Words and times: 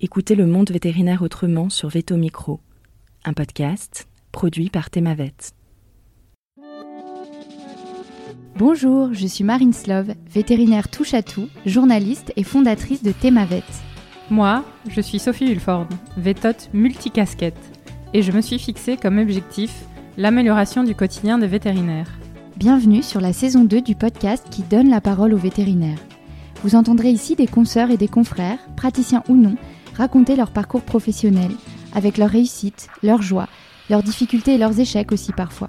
Écoutez 0.00 0.36
le 0.36 0.46
monde 0.46 0.70
vétérinaire 0.70 1.22
autrement 1.22 1.70
sur 1.70 1.88
Veto 1.88 2.16
Micro, 2.16 2.60
un 3.24 3.32
podcast 3.32 4.06
produit 4.30 4.70
par 4.70 4.90
Thémavet. 4.90 5.34
Bonjour, 8.56 9.12
je 9.12 9.26
suis 9.26 9.42
Marine 9.42 9.72
Slove, 9.72 10.14
vétérinaire 10.32 10.88
touche 10.88 11.14
à 11.14 11.22
tout, 11.24 11.48
journaliste 11.66 12.32
et 12.36 12.44
fondatrice 12.44 13.02
de 13.02 13.10
Thémavet. 13.10 13.64
Moi, 14.30 14.64
je 14.88 15.00
suis 15.00 15.18
Sophie 15.18 15.50
Hulford, 15.50 15.88
vétote 16.16 16.70
multicasquette, 16.72 17.58
et 18.14 18.22
je 18.22 18.30
me 18.30 18.40
suis 18.40 18.60
fixée 18.60 18.96
comme 18.96 19.18
objectif 19.18 19.74
l'amélioration 20.16 20.84
du 20.84 20.94
quotidien 20.94 21.38
des 21.38 21.48
vétérinaires. 21.48 22.20
Bienvenue 22.56 23.02
sur 23.02 23.20
la 23.20 23.32
saison 23.32 23.64
2 23.64 23.80
du 23.80 23.96
podcast 23.96 24.46
qui 24.48 24.62
donne 24.62 24.90
la 24.90 25.00
parole 25.00 25.34
aux 25.34 25.38
vétérinaires. 25.38 25.98
Vous 26.62 26.76
entendrez 26.76 27.10
ici 27.10 27.34
des 27.34 27.48
consoeurs 27.48 27.90
et 27.90 27.96
des 27.96 28.06
confrères, 28.06 28.58
praticiens 28.76 29.24
ou 29.28 29.34
non, 29.34 29.56
raconter 29.98 30.36
leur 30.36 30.52
parcours 30.52 30.82
professionnel, 30.82 31.50
avec 31.92 32.18
leurs 32.18 32.30
réussites, 32.30 32.88
leurs 33.02 33.20
joies, 33.20 33.48
leurs 33.90 34.04
difficultés 34.04 34.54
et 34.54 34.58
leurs 34.58 34.78
échecs 34.78 35.10
aussi 35.10 35.32
parfois. 35.32 35.68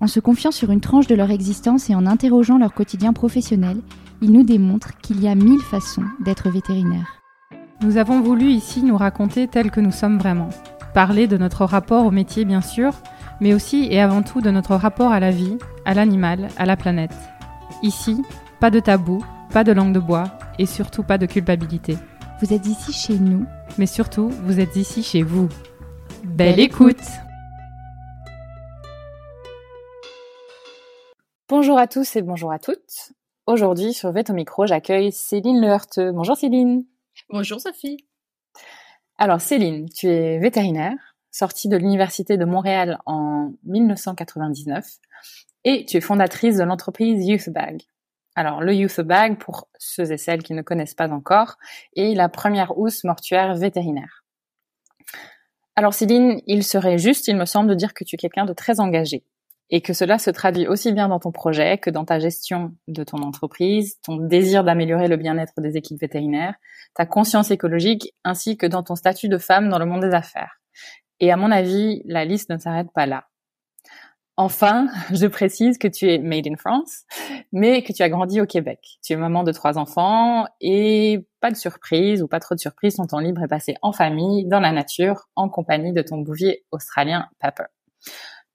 En 0.00 0.06
se 0.06 0.20
confiant 0.20 0.50
sur 0.50 0.70
une 0.70 0.80
tranche 0.80 1.06
de 1.06 1.14
leur 1.14 1.30
existence 1.30 1.90
et 1.90 1.94
en 1.94 2.06
interrogeant 2.06 2.58
leur 2.58 2.72
quotidien 2.72 3.12
professionnel, 3.12 3.76
ils 4.22 4.32
nous 4.32 4.42
démontrent 4.42 4.98
qu'il 5.02 5.22
y 5.22 5.28
a 5.28 5.34
mille 5.34 5.60
façons 5.60 6.04
d'être 6.24 6.50
vétérinaire. 6.50 7.20
Nous 7.82 7.98
avons 7.98 8.20
voulu 8.20 8.46
ici 8.46 8.82
nous 8.82 8.96
raconter 8.96 9.48
tels 9.48 9.70
que 9.70 9.80
nous 9.80 9.92
sommes 9.92 10.18
vraiment. 10.18 10.48
Parler 10.94 11.26
de 11.26 11.36
notre 11.36 11.64
rapport 11.64 12.06
au 12.06 12.10
métier 12.10 12.44
bien 12.44 12.62
sûr, 12.62 12.94
mais 13.40 13.52
aussi 13.52 13.86
et 13.90 14.00
avant 14.00 14.22
tout 14.22 14.40
de 14.40 14.50
notre 14.50 14.76
rapport 14.76 15.12
à 15.12 15.20
la 15.20 15.30
vie, 15.30 15.58
à 15.84 15.92
l'animal, 15.92 16.48
à 16.56 16.64
la 16.64 16.76
planète. 16.76 17.14
Ici, 17.82 18.22
pas 18.60 18.70
de 18.70 18.80
tabou, 18.80 19.22
pas 19.52 19.64
de 19.64 19.72
langue 19.72 19.92
de 19.92 20.00
bois 20.00 20.24
et 20.58 20.66
surtout 20.66 21.02
pas 21.02 21.18
de 21.18 21.26
culpabilité. 21.26 21.98
Vous 22.42 22.52
êtes 22.52 22.66
ici 22.66 22.92
chez 22.92 23.20
nous, 23.20 23.46
mais 23.78 23.86
surtout, 23.86 24.28
vous 24.28 24.58
êtes 24.58 24.74
ici 24.74 25.04
chez 25.04 25.22
vous. 25.22 25.48
Belle, 26.24 26.58
écoute 26.58 26.96
Bonjour 31.48 31.78
à 31.78 31.86
tous 31.86 32.16
et 32.16 32.22
bonjour 32.22 32.50
à 32.50 32.58
toutes. 32.58 33.12
Aujourd'hui, 33.46 33.92
sur 33.92 34.10
Veto 34.10 34.32
Micro, 34.32 34.66
j'accueille 34.66 35.12
Céline 35.12 35.60
Leheurteux. 35.60 36.10
Bonjour 36.10 36.36
Céline. 36.36 36.84
Bonjour 37.30 37.60
Sophie. 37.60 37.98
Alors 39.18 39.40
Céline, 39.40 39.88
tu 39.88 40.08
es 40.08 40.40
vétérinaire, 40.40 41.14
sortie 41.30 41.68
de 41.68 41.76
l'Université 41.76 42.38
de 42.38 42.44
Montréal 42.44 42.98
en 43.06 43.52
1999 43.66 44.84
et 45.62 45.84
tu 45.84 45.98
es 45.98 46.00
fondatrice 46.00 46.56
de 46.56 46.64
l'entreprise 46.64 47.24
YouthBag. 47.24 47.82
Alors, 48.34 48.62
le 48.62 48.74
Youth 48.74 49.00
Bag, 49.00 49.38
pour 49.38 49.68
ceux 49.78 50.10
et 50.10 50.16
celles 50.16 50.42
qui 50.42 50.54
ne 50.54 50.62
connaissent 50.62 50.94
pas 50.94 51.10
encore, 51.10 51.56
est 51.96 52.14
la 52.14 52.28
première 52.28 52.78
housse 52.78 53.04
mortuaire 53.04 53.54
vétérinaire. 53.54 54.24
Alors, 55.76 55.94
Céline, 55.94 56.40
il 56.46 56.64
serait 56.64 56.98
juste, 56.98 57.28
il 57.28 57.36
me 57.36 57.44
semble, 57.44 57.70
de 57.70 57.74
dire 57.74 57.94
que 57.94 58.04
tu 58.04 58.16
es 58.16 58.18
quelqu'un 58.18 58.44
de 58.44 58.52
très 58.52 58.80
engagé 58.80 59.24
et 59.70 59.80
que 59.80 59.94
cela 59.94 60.18
se 60.18 60.30
traduit 60.30 60.66
aussi 60.66 60.92
bien 60.92 61.08
dans 61.08 61.18
ton 61.18 61.32
projet 61.32 61.78
que 61.78 61.88
dans 61.88 62.04
ta 62.04 62.18
gestion 62.18 62.74
de 62.88 63.04
ton 63.04 63.18
entreprise, 63.18 63.98
ton 64.02 64.16
désir 64.16 64.64
d'améliorer 64.64 65.08
le 65.08 65.16
bien-être 65.16 65.54
des 65.62 65.78
équipes 65.78 65.98
vétérinaires, 65.98 66.54
ta 66.94 67.06
conscience 67.06 67.50
écologique, 67.50 68.12
ainsi 68.22 68.58
que 68.58 68.66
dans 68.66 68.82
ton 68.82 68.96
statut 68.96 69.30
de 69.30 69.38
femme 69.38 69.70
dans 69.70 69.78
le 69.78 69.86
monde 69.86 70.02
des 70.02 70.14
affaires. 70.14 70.60
Et 71.20 71.32
à 71.32 71.38
mon 71.38 71.50
avis, 71.50 72.02
la 72.04 72.26
liste 72.26 72.50
ne 72.50 72.58
s'arrête 72.58 72.92
pas 72.94 73.06
là. 73.06 73.24
Enfin, 74.42 74.88
je 75.12 75.28
précise 75.28 75.78
que 75.78 75.86
tu 75.86 76.10
es 76.10 76.18
made 76.18 76.48
in 76.48 76.56
France, 76.56 77.04
mais 77.52 77.84
que 77.84 77.92
tu 77.92 78.02
as 78.02 78.08
grandi 78.08 78.40
au 78.40 78.46
Québec. 78.46 78.98
Tu 79.00 79.12
es 79.12 79.16
maman 79.16 79.44
de 79.44 79.52
trois 79.52 79.78
enfants 79.78 80.46
et 80.60 81.24
pas 81.40 81.52
de 81.52 81.56
surprise 81.56 82.24
ou 82.24 82.26
pas 82.26 82.40
trop 82.40 82.56
de 82.56 82.60
surprise, 82.60 82.96
ton 82.96 83.06
temps 83.06 83.20
libre 83.20 83.44
est 83.44 83.48
passé 83.48 83.76
en 83.82 83.92
famille, 83.92 84.44
dans 84.48 84.58
la 84.58 84.72
nature, 84.72 85.28
en 85.36 85.48
compagnie 85.48 85.92
de 85.92 86.02
ton 86.02 86.18
bouvier 86.18 86.64
australien 86.72 87.28
Pepper. 87.38 87.66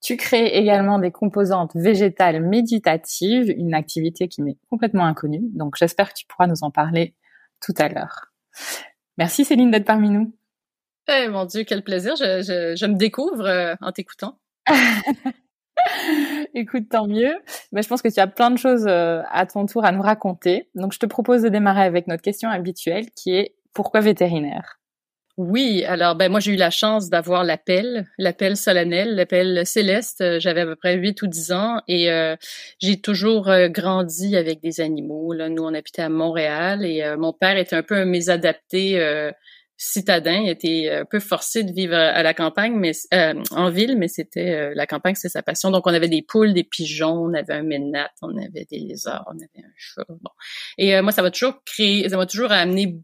Tu 0.02 0.18
crées 0.18 0.48
également 0.48 1.00
des 1.00 1.12
composantes 1.12 1.72
végétales 1.74 2.44
méditatives, 2.44 3.50
une 3.50 3.74
activité 3.74 4.28
qui 4.28 4.42
m'est 4.42 4.58
complètement 4.70 5.06
inconnue, 5.06 5.44
donc 5.54 5.78
j'espère 5.78 6.10
que 6.10 6.16
tu 6.18 6.26
pourras 6.26 6.48
nous 6.48 6.64
en 6.64 6.70
parler 6.70 7.16
tout 7.62 7.74
à 7.78 7.88
l'heure. 7.88 8.34
Merci 9.18 9.46
Céline 9.46 9.72
d'être 9.72 9.86
parmi 9.86 10.10
nous. 10.10 10.36
Eh 11.08 11.30
mon 11.30 11.46
Dieu, 11.46 11.64
quel 11.64 11.82
plaisir, 11.82 12.18
je, 12.18 12.76
je 12.78 12.86
me 12.86 12.96
découvre 12.96 13.46
euh, 13.46 13.76
en 13.80 13.94
t'écoutant. 13.94 14.38
Écoute, 16.54 16.90
tant 16.90 17.08
mieux. 17.08 17.36
Mais 17.72 17.82
je 17.82 17.88
pense 17.88 18.02
que 18.02 18.08
tu 18.10 18.20
as 18.20 18.28
plein 18.28 18.52
de 18.52 18.58
choses 18.58 18.86
euh, 18.88 19.22
à 19.32 19.46
ton 19.46 19.66
tour 19.66 19.86
à 19.86 19.92
nous 19.92 20.02
raconter. 20.02 20.70
Donc, 20.76 20.94
je 20.94 21.00
te 21.00 21.06
propose 21.06 21.42
de 21.42 21.50
démarrer 21.50 21.84
avec 21.84 22.08
notre 22.08 22.22
question 22.22 22.50
habituelle 22.50 23.10
qui 23.12 23.36
est 23.36 23.56
pourquoi 23.74 24.02
vétérinaire? 24.02 24.80
Oui, 25.38 25.86
alors 25.86 26.16
ben 26.16 26.32
moi 26.32 26.40
j'ai 26.40 26.54
eu 26.54 26.56
la 26.56 26.72
chance 26.72 27.12
d'avoir 27.12 27.44
l'appel, 27.44 28.08
l'appel 28.18 28.58
solennel, 28.58 29.14
l'appel 29.14 29.68
céleste. 29.68 30.22
Euh, 30.22 30.40
j'avais 30.40 30.62
à 30.62 30.66
peu 30.66 30.76
près 30.76 30.96
8 30.96 31.22
ou 31.22 31.28
10 31.28 31.52
ans 31.52 31.82
et 31.88 32.12
euh, 32.12 32.36
j'ai 32.80 33.00
toujours 33.00 33.52
grandi 33.68 34.36
avec 34.36 34.62
des 34.62 34.82
animaux. 34.82 35.34
Là, 35.34 35.50
nous 35.50 35.62
on 35.62 35.76
habitait 35.76 36.02
à 36.02 36.10
Montréal 36.10 36.84
et 36.84 37.04
mon 37.20 37.34
père 37.34 37.56
était 37.56 37.76
un 37.76 37.84
peu 37.84 37.94
un 37.94 38.06
mésadapté 38.06 39.00
citadin, 39.78 40.42
il 40.42 40.50
était 40.50 40.90
un 40.90 41.06
peu 41.06 41.20
forcé 41.20 41.64
de 41.64 41.72
vivre 41.72 41.94
à 41.94 42.24
la 42.24 42.34
campagne, 42.34 42.74
mais 42.74 42.92
euh, 43.14 43.36
en 43.52 43.70
ville, 43.70 43.96
mais 43.96 44.08
c'était 44.08 44.50
euh, 44.50 44.74
la 44.76 44.88
campagne, 44.88 45.16
c'est 45.16 45.30
sa 45.30 45.44
passion. 45.44 45.70
Donc 45.70 45.86
on 45.86 45.94
avait 45.94 46.10
des 46.10 46.24
poules, 46.24 46.54
des 46.54 46.64
pigeons, 46.64 47.14
on 47.14 47.34
avait 47.34 47.54
un 47.54 47.64
ménate, 47.64 48.12
on 48.24 48.36
avait 48.38 48.66
des 48.70 48.80
lézards, 48.80 49.26
on 49.28 49.36
avait 49.36 49.66
un 49.66 49.72
chat. 49.76 50.06
Bon. 50.10 50.32
Et 50.80 50.96
euh, 50.96 51.04
moi, 51.04 51.12
ça 51.12 51.22
m'a 51.22 51.30
toujours 51.30 51.64
créé, 51.64 52.10
ça 52.10 52.18
m'a 52.18 52.26
toujours 52.26 52.52
amené 52.52 52.98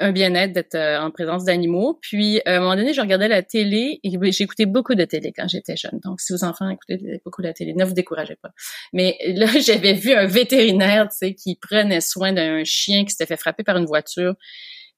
un 0.00 0.10
bien-être 0.10 0.52
d'être 0.52 0.76
en 0.76 1.12
présence 1.12 1.44
d'animaux. 1.44 2.00
Puis 2.02 2.40
à 2.44 2.56
un 2.56 2.58
moment 2.60 2.74
donné, 2.74 2.92
je 2.92 3.00
regardais 3.00 3.28
la 3.28 3.44
télé 3.44 4.00
et 4.02 4.32
j'écoutais 4.32 4.66
beaucoup 4.66 4.96
de 4.96 5.04
télé 5.04 5.32
quand 5.32 5.46
j'étais 5.46 5.76
jeune. 5.76 6.00
Donc 6.02 6.20
si 6.20 6.32
vos 6.32 6.42
enfants 6.42 6.68
écoutaient 6.68 7.20
beaucoup 7.24 7.42
la 7.42 7.52
télé, 7.52 7.74
ne 7.74 7.84
vous 7.84 7.94
découragez 7.94 8.34
pas. 8.34 8.50
Mais 8.92 9.16
là, 9.24 9.46
j'avais 9.64 9.92
vu 9.92 10.12
un 10.12 10.26
vétérinaire, 10.26 11.08
tu 11.08 11.18
sais, 11.18 11.34
qui 11.34 11.54
prenait 11.54 12.00
soin 12.00 12.32
d'un 12.32 12.64
chien 12.64 13.04
qui 13.04 13.12
s'était 13.12 13.26
fait 13.26 13.36
frapper 13.36 13.62
par 13.62 13.76
une 13.76 13.86
voiture 13.86 14.34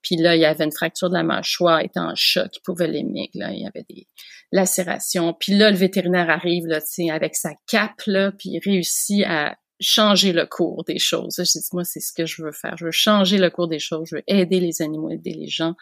puis 0.06 0.14
là, 0.14 0.36
il 0.36 0.40
y 0.40 0.44
avait 0.44 0.64
une 0.64 0.70
fracture 0.70 1.08
de 1.08 1.14
la 1.14 1.24
mâchoire, 1.24 1.80
il 1.82 1.86
était 1.86 1.98
en 1.98 2.14
choc, 2.14 2.46
il 2.54 2.60
pouvait 2.62 2.86
l'émigrer, 2.86 3.28
là, 3.34 3.50
il 3.50 3.62
y 3.62 3.66
avait 3.66 3.84
des 3.90 4.06
lacérations. 4.52 5.34
Puis 5.34 5.54
là, 5.54 5.72
le 5.72 5.76
vétérinaire 5.76 6.30
arrive, 6.30 6.66
là, 6.66 6.78
avec 7.10 7.34
sa 7.34 7.50
cape, 7.66 8.02
là, 8.06 8.30
puis 8.30 8.50
il 8.50 8.60
réussit 8.64 9.24
à 9.26 9.56
changer 9.80 10.32
le 10.32 10.46
cours 10.46 10.84
des 10.84 11.00
choses. 11.00 11.34
J'ai 11.38 11.58
dit, 11.58 11.68
moi, 11.72 11.82
c'est 11.82 11.98
ce 11.98 12.12
que 12.12 12.24
je 12.24 12.40
veux 12.40 12.52
faire. 12.52 12.76
Je 12.76 12.84
veux 12.84 12.92
changer 12.92 13.36
le 13.36 13.50
cours 13.50 13.66
des 13.66 13.80
choses. 13.80 14.06
Je 14.08 14.16
veux 14.16 14.22
aider 14.28 14.60
les 14.60 14.80
animaux, 14.80 15.10
aider 15.10 15.34
les 15.34 15.48
gens. 15.48 15.74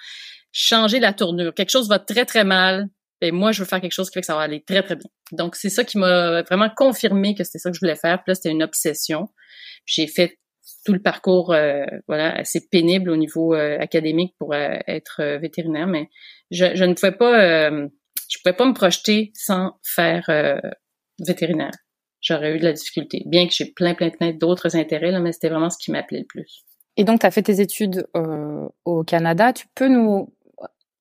Changer 0.52 1.00
la 1.00 1.12
tournure. 1.12 1.52
Quelque 1.52 1.70
chose 1.70 1.90
va 1.90 1.98
très, 1.98 2.24
très 2.24 2.44
mal. 2.44 2.88
Et 3.20 3.30
ben, 3.30 3.36
moi, 3.38 3.52
je 3.52 3.60
veux 3.60 3.68
faire 3.68 3.82
quelque 3.82 3.92
chose 3.92 4.08
qui 4.08 4.14
fait 4.14 4.20
que 4.22 4.26
ça 4.26 4.36
va 4.36 4.40
aller 4.40 4.64
très, 4.64 4.82
très 4.82 4.96
bien. 4.96 5.10
Donc, 5.32 5.54
c'est 5.54 5.68
ça 5.68 5.84
qui 5.84 5.98
m'a 5.98 6.40
vraiment 6.44 6.70
confirmé 6.74 7.34
que 7.34 7.44
c'était 7.44 7.58
ça 7.58 7.70
que 7.70 7.76
je 7.76 7.80
voulais 7.80 7.94
faire. 7.94 8.22
Puis 8.22 8.30
là, 8.30 8.34
c'était 8.34 8.50
une 8.50 8.62
obsession. 8.62 9.28
J'ai 9.84 10.06
fait 10.06 10.38
tout 10.84 10.92
le 10.92 11.00
parcours 11.00 11.52
euh, 11.52 11.84
voilà 12.08 12.34
assez 12.36 12.66
pénible 12.70 13.10
au 13.10 13.16
niveau 13.16 13.54
euh, 13.54 13.78
académique 13.78 14.34
pour 14.38 14.54
euh, 14.54 14.78
être 14.86 15.22
vétérinaire 15.40 15.86
mais 15.86 16.08
je, 16.50 16.74
je, 16.74 16.84
ne 16.84 16.94
pouvais 16.94 17.12
pas 17.12 17.70
je 17.70 18.38
pouvais 18.42 18.56
pas 18.56 18.66
me 18.66 18.74
projeter 18.74 19.32
sans 19.34 19.72
faire 19.82 20.26
vétérinaire. 21.26 21.72
J'aurais 22.20 22.56
eu 22.56 22.58
de 22.58 22.64
la 22.64 22.72
difficulté 22.72 23.22
bien 23.26 23.46
que 23.46 23.52
j'ai 23.54 23.66
plein 23.66 23.94
plein 23.94 24.10
plein 24.10 24.32
d'autres 24.32 24.76
intérêts 24.76 25.10
là 25.10 25.20
mais 25.20 25.32
c'était 25.32 25.48
vraiment 25.48 25.70
ce 25.70 25.78
qui 25.78 25.90
m'appelait 25.90 26.20
le 26.20 26.26
plus. 26.26 26.64
Et 26.96 27.04
donc 27.04 27.20
tu 27.20 27.26
as 27.26 27.30
fait 27.30 27.42
tes 27.42 27.60
études 27.60 28.06
au 28.84 29.04
Canada. 29.04 29.52
Tu 29.52 29.66
peux 29.74 29.88
nous 29.88 30.32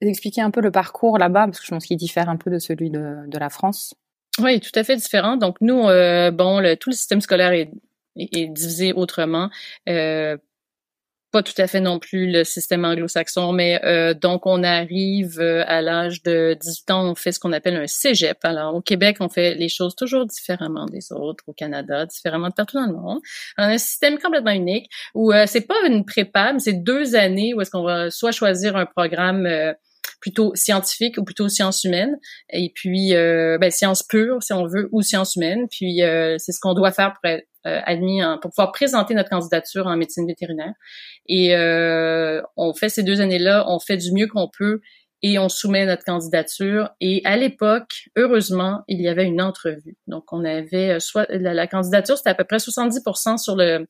expliquer 0.02 0.42
un 0.42 0.52
peu 0.52 0.62
le 0.62 0.72
parcours 0.72 1.18
là-bas? 1.18 1.46
Parce 1.46 1.60
que 1.60 1.66
je 1.66 1.72
pense 1.72 1.86
qu'il 1.86 1.98
diffère 1.98 2.30
un 2.30 2.36
peu 2.36 2.50
de 2.50 2.60
celui 2.60 2.90
de, 2.90 3.28
de 3.28 3.38
la 3.38 3.50
France. 3.50 3.94
Oui, 4.42 4.60
tout 4.60 4.72
à 4.74 4.84
fait 4.84 4.96
différent. 4.96 5.38
Donc 5.38 5.58
nous, 5.62 5.84
bon, 5.84 6.60
le, 6.60 6.76
tout 6.76 6.90
le 6.90 6.96
système 6.96 7.22
scolaire 7.22 7.52
est 7.52 7.70
et, 8.16 8.48
divisé 8.48 8.94
autrement. 8.94 9.50
Euh, 9.90 10.38
pas 11.34 11.42
tout 11.42 11.54
à 11.58 11.66
fait 11.66 11.80
non 11.80 11.98
plus 11.98 12.32
le 12.32 12.44
système 12.44 12.86
anglo-saxon, 12.86 13.54
mais 13.54 13.84
euh, 13.84 14.14
donc 14.14 14.46
on 14.46 14.64
arrive 14.64 15.40
euh, 15.40 15.64
à 15.66 15.82
l'âge 15.82 16.22
de 16.22 16.56
18 16.62 16.92
ans, 16.92 17.10
on 17.10 17.16
fait 17.16 17.32
ce 17.32 17.40
qu'on 17.40 17.52
appelle 17.52 17.76
un 17.76 17.88
cégep. 17.88 18.38
Alors 18.44 18.76
au 18.76 18.82
Québec, 18.82 19.18
on 19.20 19.30
fait 19.30 19.56
les 19.56 19.68
choses 19.68 19.96
toujours 19.96 20.28
différemment 20.28 20.86
des 20.86 21.12
autres, 21.12 21.44
au 21.48 21.54
Canada, 21.54 22.06
différemment 22.06 22.50
de 22.50 22.54
partout 22.54 22.78
dans 22.78 22.86
le 22.86 22.94
monde. 22.94 23.20
On 23.58 23.64
a 23.64 23.68
un 23.68 23.78
système 23.80 24.20
complètement 24.20 24.52
unique 24.52 24.92
où 25.16 25.34
euh, 25.34 25.46
c'est 25.48 25.62
pas 25.62 25.74
une 25.88 26.06
prépa, 26.06 26.54
mais 26.54 26.60
c'est 26.60 26.84
deux 26.84 27.16
années 27.16 27.56
où 27.56 27.62
est-ce 27.62 27.72
qu'on 27.72 27.84
va 27.84 28.12
soit 28.12 28.32
choisir 28.32 28.76
un 28.76 28.86
programme 28.86 29.48
plutôt 30.24 30.56
scientifique 30.56 31.18
ou 31.18 31.26
plutôt 31.26 31.50
sciences 31.50 31.84
humaines 31.84 32.18
et 32.50 32.72
puis 32.74 33.14
euh, 33.14 33.58
ben, 33.60 33.70
sciences 33.70 34.04
pures 34.04 34.42
si 34.42 34.54
on 34.54 34.66
veut 34.66 34.88
ou 34.94 35.02
sciences 35.02 35.36
humaines 35.36 35.68
puis 35.70 36.02
euh, 36.02 36.38
c'est 36.40 36.54
ce 36.54 36.62
qu'on 36.62 36.74
doit 36.74 36.94
faire 36.94 37.14
pour 37.14 37.30
être 37.30 37.46
euh, 37.66 37.80
admis 37.86 38.22
pour 38.42 38.52
pouvoir 38.52 38.72
présenter 38.72 39.14
notre 39.14 39.30
candidature 39.30 39.88
en 39.88 39.96
médecine 39.98 40.28
vétérinaire. 40.28 40.74
Et 41.28 41.56
euh, 41.56 42.42
on 42.58 42.74
fait 42.74 42.90
ces 42.90 43.04
deux 43.04 43.22
années-là 43.22 43.66
on 43.68 43.80
fait 43.80 43.98
du 43.98 44.12
mieux 44.14 44.28
qu'on 44.28 44.50
peut 44.50 44.82
et 45.22 45.40
on 45.40 45.48
soumet 45.48 45.86
notre 45.86 46.04
candidature. 46.04 46.90
Et 47.00 47.22
à 47.24 47.38
l'époque 47.38 48.10
heureusement 48.18 48.82
il 48.88 49.02
y 49.02 49.08
avait 49.08 49.26
une 49.26 49.42
entrevue. 49.42 49.98
Donc 50.08 50.26
on 50.32 50.44
avait 50.44 51.00
soit 51.00 51.26
la, 51.30 51.54
la 51.54 51.68
candidature 51.68 52.18
c'était 52.18 52.32
à 52.32 52.36
peu 52.36 52.44
près 52.44 52.58
70% 52.58 53.38
sur 53.38 53.56
le 53.56 53.86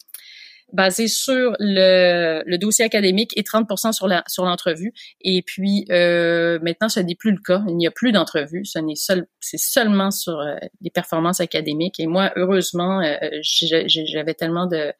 basé 0.73 1.07
sur 1.07 1.55
le, 1.59 2.41
le 2.45 2.57
dossier 2.57 2.83
académique 2.83 3.31
et 3.37 3.43
30% 3.43 3.93
sur 3.93 4.07
la 4.07 4.23
sur 4.27 4.43
l'entrevue. 4.43 4.91
Et 5.21 5.43
puis 5.43 5.85
euh, 5.91 6.59
maintenant, 6.61 6.89
ce 6.89 6.99
n'est 6.99 7.15
plus 7.15 7.31
le 7.31 7.37
cas. 7.37 7.63
Il 7.67 7.77
n'y 7.77 7.87
a 7.87 7.91
plus 7.91 8.11
d'entrevue. 8.11 8.65
Ce 8.65 8.79
n'est 8.79 8.95
seul, 8.95 9.27
c'est 9.39 9.59
seulement 9.59 10.11
sur 10.11 10.39
euh, 10.39 10.55
les 10.81 10.89
performances 10.89 11.39
académiques. 11.39 11.99
Et 11.99 12.07
moi, 12.07 12.31
heureusement, 12.35 13.01
euh, 13.01 13.15
j'avais 13.41 14.33
tellement 14.33 14.65
de, 14.65 14.91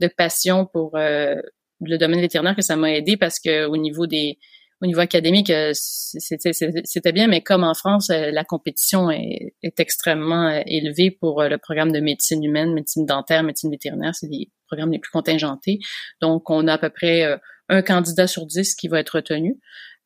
de 0.00 0.06
passion 0.06 0.66
pour 0.66 0.96
euh, 0.96 1.36
le 1.80 1.96
domaine 1.96 2.20
vétérinaire 2.20 2.54
que 2.54 2.62
ça 2.62 2.76
m'a 2.76 2.92
aidé 2.92 3.16
parce 3.16 3.40
que 3.40 3.66
au 3.66 3.76
niveau 3.76 4.06
des 4.06 4.38
au 4.82 4.86
niveau 4.86 5.00
académique, 5.00 5.52
c'était 5.72 7.12
bien, 7.12 7.28
mais 7.28 7.40
comme 7.40 7.62
en 7.62 7.72
France, 7.72 8.08
la 8.10 8.42
compétition 8.42 9.10
est, 9.10 9.54
extrêmement 9.78 10.48
euh, 10.48 10.60
élevée 10.66 11.12
pour 11.12 11.44
le 11.44 11.56
programme 11.56 11.92
de 11.92 12.00
médecine 12.00 12.42
humaine, 12.42 12.74
médecine 12.74 13.06
dentaire, 13.06 13.44
médecine 13.44 13.70
vétérinaire, 13.70 14.12
c'est 14.14 14.26
les 14.26 14.48
programmes 14.72 14.92
les 14.92 14.98
plus 14.98 15.10
contingentés. 15.10 15.78
Donc, 16.20 16.50
on 16.50 16.66
a 16.68 16.74
à 16.74 16.78
peu 16.78 16.90
près 16.90 17.38
un 17.68 17.82
candidat 17.82 18.26
sur 18.26 18.46
dix 18.46 18.74
qui 18.74 18.88
va 18.88 19.00
être 19.00 19.16
retenu. 19.16 19.58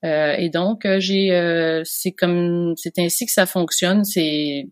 et 0.03 0.51
donc, 0.53 0.87
j'ai, 0.99 1.83
c'est 1.85 2.13
comme, 2.13 2.75
c'est 2.77 2.99
ainsi 2.99 3.27
que 3.27 3.33
ça 3.33 3.47
fonctionne. 3.47 4.05
C'est 4.05 4.69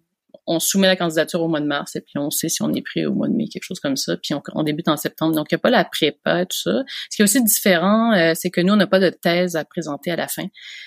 on 0.46 0.60
soumet 0.60 0.86
la 0.86 0.96
candidature 0.96 1.42
au 1.42 1.48
mois 1.48 1.60
de 1.60 1.66
mars 1.66 1.96
et 1.96 2.00
puis 2.00 2.18
on 2.18 2.30
sait 2.30 2.48
si 2.48 2.62
on 2.62 2.72
est 2.72 2.82
pris 2.82 3.06
au 3.06 3.14
mois 3.14 3.28
de 3.28 3.34
mai, 3.34 3.46
quelque 3.48 3.64
chose 3.64 3.80
comme 3.80 3.96
ça. 3.96 4.16
Puis 4.16 4.34
on, 4.52 4.62
débute 4.62 4.88
en 4.88 4.96
septembre. 4.96 5.34
Donc, 5.34 5.46
il 5.50 5.54
n'y 5.54 5.56
a 5.56 5.60
pas 5.60 5.70
la 5.70 5.84
prépa 5.84 6.44
tout 6.46 6.56
ça. 6.56 6.82
Ce 7.10 7.16
qui 7.16 7.22
est 7.22 7.24
aussi 7.24 7.42
différent, 7.42 8.12
euh, 8.12 8.32
c'est 8.34 8.50
que 8.50 8.60
nous, 8.60 8.72
on 8.72 8.76
n'a 8.76 8.86
pas 8.86 9.00
de 9.00 9.10
thèse 9.10 9.56
à 9.56 9.64
présenter 9.64 10.10
à 10.10 10.16
la 10.16 10.28
fin. 10.28 10.46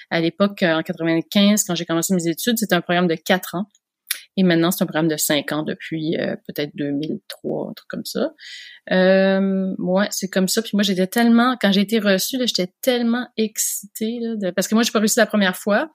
À 0.09 0.19
l'époque, 0.21 0.63
en 0.63 0.83
95, 0.83 1.63
quand 1.63 1.75
j'ai 1.75 1.85
commencé 1.85 2.13
mes 2.13 2.27
études, 2.27 2.57
c'était 2.57 2.75
un 2.75 2.81
programme 2.81 3.07
de 3.07 3.15
quatre 3.15 3.55
ans. 3.55 3.65
Et 4.37 4.43
maintenant, 4.43 4.69
c'est 4.69 4.83
un 4.83 4.85
programme 4.85 5.07
de 5.07 5.17
cinq 5.17 5.51
ans 5.51 5.63
depuis 5.63 6.15
euh, 6.17 6.35
peut-être 6.47 6.69
2003, 6.75 7.69
un 7.69 7.73
truc 7.73 7.87
comme 7.89 8.05
ça. 8.05 8.33
Euh, 8.91 9.75
c'est 10.11 10.29
comme 10.29 10.47
ça. 10.47 10.61
Puis 10.61 10.71
moi, 10.75 10.83
j'étais 10.83 11.07
tellement, 11.07 11.57
quand 11.59 11.71
j'ai 11.71 11.81
été 11.81 11.97
reçue, 11.97 12.37
j'étais 12.45 12.71
tellement 12.81 13.27
excitée, 13.35 14.19
là, 14.21 14.51
parce 14.51 14.67
que 14.67 14.75
moi, 14.75 14.83
j'ai 14.83 14.91
pas 14.91 14.99
réussi 14.99 15.17
la 15.17 15.25
première 15.25 15.57
fois. 15.57 15.89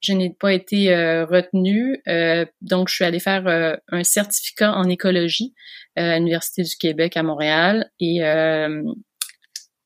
Je 0.00 0.12
n'ai 0.12 0.30
pas 0.30 0.52
été 0.52 0.94
euh, 0.94 1.26
retenue. 1.26 2.00
Euh, 2.06 2.46
donc, 2.60 2.88
je 2.88 2.94
suis 2.94 3.04
allée 3.04 3.18
faire 3.18 3.78
un 3.88 4.04
certificat 4.04 4.72
en 4.72 4.88
écologie 4.88 5.54
à 5.96 6.18
l'Université 6.18 6.62
du 6.62 6.76
Québec 6.76 7.16
à 7.16 7.24
Montréal. 7.24 7.90
Et 7.98 8.20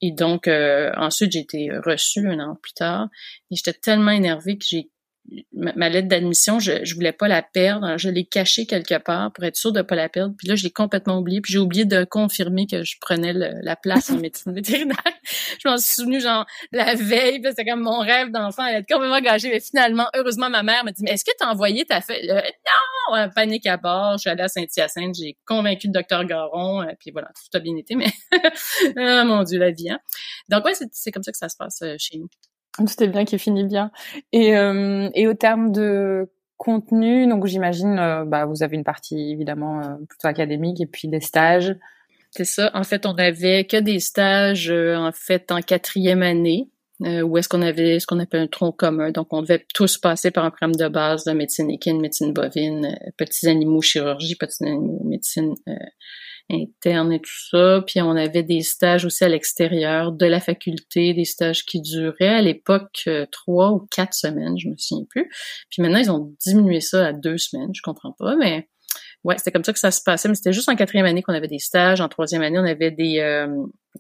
et 0.05 0.11
donc, 0.11 0.49
ensuite, 0.49 1.33
j'ai 1.33 1.39
été 1.39 1.71
reçue 1.87 2.29
un 2.29 2.41
an 2.41 2.59
plus 2.61 2.75
tard. 2.75 3.09
Et 3.51 3.57
j'étais 3.57 3.73
tellement 3.73 4.11
énervée 4.11 4.59
que 4.59 4.65
j'ai 4.69 4.91
ma, 5.53 5.89
lettre 5.89 6.09
d'admission, 6.09 6.59
je, 6.59 6.85
je 6.85 6.95
voulais 6.95 7.13
pas 7.13 7.29
la 7.29 7.43
perdre. 7.43 7.97
Je 7.97 8.09
l'ai 8.09 8.25
cachée 8.25 8.67
quelque 8.67 8.99
part 8.99 9.33
pour 9.33 9.45
être 9.45 9.57
sûre 9.57 9.73
de 9.73 9.83
pas 9.83 9.95
la 9.95 10.09
perdre. 10.09 10.35
Puis 10.37 10.49
là, 10.49 10.57
je 10.57 10.65
l'ai 10.65 10.71
complètement 10.71 11.19
oublié. 11.19 11.41
Puis 11.41 11.53
j'ai 11.53 11.59
oublié 11.59 11.85
de 11.85 12.05
confirmer 12.05 12.67
que 12.67 12.83
je 12.83 12.97
prenais 13.01 13.33
la 13.33 13.77
place 13.77 14.11
en 14.11 14.17
médecine 14.19 14.53
vétérinaire. 14.53 14.97
je 15.59 15.69
m'en 15.69 15.79
suis 15.79 15.95
souvenue 15.95 16.21
genre 16.21 16.47
la 16.73 16.95
veille. 16.95 17.41
Puis 17.41 17.51
c'était 17.51 17.65
comme 17.65 17.83
mon 17.83 18.01
rêve 18.01 18.31
d'enfant. 18.31 18.67
Elle 18.67 18.83
était 18.83 18.93
complètement 18.93 19.21
gâchée. 19.21 19.51
Mais 19.51 19.61
finalement, 19.61 20.09
heureusement, 20.15 20.51
ma 20.51 20.63
mère 20.63 20.85
m'a 20.85 20.93
dit, 20.93 21.03
mais 21.03 21.13
est-ce 21.13 21.25
que 21.25 21.33
tu 21.39 21.45
as 21.45 21.51
envoyé 21.51 21.85
ta 21.85 22.01
feuille? 22.01 22.27
non! 22.29 23.29
Panique 23.35 23.67
à 23.67 23.77
bord. 23.77 24.15
Je 24.15 24.23
suis 24.23 24.31
allée 24.31 24.43
à 24.43 24.49
Saint-Hyacinthe. 24.49 25.15
J'ai 25.15 25.37
convaincu 25.47 25.87
le 25.87 25.93
docteur 25.93 26.25
Garon. 26.25 26.83
Euh, 26.83 26.93
puis 26.99 27.11
voilà, 27.11 27.29
tout 27.29 27.57
a 27.57 27.61
bien 27.61 27.77
été. 27.77 27.95
Mais 27.95 28.13
oh, 28.33 29.25
mon 29.25 29.43
Dieu, 29.45 29.59
la 29.59 29.71
vie. 29.71 29.91
Hein? 29.91 30.01
Donc 30.49 30.65
ouais, 30.65 30.73
c'est 30.91 31.11
comme 31.11 31.23
ça 31.23 31.33
que 31.33 31.39
ça 31.39 31.49
se 31.49 31.57
passe 31.57 31.83
euh, 31.83 31.97
chez 31.99 32.19
nous. 32.19 32.29
C'était 32.87 33.09
bien 33.09 33.25
qui 33.25 33.39
finit 33.39 33.65
bien. 33.65 33.91
Et, 34.33 34.57
euh, 34.57 35.11
et 35.15 35.27
au 35.29 35.35
terme 35.35 35.73
de 35.73 36.31
contenu, 36.57 37.27
donc 37.27 37.47
j'imagine, 37.47 37.99
euh, 37.99 38.25
bah, 38.25 38.47
vous 38.47 38.63
avez 38.63 38.77
une 38.77 38.85
partie 38.85 39.33
évidemment 39.33 39.81
euh, 39.81 39.95
plutôt 40.09 40.29
académique 40.29 40.81
et 40.81 40.87
puis 40.87 41.09
des 41.09 41.21
stages. 41.21 41.75
C'est 42.31 42.45
ça. 42.45 42.71
En 42.73 42.85
fait, 42.85 43.05
on 43.05 43.15
avait 43.15 43.65
que 43.65 43.77
des 43.77 43.99
stages 43.99 44.71
en 44.71 45.13
fait 45.13 45.53
en 45.53 45.61
quatrième 45.61 46.23
année. 46.23 46.71
où 47.01 47.37
est-ce 47.37 47.49
qu'on 47.49 47.61
avait 47.63 47.99
ce 47.99 48.07
qu'on 48.07 48.21
appelle 48.21 48.43
un 48.43 48.47
tronc 48.47 48.73
commun. 48.73 49.11
Donc, 49.11 49.33
on 49.33 49.43
devait 49.43 49.67
tous 49.75 49.99
passer 49.99 50.31
par 50.31 50.45
un 50.45 50.51
programme 50.51 50.75
de 50.75 50.89
base 50.89 51.25
de 51.25 51.33
médecine 51.33 51.71
équine, 51.71 52.01
médecine 52.01 52.33
bovine, 52.33 52.97
petits 53.19 53.49
animaux 53.49 53.83
chirurgie, 53.83 54.37
petits 54.37 54.65
animaux 54.65 55.03
médecine 55.05 55.55
interne 56.53 57.13
et 57.13 57.21
tout 57.21 57.49
ça. 57.51 57.83
Puis 57.87 58.01
on 58.01 58.17
avait 58.17 58.43
des 58.43 58.63
stages 58.63 59.05
aussi 59.05 59.25
à 59.25 59.29
l'extérieur 59.29 60.13
de 60.13 60.27
la 60.27 60.41
faculté, 60.41 61.15
des 61.15 61.25
stages 61.25 61.65
qui 61.65 61.81
duraient 61.81 62.29
à 62.29 62.43
l'époque 62.43 63.03
euh, 63.07 63.27
trois 63.31 63.73
ou 63.73 63.87
quatre 63.91 64.15
semaines, 64.15 64.59
je 64.59 64.69
me 64.69 64.77
souviens 64.77 65.07
plus. 65.09 65.31
Puis 65.71 65.83
maintenant, 65.83 65.99
ils 65.99 66.11
ont 66.11 66.35
diminué 66.45 66.81
ça 66.81 67.07
à 67.07 67.13
deux 67.13 67.39
semaines, 67.39 67.71
je 67.75 67.83
comprends 67.83 68.13
pas, 68.13 68.37
mais 68.37 68.69
ouais, 69.25 69.39
c'était 69.39 69.53
comme 69.53 69.65
ça 69.65 69.73
que 69.73 69.79
ça 69.79 69.91
se 69.91 70.01
passait. 70.03 70.29
Mais 70.29 70.35
c'était 70.35 70.53
juste 70.53 70.69
en 70.69 70.77
quatrième 70.77 71.07
année 71.07 71.23
qu'on 71.23 71.35
avait 71.35 71.49
des 71.49 71.59
stages. 71.59 72.01
En 72.01 72.09
troisième 72.09 72.43
année, 72.43 72.59
on 72.59 72.65
avait 72.65 72.91
des... 72.91 73.19
Euh, 73.19 73.49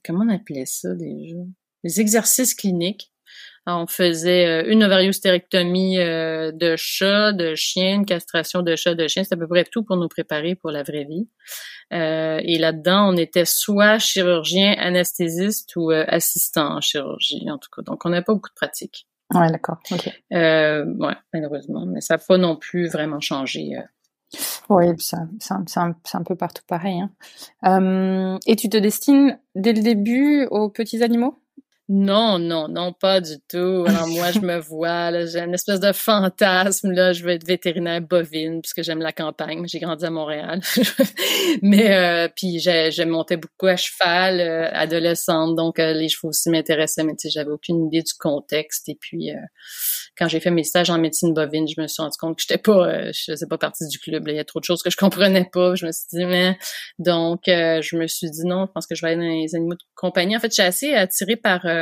comment 0.04 0.24
on 0.24 0.34
appelait 0.34 0.66
ça 0.66 0.94
déjà? 0.94 1.36
Des 1.84 2.00
exercices 2.00 2.54
cliniques 2.54 3.11
on 3.66 3.86
faisait 3.86 4.46
euh, 4.46 4.64
une 4.66 4.82
ovariostérectomie 4.82 5.98
euh, 5.98 6.50
de 6.52 6.74
chat, 6.76 7.32
de 7.32 7.54
chien, 7.54 7.96
une 7.96 8.06
castration 8.06 8.62
de 8.62 8.74
chat, 8.74 8.94
de 8.94 9.06
chien. 9.06 9.22
C'est 9.22 9.34
à 9.34 9.36
peu 9.36 9.46
près 9.46 9.64
tout 9.64 9.84
pour 9.84 9.96
nous 9.96 10.08
préparer 10.08 10.54
pour 10.54 10.70
la 10.70 10.82
vraie 10.82 11.04
vie. 11.04 11.28
Euh, 11.92 12.40
et 12.42 12.58
là-dedans, 12.58 13.12
on 13.12 13.16
était 13.16 13.44
soit 13.44 13.98
chirurgien, 13.98 14.74
anesthésiste 14.78 15.76
ou 15.76 15.90
assistant 15.90 16.76
en 16.76 16.80
chirurgie, 16.80 17.48
en 17.50 17.58
tout 17.58 17.68
cas. 17.74 17.82
Donc, 17.82 18.04
on 18.04 18.08
n'a 18.08 18.22
pas 18.22 18.34
beaucoup 18.34 18.50
de 18.50 18.54
pratique. 18.54 19.06
Ouais, 19.32 19.50
d'accord. 19.50 19.78
Ok. 19.90 20.10
Euh, 20.32 20.84
ouais, 20.84 21.14
malheureusement, 21.32 21.86
mais 21.86 22.00
ça 22.00 22.14
n'a 22.14 22.18
pas 22.18 22.38
non 22.38 22.56
plus 22.56 22.88
vraiment 22.88 23.20
changé. 23.20 23.76
Oui, 24.68 24.86
c'est 24.98 25.16
un, 25.16 25.64
un, 25.76 25.94
un, 26.14 26.22
peu 26.22 26.34
partout 26.34 26.62
pareil. 26.66 27.02
Hein. 27.62 28.38
et 28.46 28.56
tu 28.56 28.68
te 28.68 28.76
destines 28.78 29.38
dès 29.54 29.72
le 29.72 29.82
début 29.82 30.46
aux 30.50 30.70
petits 30.70 31.02
animaux? 31.02 31.41
Non, 31.94 32.38
non, 32.38 32.68
non, 32.68 32.94
pas 32.94 33.20
du 33.20 33.36
tout. 33.50 33.84
Alors 33.86 34.08
moi, 34.08 34.30
je 34.32 34.38
me 34.38 34.58
vois, 34.58 35.26
j'ai 35.26 35.40
une 35.40 35.52
espèce 35.52 35.78
de 35.78 35.92
fantasme, 35.92 36.90
là, 36.90 37.12
je 37.12 37.22
veux 37.22 37.32
être 37.32 37.46
vétérinaire 37.46 38.00
bovine 38.00 38.62
puisque 38.62 38.82
j'aime 38.82 39.00
la 39.00 39.12
campagne. 39.12 39.66
J'ai 39.68 39.78
grandi 39.78 40.06
à 40.06 40.08
Montréal. 40.08 40.62
Mais 41.62 41.94
euh, 41.94 42.28
puis 42.34 42.60
j'ai 42.60 43.04
monté 43.04 43.36
beaucoup 43.36 43.66
à 43.66 43.76
cheval, 43.76 44.40
euh, 44.40 44.70
adolescente, 44.72 45.54
donc 45.54 45.78
euh, 45.78 45.92
les 45.92 46.08
chevaux 46.08 46.28
aussi 46.28 46.48
m'intéressaient, 46.48 47.04
mais 47.04 47.12
tu 47.12 47.28
sais, 47.28 47.30
j'avais 47.30 47.50
aucune 47.50 47.88
idée 47.88 48.00
du 48.00 48.14
contexte. 48.18 48.88
Et 48.88 48.96
puis 48.98 49.30
quand 50.16 50.28
j'ai 50.28 50.40
fait 50.40 50.50
mes 50.50 50.64
stages 50.64 50.88
en 50.88 50.98
médecine 50.98 51.34
bovine, 51.34 51.66
je 51.68 51.78
me 51.78 51.86
suis 51.88 52.02
rendu 52.02 52.16
compte 52.18 52.36
que 52.36 52.42
j'étais 52.42 52.62
pas, 52.62 53.12
je 53.12 53.32
faisais 53.32 53.46
pas 53.46 53.58
partie 53.58 53.86
du 53.88 53.98
club. 53.98 54.28
Il 54.28 54.36
y 54.36 54.38
a 54.38 54.44
trop 54.44 54.60
de 54.60 54.64
choses 54.64 54.82
que 54.82 54.88
je 54.88 54.96
comprenais 54.96 55.48
pas. 55.52 55.74
Je 55.74 55.84
me 55.84 55.92
suis 55.92 56.06
dit, 56.10 56.24
mais 56.24 56.56
donc 56.98 57.40
je 57.46 57.96
me 57.96 58.06
suis 58.06 58.30
dit 58.30 58.46
non, 58.46 58.64
je 58.66 58.72
pense 58.72 58.86
que 58.86 58.94
je 58.94 59.04
vais 59.04 59.12
aller 59.12 59.20
dans 59.20 59.42
les 59.42 59.54
animaux 59.54 59.74
de 59.74 59.84
compagnie. 59.94 60.36
En 60.36 60.40
fait, 60.40 60.54
j'ai 60.54 60.62
assez 60.62 60.94
attirée 60.94 61.36
par 61.36 61.66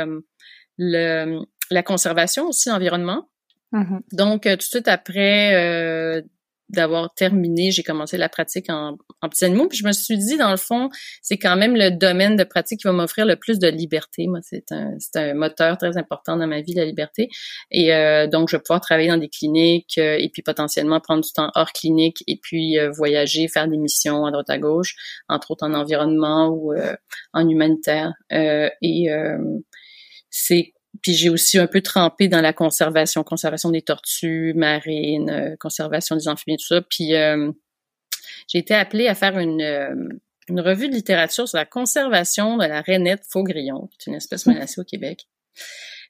le, 0.77 1.39
la 1.71 1.83
conservation 1.83 2.47
aussi, 2.47 2.69
l'environnement. 2.69 3.29
Mm-hmm. 3.73 3.99
Donc, 4.13 4.45
euh, 4.45 4.51
tout 4.51 4.57
de 4.57 4.63
suite 4.63 4.87
après 4.87 5.55
euh, 5.55 6.21
d'avoir 6.69 7.13
terminé, 7.13 7.71
j'ai 7.71 7.83
commencé 7.83 8.17
la 8.17 8.29
pratique 8.29 8.69
en, 8.69 8.97
en, 9.21 9.29
petits 9.29 9.45
animaux. 9.45 9.67
Puis 9.67 9.77
je 9.77 9.85
me 9.85 9.91
suis 9.91 10.17
dit, 10.17 10.37
dans 10.37 10.51
le 10.51 10.57
fond, 10.57 10.89
c'est 11.21 11.37
quand 11.37 11.55
même 11.55 11.75
le 11.75 11.91
domaine 11.91 12.35
de 12.35 12.43
pratique 12.43 12.81
qui 12.81 12.87
va 12.87 12.93
m'offrir 12.93 13.25
le 13.25 13.35
plus 13.37 13.59
de 13.59 13.67
liberté. 13.67 14.27
Moi, 14.27 14.39
c'est 14.41 14.71
un, 14.71 14.93
c'est 14.99 15.17
un 15.17 15.33
moteur 15.33 15.77
très 15.77 15.97
important 15.97 16.37
dans 16.37 16.47
ma 16.47 16.61
vie, 16.61 16.73
la 16.73 16.85
liberté. 16.85 17.29
Et 17.71 17.89
donc, 18.31 18.47
je 18.49 18.55
vais 18.55 18.61
pouvoir 18.61 18.79
travailler 18.79 19.09
dans 19.09 19.17
des 19.17 19.27
cliniques 19.27 19.97
et 19.97 20.29
puis 20.31 20.43
potentiellement 20.43 21.01
prendre 21.01 21.23
du 21.23 21.31
temps 21.33 21.51
hors 21.55 21.73
clinique 21.73 22.23
et 22.25 22.39
puis 22.41 22.77
voyager, 22.95 23.49
faire 23.49 23.67
des 23.67 23.77
missions 23.77 24.25
à 24.25 24.31
droite 24.31 24.49
à 24.49 24.57
gauche, 24.57 24.95
entre 25.27 25.51
autres 25.51 25.65
en 25.65 25.73
environnement 25.73 26.47
ou 26.47 26.73
en 27.33 27.49
humanitaire. 27.49 28.13
et 28.31 29.09
c'est 30.31 30.73
puis 31.01 31.13
j'ai 31.13 31.29
aussi 31.29 31.57
un 31.57 31.67
peu 31.67 31.81
trempé 31.81 32.27
dans 32.27 32.41
la 32.41 32.53
conservation, 32.53 33.23
conservation 33.23 33.69
des 33.69 33.81
tortues 33.81 34.53
marines, 34.55 35.29
euh, 35.29 35.55
conservation 35.57 36.15
des 36.15 36.27
amphibiens, 36.27 36.57
tout 36.57 36.65
ça. 36.65 36.81
Puis 36.81 37.15
euh, 37.15 37.51
j'ai 38.47 38.59
été 38.59 38.73
appelée 38.73 39.07
à 39.07 39.15
faire 39.15 39.37
une, 39.37 39.61
euh, 39.61 40.09
une 40.49 40.59
revue 40.59 40.89
de 40.89 40.93
littérature 40.93 41.47
sur 41.47 41.57
la 41.57 41.65
conservation 41.65 42.57
de 42.57 42.65
la 42.65 42.81
rainette 42.81 43.23
faux-grillon, 43.27 43.87
qui 43.87 43.97
est 43.99 44.11
une 44.11 44.17
espèce 44.17 44.45
menacée 44.45 44.81
au 44.81 44.83
Québec 44.83 45.27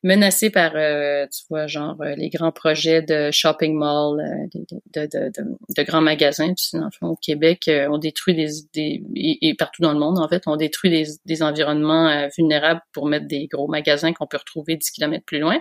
menacé 0.04 0.50
par, 0.50 0.72
euh, 0.76 1.28
tu 1.28 1.44
vois, 1.50 1.68
genre 1.68 1.96
euh, 2.02 2.16
les 2.16 2.30
grands 2.30 2.52
projets 2.52 3.02
de 3.02 3.30
shopping 3.32 3.76
mall, 3.76 4.20
euh, 4.20 4.60
de, 4.96 5.32
de, 5.78 5.84
grands 5.84 6.02
magasins. 6.02 6.54
Tu 6.54 6.66
sais, 6.66 6.78
dans 6.78 6.86
le 6.86 6.92
fond, 6.92 7.08
au 7.08 7.16
Québec, 7.16 7.70
on 7.90 7.98
détruit 7.98 8.34
des, 8.34 8.50
des 8.74 9.04
et, 9.16 9.54
partout 9.56 9.82
dans 9.82 9.94
le 9.94 10.00
monde, 10.00 10.18
en 10.18 10.28
fait, 10.28 10.44
on 10.48 10.56
détruit 10.56 10.90
des, 11.26 11.44
environnements 11.44 12.28
vulnérables 12.36 12.82
pour 12.94 13.08
mettre 13.08 13.28
des 13.28 13.48
gros 13.48 13.68
magasins 13.68 14.14
qu'on 14.14 14.28
peut 14.28 14.38
retrouver 14.38 14.76
10 14.76 14.92
kilomètres 14.92 15.26
plus 15.26 15.40
loin. 15.40 15.60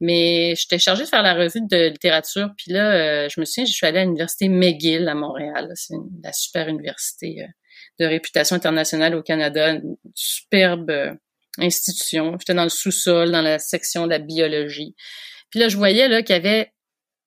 Mais 0.00 0.54
j'étais 0.56 0.78
chargée 0.78 1.04
de 1.04 1.08
faire 1.08 1.22
la 1.22 1.34
revue 1.34 1.60
de 1.70 1.88
littérature, 1.88 2.50
puis 2.56 2.72
là, 2.72 3.28
je 3.28 3.40
me 3.40 3.44
souviens, 3.44 3.64
je 3.64 3.72
suis 3.72 3.86
allée 3.86 4.00
à 4.00 4.04
l'université 4.04 4.48
McGill 4.48 5.08
à 5.08 5.14
Montréal. 5.14 5.70
C'est 5.74 5.94
la 6.22 6.32
super 6.32 6.68
université 6.68 7.46
de 7.98 8.04
réputation 8.04 8.56
internationale 8.56 9.14
au 9.14 9.22
Canada, 9.22 9.78
superbe 10.14 11.16
institution. 11.58 12.36
J'étais 12.38 12.54
dans 12.54 12.64
le 12.64 12.68
sous-sol, 12.68 13.30
dans 13.30 13.42
la 13.42 13.58
section 13.58 14.04
de 14.06 14.10
la 14.10 14.18
biologie. 14.18 14.94
Puis 15.50 15.60
là, 15.60 15.68
je 15.68 15.76
voyais 15.76 16.08
là 16.08 16.22
qu'il 16.22 16.34
y 16.34 16.38
avait 16.38 16.72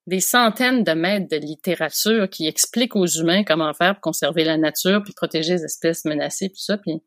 des 0.07 0.19
centaines 0.19 0.83
de 0.83 0.91
mètres 0.91 1.27
de 1.29 1.37
littérature 1.37 2.29
qui 2.29 2.47
expliquent 2.47 2.95
aux 2.95 3.05
humains 3.05 3.43
comment 3.43 3.73
faire 3.73 3.93
pour 3.95 4.01
conserver 4.01 4.43
la 4.43 4.57
nature, 4.57 5.01
puis 5.03 5.13
protéger 5.13 5.53
les 5.53 5.63
espèces 5.63 6.05
menacées, 6.05 6.49
puis 6.49 6.61
ça. 6.61 6.77
Puis 6.77 7.01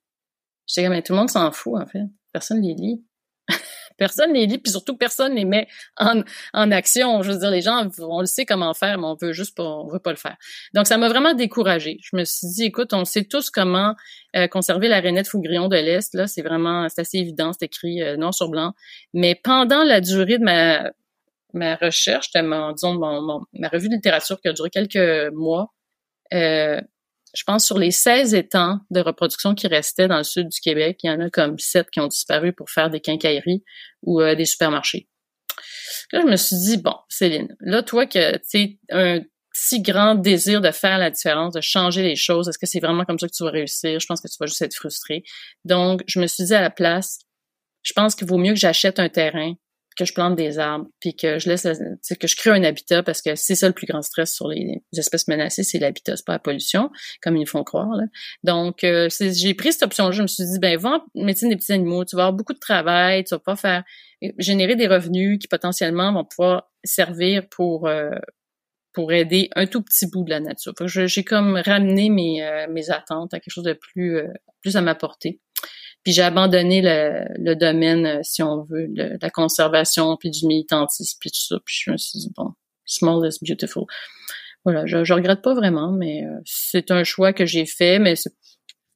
J'étais 0.66 0.86
comme, 0.86 0.94
mais 0.94 1.02
tout 1.02 1.12
le 1.12 1.18
monde 1.18 1.30
s'en 1.30 1.50
fout, 1.52 1.74
en 1.80 1.86
fait. 1.86 2.04
Personne 2.32 2.62
les 2.62 2.74
lit. 2.74 3.04
personne 3.98 4.32
les 4.32 4.46
lit, 4.46 4.58
puis 4.58 4.72
surtout 4.72 4.96
personne 4.96 5.34
les 5.34 5.44
met 5.44 5.68
en, 5.98 6.70
action. 6.70 7.22
Je 7.22 7.32
veux 7.32 7.38
dire, 7.38 7.50
les 7.50 7.60
gens, 7.60 7.88
on 7.98 8.20
le 8.20 8.26
sait 8.26 8.44
comment 8.44 8.74
faire, 8.74 8.98
mais 8.98 9.06
on 9.06 9.16
veut 9.20 9.32
juste 9.32 9.56
pas, 9.56 9.64
on 9.64 9.88
veut 9.88 9.98
pas 9.98 10.10
le 10.10 10.16
faire. 10.16 10.36
Donc, 10.74 10.86
ça 10.86 10.98
m'a 10.98 11.08
vraiment 11.08 11.34
découragée. 11.34 11.98
Je 12.02 12.16
me 12.16 12.24
suis 12.24 12.48
dit, 12.48 12.64
écoute, 12.64 12.92
on 12.92 13.04
sait 13.04 13.24
tous 13.24 13.50
comment 13.50 13.94
euh, 14.36 14.48
conserver 14.48 14.88
la 14.88 15.00
rainette 15.00 15.28
Fougrillon 15.28 15.68
de 15.68 15.76
l'Est. 15.76 16.14
Là, 16.14 16.26
c'est 16.26 16.42
vraiment, 16.42 16.88
c'est 16.88 17.02
assez 17.02 17.18
évident, 17.18 17.52
c'est 17.52 17.66
écrit 17.66 18.02
euh, 18.02 18.16
noir 18.16 18.34
sur 18.34 18.48
blanc. 18.48 18.74
Mais 19.14 19.34
pendant 19.34 19.84
la 19.84 20.00
durée 20.00 20.38
de 20.38 20.44
ma 20.44 20.90
ma 21.54 21.76
recherche, 21.76 22.30
disons, 22.32 22.94
ma 22.94 23.68
revue 23.68 23.90
de 23.90 23.94
littérature 23.94 24.40
qui 24.40 24.48
a 24.48 24.54
duré 24.54 24.70
quelques 24.70 25.32
mois, 25.34 25.72
euh, 26.32 26.80
je 27.34 27.44
pense 27.44 27.64
sur 27.64 27.78
les 27.78 27.90
16 27.90 28.34
étangs 28.34 28.80
de 28.90 29.00
reproduction 29.00 29.54
qui 29.54 29.66
restaient 29.66 30.08
dans 30.08 30.18
le 30.18 30.24
sud 30.24 30.48
du 30.48 30.60
Québec, 30.60 31.00
il 31.02 31.08
y 31.08 31.10
en 31.10 31.20
a 31.20 31.30
comme 31.30 31.58
7 31.58 31.90
qui 31.90 32.00
ont 32.00 32.08
disparu 32.08 32.52
pour 32.52 32.70
faire 32.70 32.90
des 32.90 33.00
quincailleries 33.00 33.64
ou 34.02 34.20
euh, 34.20 34.34
des 34.34 34.44
supermarchés. 34.44 35.08
Là, 36.12 36.20
je 36.22 36.26
me 36.26 36.36
suis 36.36 36.56
dit, 36.56 36.76
bon, 36.76 36.94
Céline, 37.08 37.54
là, 37.60 37.82
toi 37.82 38.06
que 38.06 38.36
tu 38.38 38.78
un 38.90 39.20
si 39.54 39.82
grand 39.82 40.14
désir 40.14 40.60
de 40.60 40.70
faire 40.70 40.98
la 40.98 41.10
différence, 41.10 41.52
de 41.54 41.60
changer 41.60 42.02
les 42.02 42.16
choses, 42.16 42.48
est-ce 42.48 42.58
que 42.58 42.66
c'est 42.66 42.80
vraiment 42.80 43.04
comme 43.04 43.18
ça 43.18 43.28
que 43.28 43.32
tu 43.32 43.44
vas 43.44 43.50
réussir? 43.50 44.00
Je 44.00 44.06
pense 44.06 44.20
que 44.20 44.28
tu 44.28 44.36
vas 44.40 44.46
juste 44.46 44.62
être 44.62 44.74
frustré. 44.74 45.24
Donc, 45.64 46.02
je 46.06 46.20
me 46.20 46.26
suis 46.26 46.44
dit 46.44 46.54
à 46.54 46.62
la 46.62 46.70
place, 46.70 47.18
je 47.82 47.92
pense 47.92 48.14
qu'il 48.14 48.26
vaut 48.26 48.38
mieux 48.38 48.54
que 48.54 48.58
j'achète 48.58 48.98
un 48.98 49.08
terrain 49.08 49.54
que 49.96 50.04
je 50.04 50.12
plante 50.12 50.36
des 50.36 50.58
arbres, 50.58 50.86
puis 51.00 51.14
que 51.14 51.38
je 51.38 51.48
laisse, 51.48 51.62
que 51.62 52.26
je 52.26 52.36
crée 52.36 52.50
un 52.50 52.64
habitat, 52.64 53.02
parce 53.02 53.22
que 53.22 53.34
c'est 53.34 53.54
ça 53.54 53.66
le 53.66 53.74
plus 53.74 53.86
grand 53.86 54.02
stress 54.02 54.34
sur 54.34 54.48
les 54.48 54.82
espèces 54.96 55.28
menacées, 55.28 55.62
c'est 55.62 55.78
l'habitat, 55.78 56.16
c'est 56.16 56.26
pas 56.26 56.32
la 56.32 56.38
pollution, 56.38 56.90
comme 57.22 57.36
ils 57.36 57.46
font 57.46 57.64
croire. 57.64 57.88
Donc, 58.42 58.84
euh, 58.84 59.08
j'ai 59.10 59.54
pris 59.54 59.72
cette 59.72 59.82
option-là. 59.82 60.12
Je 60.12 60.22
me 60.22 60.26
suis 60.26 60.44
dit, 60.44 60.58
ben, 60.58 60.78
va 60.78 61.04
en 61.14 61.24
médecine 61.24 61.48
des 61.48 61.56
petits 61.56 61.72
animaux, 61.72 62.04
tu 62.04 62.16
vas 62.16 62.22
avoir 62.22 62.32
beaucoup 62.32 62.54
de 62.54 62.58
travail, 62.58 63.24
tu 63.24 63.34
vas 63.34 63.40
pas 63.40 63.56
faire 63.56 63.84
générer 64.38 64.76
des 64.76 64.86
revenus 64.86 65.38
qui 65.38 65.48
potentiellement 65.48 66.12
vont 66.12 66.24
pouvoir 66.24 66.70
servir 66.84 67.48
pour 67.48 67.88
euh, 67.88 68.10
pour 68.92 69.10
aider 69.12 69.48
un 69.56 69.66
tout 69.66 69.82
petit 69.82 70.06
bout 70.06 70.22
de 70.22 70.30
la 70.30 70.40
nature. 70.40 70.74
J'ai 70.86 71.24
comme 71.24 71.56
ramené 71.64 72.10
mes, 72.10 72.44
euh, 72.44 72.66
mes 72.68 72.90
attentes 72.90 73.32
à 73.32 73.40
quelque 73.40 73.52
chose 73.52 73.64
de 73.64 73.72
plus 73.72 74.20
plus 74.62 74.76
à 74.76 74.80
m'apporter. 74.80 75.40
Puis 76.04 76.12
j'ai 76.12 76.22
abandonné 76.22 76.82
le, 76.82 77.26
le, 77.38 77.54
domaine, 77.54 78.06
euh, 78.06 78.20
si 78.22 78.42
on 78.42 78.62
veut, 78.64 78.88
de 78.88 79.18
la 79.20 79.30
conservation, 79.30 80.16
puis 80.16 80.30
du 80.30 80.46
militantisme, 80.46 81.16
puis 81.20 81.30
tout 81.30 81.40
ça. 81.40 81.56
Puis 81.64 81.82
je 81.84 81.90
me 81.92 81.96
suis 81.96 82.18
dit, 82.18 82.32
bon, 82.36 82.52
small 82.84 83.26
is 83.26 83.38
beautiful. 83.40 83.84
Voilà, 84.64 84.86
je, 84.86 85.04
je 85.04 85.14
regrette 85.14 85.42
pas 85.42 85.54
vraiment, 85.54 85.92
mais 85.92 86.24
euh, 86.24 86.40
c'est 86.44 86.90
un 86.90 87.04
choix 87.04 87.32
que 87.32 87.46
j'ai 87.46 87.66
fait, 87.66 87.98
mais 87.98 88.14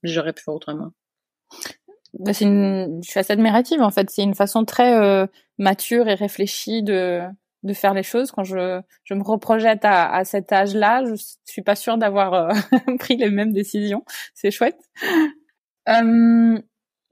j'aurais 0.02 0.32
pu 0.32 0.42
faire 0.42 0.54
autrement. 0.54 0.90
Ben, 2.18 2.32
c'est 2.32 2.44
une, 2.44 3.00
je 3.04 3.10
suis 3.10 3.20
assez 3.20 3.32
admirative 3.32 3.82
en 3.82 3.90
fait. 3.90 4.08
C'est 4.10 4.22
une 4.22 4.34
façon 4.34 4.64
très 4.64 4.94
euh, 4.96 5.26
mature 5.58 6.08
et 6.08 6.14
réfléchie 6.14 6.82
de 6.82 7.22
de 7.62 7.72
faire 7.72 7.94
les 7.94 8.04
choses. 8.04 8.30
Quand 8.30 8.44
je, 8.44 8.80
je 9.02 9.14
me 9.14 9.24
reprojette 9.24 9.84
à, 9.84 10.08
à 10.14 10.24
cet 10.24 10.52
âge-là, 10.52 11.02
je 11.04 11.14
suis 11.44 11.62
pas 11.62 11.74
sûre 11.74 11.98
d'avoir 11.98 12.52
pris 13.00 13.16
les 13.16 13.30
mêmes 13.30 13.52
décisions. 13.52 14.04
C'est 14.34 14.52
chouette. 14.52 14.78
Euh, 15.88 16.58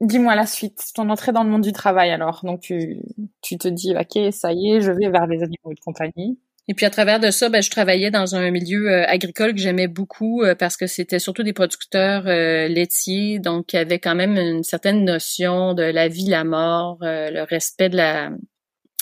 Dis-moi 0.01 0.35
la 0.35 0.45
suite, 0.45 0.81
ton 0.93 1.09
entrée 1.09 1.31
dans 1.31 1.43
le 1.43 1.49
monde 1.49 1.61
du 1.61 1.71
travail 1.71 2.11
alors. 2.11 2.41
Donc 2.43 2.61
tu, 2.61 3.01
tu 3.41 3.57
te 3.57 3.67
dis, 3.67 3.95
ok, 3.95 4.33
ça 4.33 4.51
y 4.51 4.71
est, 4.71 4.81
je 4.81 4.91
vais 4.91 5.09
vers 5.09 5.25
les 5.27 5.41
animaux 5.41 5.73
de 5.73 5.79
compagnie. 5.79 6.37
Et 6.67 6.73
puis 6.73 6.85
à 6.85 6.89
travers 6.89 7.19
de 7.19 7.29
ça, 7.29 7.49
ben, 7.49 7.61
je 7.61 7.69
travaillais 7.69 8.09
dans 8.09 8.35
un 8.35 8.49
milieu 8.49 8.89
euh, 8.89 9.05
agricole 9.07 9.53
que 9.53 9.59
j'aimais 9.59 9.87
beaucoup 9.87 10.41
euh, 10.41 10.55
parce 10.55 10.77
que 10.77 10.87
c'était 10.87 11.19
surtout 11.19 11.43
des 11.43 11.53
producteurs 11.53 12.23
euh, 12.25 12.67
laitiers, 12.67 13.39
donc 13.39 13.67
qui 13.67 13.77
avaient 13.77 13.99
quand 13.99 14.15
même 14.15 14.35
une 14.37 14.63
certaine 14.63 15.05
notion 15.05 15.75
de 15.75 15.83
la 15.83 16.07
vie, 16.07 16.25
la 16.25 16.43
mort, 16.43 16.97
le 17.01 17.43
respect 17.43 17.89
de 17.89 17.97
la 17.97 18.31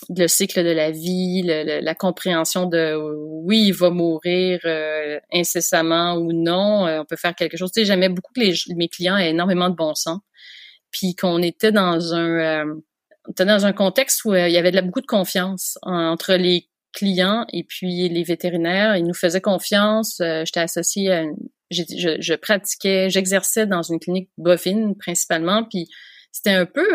le 0.10 0.28
cycle 0.28 0.66
de 0.66 0.72
la 0.72 0.92
vie, 0.92 1.44
la 1.44 1.96
compréhension 1.96 2.66
de 2.66 2.94
oui, 3.46 3.68
il 3.68 3.72
va 3.72 3.90
mourir 3.90 4.60
incessamment 5.32 6.16
ou 6.16 6.34
non, 6.34 6.86
on 7.00 7.06
peut 7.06 7.16
faire 7.16 7.34
quelque 7.34 7.56
chose. 7.56 7.72
Tu 7.72 7.80
sais, 7.80 7.86
j'aimais 7.86 8.10
beaucoup 8.10 8.34
que 8.36 8.42
les, 8.42 8.54
mes 8.76 8.90
clients 8.90 9.16
aient 9.16 9.30
énormément 9.30 9.70
de 9.70 9.76
bon 9.76 9.96
sens 9.96 10.20
puis 10.94 11.16
qu'on 11.16 11.42
était 11.42 11.74
dans 11.74 12.14
un 12.14 12.64
euh, 12.64 12.76
dans 13.38 13.66
un 13.66 13.74
contexte 13.74 14.24
où 14.24 14.34
euh, 14.34 14.48
il 14.48 14.54
y 14.54 14.58
avait 14.58 14.82
beaucoup 14.82 15.02
de 15.02 15.06
confiance 15.06 15.78
entre 15.82 16.36
les 16.36 16.70
clients 16.94 17.46
et 17.52 17.64
puis 17.64 18.08
les 18.08 18.24
vétérinaires. 18.24 18.96
Ils 18.96 19.06
nous 19.06 19.14
faisaient 19.14 19.42
confiance. 19.42 20.22
Euh, 20.22 20.44
j'étais 20.46 20.62
associée 20.62 21.12
à 21.12 21.24
je, 21.72 21.84
je, 22.20 22.34
pratiquais, 22.36 23.10
j'exerçais 23.10 23.66
dans 23.66 23.82
une 23.82 24.00
clinique 24.00 24.30
bovine 24.38 24.96
principalement, 24.96 25.64
puis 25.64 25.88
c'était 26.32 26.52
un 26.52 26.68
peu 26.68 26.86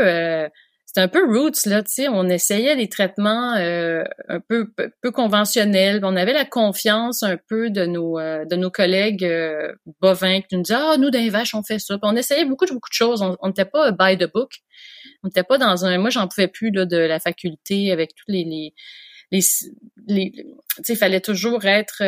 c'était 0.99 1.05
un 1.05 1.09
peu 1.09 1.25
roots 1.27 1.67
là, 1.67 1.83
tu 1.83 1.93
sais, 1.93 2.09
on 2.09 2.29
essayait 2.29 2.75
des 2.75 2.89
traitements 2.89 3.55
euh, 3.55 4.03
un 4.29 4.41
peu, 4.41 4.73
peu, 5.01 5.11
conventionnels, 5.13 6.01
on 6.03 6.17
avait 6.17 6.33
la 6.33 6.45
confiance 6.45 7.23
un 7.23 7.37
peu 7.37 7.71
de 7.71 7.87
nos 7.87 8.19
euh, 8.19 8.45
de 8.45 8.57
nos 8.57 8.71
collègues 8.71 9.25
euh, 9.25 9.73
bovins 10.01 10.41
qui 10.41 10.57
nous 10.57 10.63
disaient 10.63 10.79
ah 10.79 10.97
nous 10.99 11.11
les 11.11 11.31
vaches 11.31 11.55
on 11.55 11.63
fait 11.63 11.79
ça, 11.79 11.99
on 12.03 12.17
essayait 12.17 12.45
beaucoup 12.45 12.67
beaucoup 12.67 12.89
de 12.89 12.95
choses, 12.95 13.23
on 13.23 13.47
n'était 13.47 13.65
pas 13.65 13.93
by 13.93 14.19
the 14.19 14.31
book, 14.33 14.51
on 15.23 15.29
n'était 15.29 15.45
pas 15.45 15.59
dans 15.59 15.85
un, 15.85 15.99
moi 15.99 16.11
j'en 16.11 16.27
pouvais 16.27 16.49
plus 16.49 16.71
là 16.73 16.85
de 16.85 16.97
la 16.97 17.21
faculté 17.21 17.93
avec 17.93 18.11
tous 18.17 18.31
les 18.33 18.45
les 18.45 18.75
les, 19.31 19.43
les, 20.09 20.33
tu 20.33 20.45
sais, 20.83 20.95
il 20.95 20.97
fallait 20.97 21.21
toujours 21.21 21.65
être 21.65 22.03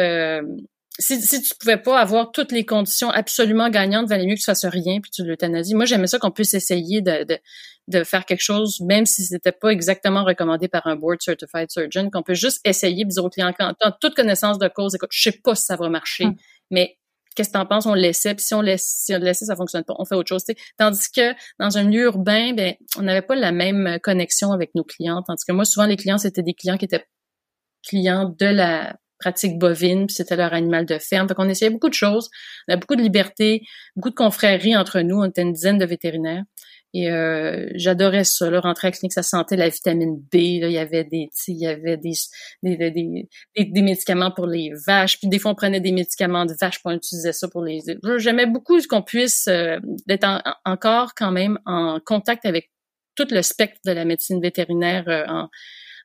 si, 1.01 1.21
si 1.21 1.43
tu 1.43 1.55
pouvais 1.59 1.79
pas 1.79 1.99
avoir 1.99 2.31
toutes 2.31 2.53
les 2.53 2.65
conditions 2.65 3.11
absolument 3.11 3.71
gagnantes, 3.71 4.09
valait 4.09 4.27
mieux 4.27 4.35
que 4.35 4.41
tu 4.41 4.45
fasses 4.45 4.67
rien 4.67 5.01
puis 5.01 5.11
tu 5.11 5.25
l'euthanasies. 5.25 5.75
Moi, 5.75 5.87
j'aimais 5.87 6.07
ça 6.07 6.19
qu'on 6.19 6.31
puisse 6.31 6.55
essayer 6.55 7.01
de, 7.01 7.25
de, 7.25 7.39
de, 7.89 8.05
faire 8.05 8.27
quelque 8.27 8.43
chose, 8.43 8.81
même 8.81 9.07
si 9.07 9.25
c'était 9.25 9.53
pas 9.53 9.71
exactement 9.71 10.25
recommandé 10.25 10.69
par 10.69 10.87
un 10.87 10.97
board 10.97 11.21
certified 11.21 11.71
surgeon, 11.71 12.11
qu'on 12.11 12.23
peut 12.23 12.35
juste 12.35 12.61
essayer 12.65 13.05
de 13.05 13.11
dire 13.11 13.25
au 13.25 13.31
client, 13.31 13.53
quand 13.59 13.73
as 13.81 13.93
toute 14.01 14.15
connaissance 14.15 14.59
de 14.59 14.69
cause, 14.69 14.95
écoute, 14.95 15.11
je 15.13 15.23
sais 15.23 15.39
pas 15.43 15.55
si 15.55 15.65
ça 15.65 15.77
va 15.77 15.89
marcher, 15.89 16.27
hum. 16.27 16.37
mais 16.71 16.99
qu'est-ce 17.35 17.49
que 17.49 17.55
t'en 17.55 17.67
penses? 17.67 17.87
On 17.87 17.95
le 17.95 18.01
laissait, 18.01 18.35
puis 18.35 18.45
si 18.45 18.55
on 18.55 18.61
laisse, 18.61 18.85
si 18.85 19.15
on 19.15 19.19
le 19.19 19.25
laissait, 19.25 19.47
ça 19.47 19.57
fonctionne 19.57 19.85
pas. 19.85 19.95
On 19.99 20.05
fait 20.05 20.15
autre 20.15 20.29
chose. 20.29 20.45
Tandis 20.77 21.11
que 21.11 21.33
dans 21.59 21.79
un 21.79 21.85
milieu 21.85 22.05
urbain, 22.05 22.53
ben, 22.53 22.75
on 22.99 23.03
n'avait 23.03 23.23
pas 23.23 23.35
la 23.35 23.53
même 23.53 23.99
connexion 24.03 24.53
avec 24.53 24.75
nos 24.75 24.85
clients. 24.85 25.23
Tandis 25.27 25.45
que 25.47 25.53
moi, 25.53 25.65
souvent, 25.65 25.87
les 25.87 25.97
clients, 25.97 26.19
c'était 26.19 26.43
des 26.43 26.55
clients 26.55 26.77
qui 26.77 26.85
étaient 26.85 27.07
clients 27.87 28.35
de 28.39 28.47
la 28.47 28.97
pratique 29.21 29.59
bovine, 29.59 30.07
puis 30.07 30.15
c'était 30.15 30.37
leur 30.37 30.53
animal 30.53 30.87
de 30.87 30.99
ferme. 30.99 31.29
Fait 31.29 31.35
qu'on 31.35 31.49
essayait 31.49 31.71
beaucoup 31.71 31.89
de 31.89 31.95
choses. 31.95 32.31
On 32.69 32.75
a 32.75 32.77
beaucoup 32.77 32.97
de 32.97 33.03
liberté, 33.03 33.63
beaucoup 33.95 34.11
de 34.11 34.15
confréries 34.15 34.77
entre 34.77 35.01
nous. 35.01 35.17
On 35.17 35.25
était 35.25 35.43
une 35.43 35.53
dizaine 35.53 35.79
de 35.79 35.85
vétérinaires. 35.85 36.45
Et 36.93 37.11
euh, 37.11 37.69
j'adorais 37.77 38.25
ça, 38.25 38.51
là, 38.51 38.61
rentrer 38.61 38.89
à 38.89 38.91
la 38.91 38.97
clinique, 38.97 39.13
ça 39.13 39.23
sentait 39.23 39.57
la 39.57 39.69
vitamine 39.69 40.17
B. 40.17 40.61
Là, 40.61 40.69
il 40.69 40.73
y 40.73 40.79
avait 40.79 41.05
des, 41.05 41.29
il 41.47 41.57
y 41.57 41.67
avait 41.67 41.97
des 41.97 42.13
des, 42.63 42.77
des, 42.77 43.29
des, 43.65 43.83
médicaments 43.83 44.33
pour 44.33 44.47
les 44.47 44.73
vaches. 44.87 45.19
Puis 45.19 45.29
des 45.29 45.39
fois, 45.39 45.53
on 45.53 45.55
prenait 45.55 45.81
des 45.81 45.93
médicaments 45.93 46.47
de 46.47 46.55
vaches, 46.61 46.83
pour 46.83 46.91
utiliser 46.91 47.33
ça 47.33 47.47
pour 47.49 47.63
les. 47.63 47.81
J'aimais 48.17 48.47
beaucoup 48.47 48.81
qu'on 48.89 49.03
puisse 49.03 49.47
euh, 49.47 49.79
être 50.09 50.43
encore 50.65 51.15
quand 51.15 51.31
même 51.31 51.61
en 51.65 52.01
contact 52.05 52.45
avec 52.45 52.71
tout 53.15 53.27
le 53.31 53.43
spectre 53.43 53.79
de 53.85 53.93
la 53.93 54.05
médecine 54.05 54.41
vétérinaire 54.41 55.05
euh, 55.09 55.25
en, 55.29 55.49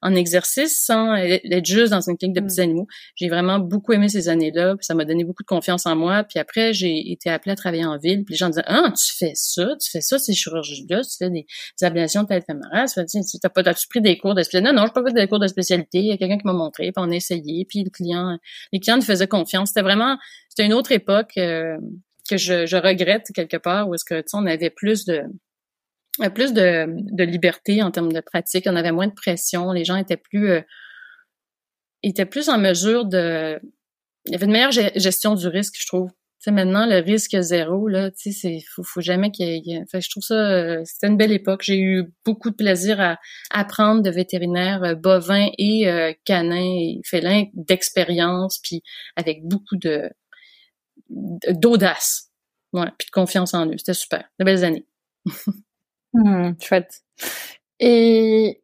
en 0.01 0.15
exercice 0.15 0.83
sans 0.83 1.15
être 1.15 1.65
juste 1.65 1.91
dans 1.91 2.01
une 2.01 2.17
clinique 2.17 2.35
de 2.35 2.41
petits 2.41 2.59
mm. 2.59 2.63
animaux. 2.63 2.87
J'ai 3.15 3.29
vraiment 3.29 3.59
beaucoup 3.59 3.93
aimé 3.93 4.09
ces 4.09 4.29
années-là, 4.29 4.75
ça 4.81 4.93
m'a 4.93 5.05
donné 5.05 5.23
beaucoup 5.23 5.43
de 5.43 5.47
confiance 5.47 5.85
en 5.85 5.95
moi. 5.95 6.23
Puis 6.23 6.39
après, 6.39 6.73
j'ai 6.73 7.11
été 7.11 7.29
appelée 7.29 7.51
à 7.51 7.55
travailler 7.55 7.85
en 7.85 7.97
ville. 7.97 8.23
Puis 8.23 8.33
les 8.33 8.37
gens 8.37 8.49
disaient 8.49 8.63
"Ah, 8.65 8.91
tu 8.95 9.15
fais 9.15 9.31
ça, 9.35 9.67
tu 9.81 9.89
fais 9.89 10.01
ça, 10.01 10.19
ces 10.19 10.33
chirurgies-là, 10.33 11.01
tu 11.01 11.17
fais 11.17 11.29
des, 11.29 11.45
des 11.79 11.85
ablations 11.85 12.23
de 12.23 12.27
tête 12.27 12.45
fémorale, 12.45 12.87
tu 12.87 13.39
t'as 13.39 13.49
pas 13.49 13.61
as-tu 13.65 13.87
pris 13.87 14.01
des 14.01 14.17
cours 14.17 14.35
de 14.35 14.43
spécialité? 14.43 14.71
Non, 14.71 14.81
non, 14.81 14.87
je 14.87 14.93
pas 14.93 15.03
fait 15.03 15.13
des 15.13 15.27
cours 15.27 15.39
de 15.39 15.47
spécialité. 15.47 15.99
Il 15.99 16.07
y 16.07 16.11
a 16.11 16.17
quelqu'un 16.17 16.37
qui 16.37 16.45
m'a 16.45 16.53
montré, 16.53 16.91
puis 16.91 16.93
on 16.97 17.11
a 17.11 17.15
essayé, 17.15 17.65
puis 17.65 17.83
le 17.83 17.89
client, 17.89 18.37
les 18.71 18.79
clients 18.79 18.97
nous 18.97 19.01
faisaient 19.01 19.27
confiance. 19.27 19.69
C'était 19.69 19.81
vraiment, 19.81 20.17
c'était 20.49 20.65
une 20.65 20.73
autre 20.73 20.91
époque 20.91 21.31
euh, 21.37 21.77
que 22.29 22.37
je, 22.37 22.65
je 22.65 22.77
regrette 22.77 23.27
quelque 23.33 23.57
part 23.57 23.87
où 23.87 23.95
est-ce 23.95 24.05
que 24.05 24.15
tu 24.15 24.27
sais, 24.27 24.37
on 24.37 24.45
avait 24.45 24.69
plus 24.69 25.05
de 25.05 25.23
plus 26.33 26.53
de, 26.53 27.23
liberté 27.23 27.81
en 27.81 27.91
termes 27.91 28.11
de 28.11 28.21
pratique, 28.21 28.65
on 28.67 28.75
avait 28.75 28.91
moins 28.91 29.07
de 29.07 29.13
pression, 29.13 29.71
les 29.71 29.85
gens 29.85 29.95
étaient 29.95 30.17
plus 30.17 30.49
euh, 30.49 30.61
étaient 32.03 32.25
plus 32.25 32.49
en 32.49 32.57
mesure 32.57 33.05
de 33.05 33.59
il 34.25 34.31
y 34.31 34.35
avait 34.35 34.45
une 34.45 34.53
meilleure 34.53 34.71
gestion 34.71 35.35
du 35.35 35.47
risque, 35.47 35.75
je 35.79 35.85
trouve. 35.85 36.09
Tu 36.41 36.51
maintenant, 36.51 36.85
le 36.85 36.99
risque 36.99 37.39
zéro, 37.39 37.87
là, 37.87 38.11
tu 38.11 38.31
sais, 38.31 38.59
c'est, 38.61 38.83
faut, 38.83 39.01
jamais 39.01 39.31
qu'il 39.31 39.47
y 39.47 39.73
ait, 39.73 39.83
je 39.93 40.09
trouve 40.09 40.23
ça, 40.23 40.35
euh, 40.35 40.81
c'était 40.85 41.07
une 41.07 41.17
belle 41.17 41.31
époque. 41.31 41.61
J'ai 41.63 41.79
eu 41.79 42.13
beaucoup 42.23 42.49
de 42.51 42.55
plaisir 42.55 42.99
à 43.01 43.17
apprendre 43.51 44.01
de 44.03 44.09
vétérinaires 44.09 44.83
euh, 44.83 44.95
bovins 44.95 45.49
et 45.57 45.87
canins 46.23 46.75
et 46.77 47.01
félins 47.03 47.45
d'expérience, 47.53 48.59
puis 48.59 48.83
avec 49.15 49.43
beaucoup 49.43 49.75
de, 49.75 50.09
d'audace. 51.09 52.31
Puis 52.73 53.07
de 53.07 53.11
confiance 53.11 53.53
en 53.53 53.67
eux. 53.67 53.77
C'était 53.77 53.93
super. 53.93 54.25
De 54.39 54.45
belles 54.45 54.63
années. 54.63 54.85
Mmh, 56.15 56.53
chouette. 56.61 57.03
Et 57.79 58.61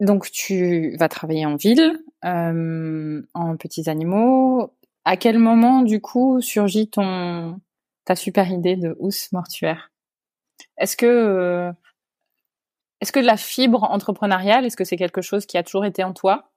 donc 0.00 0.30
tu 0.32 0.96
vas 0.98 1.08
travailler 1.08 1.46
en 1.46 1.56
ville, 1.56 2.00
en 2.22 3.56
petits 3.58 3.90
animaux. 3.90 4.74
À 5.06 5.16
quel 5.16 5.38
moment 5.38 5.82
du 5.82 6.00
coup 6.00 6.40
surgit 6.42 6.88
ton 6.90 7.60
ta 8.06 8.16
super 8.16 8.50
idée 8.50 8.76
de 8.76 8.96
housse 9.00 9.32
mortuaire? 9.32 9.92
Est-ce 10.78 10.96
que 10.96 11.72
est-ce 13.00 13.12
que 13.12 13.20
la 13.20 13.36
fibre 13.36 13.84
entrepreneuriale, 13.84 14.64
est-ce 14.64 14.76
que 14.76 14.84
c'est 14.84 14.96
quelque 14.96 15.22
chose 15.22 15.46
qui 15.46 15.58
a 15.58 15.62
toujours 15.62 15.84
été 15.84 16.04
en 16.04 16.12
toi? 16.12 16.51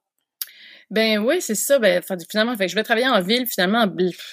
Ben 0.88 1.18
oui, 1.18 1.40
c'est 1.40 1.56
ça. 1.56 1.80
Ben 1.80 2.00
finalement, 2.30 2.54
je 2.58 2.74
vais 2.74 2.84
travailler 2.84 3.08
en 3.08 3.20
ville. 3.20 3.44
Finalement, 3.46 3.86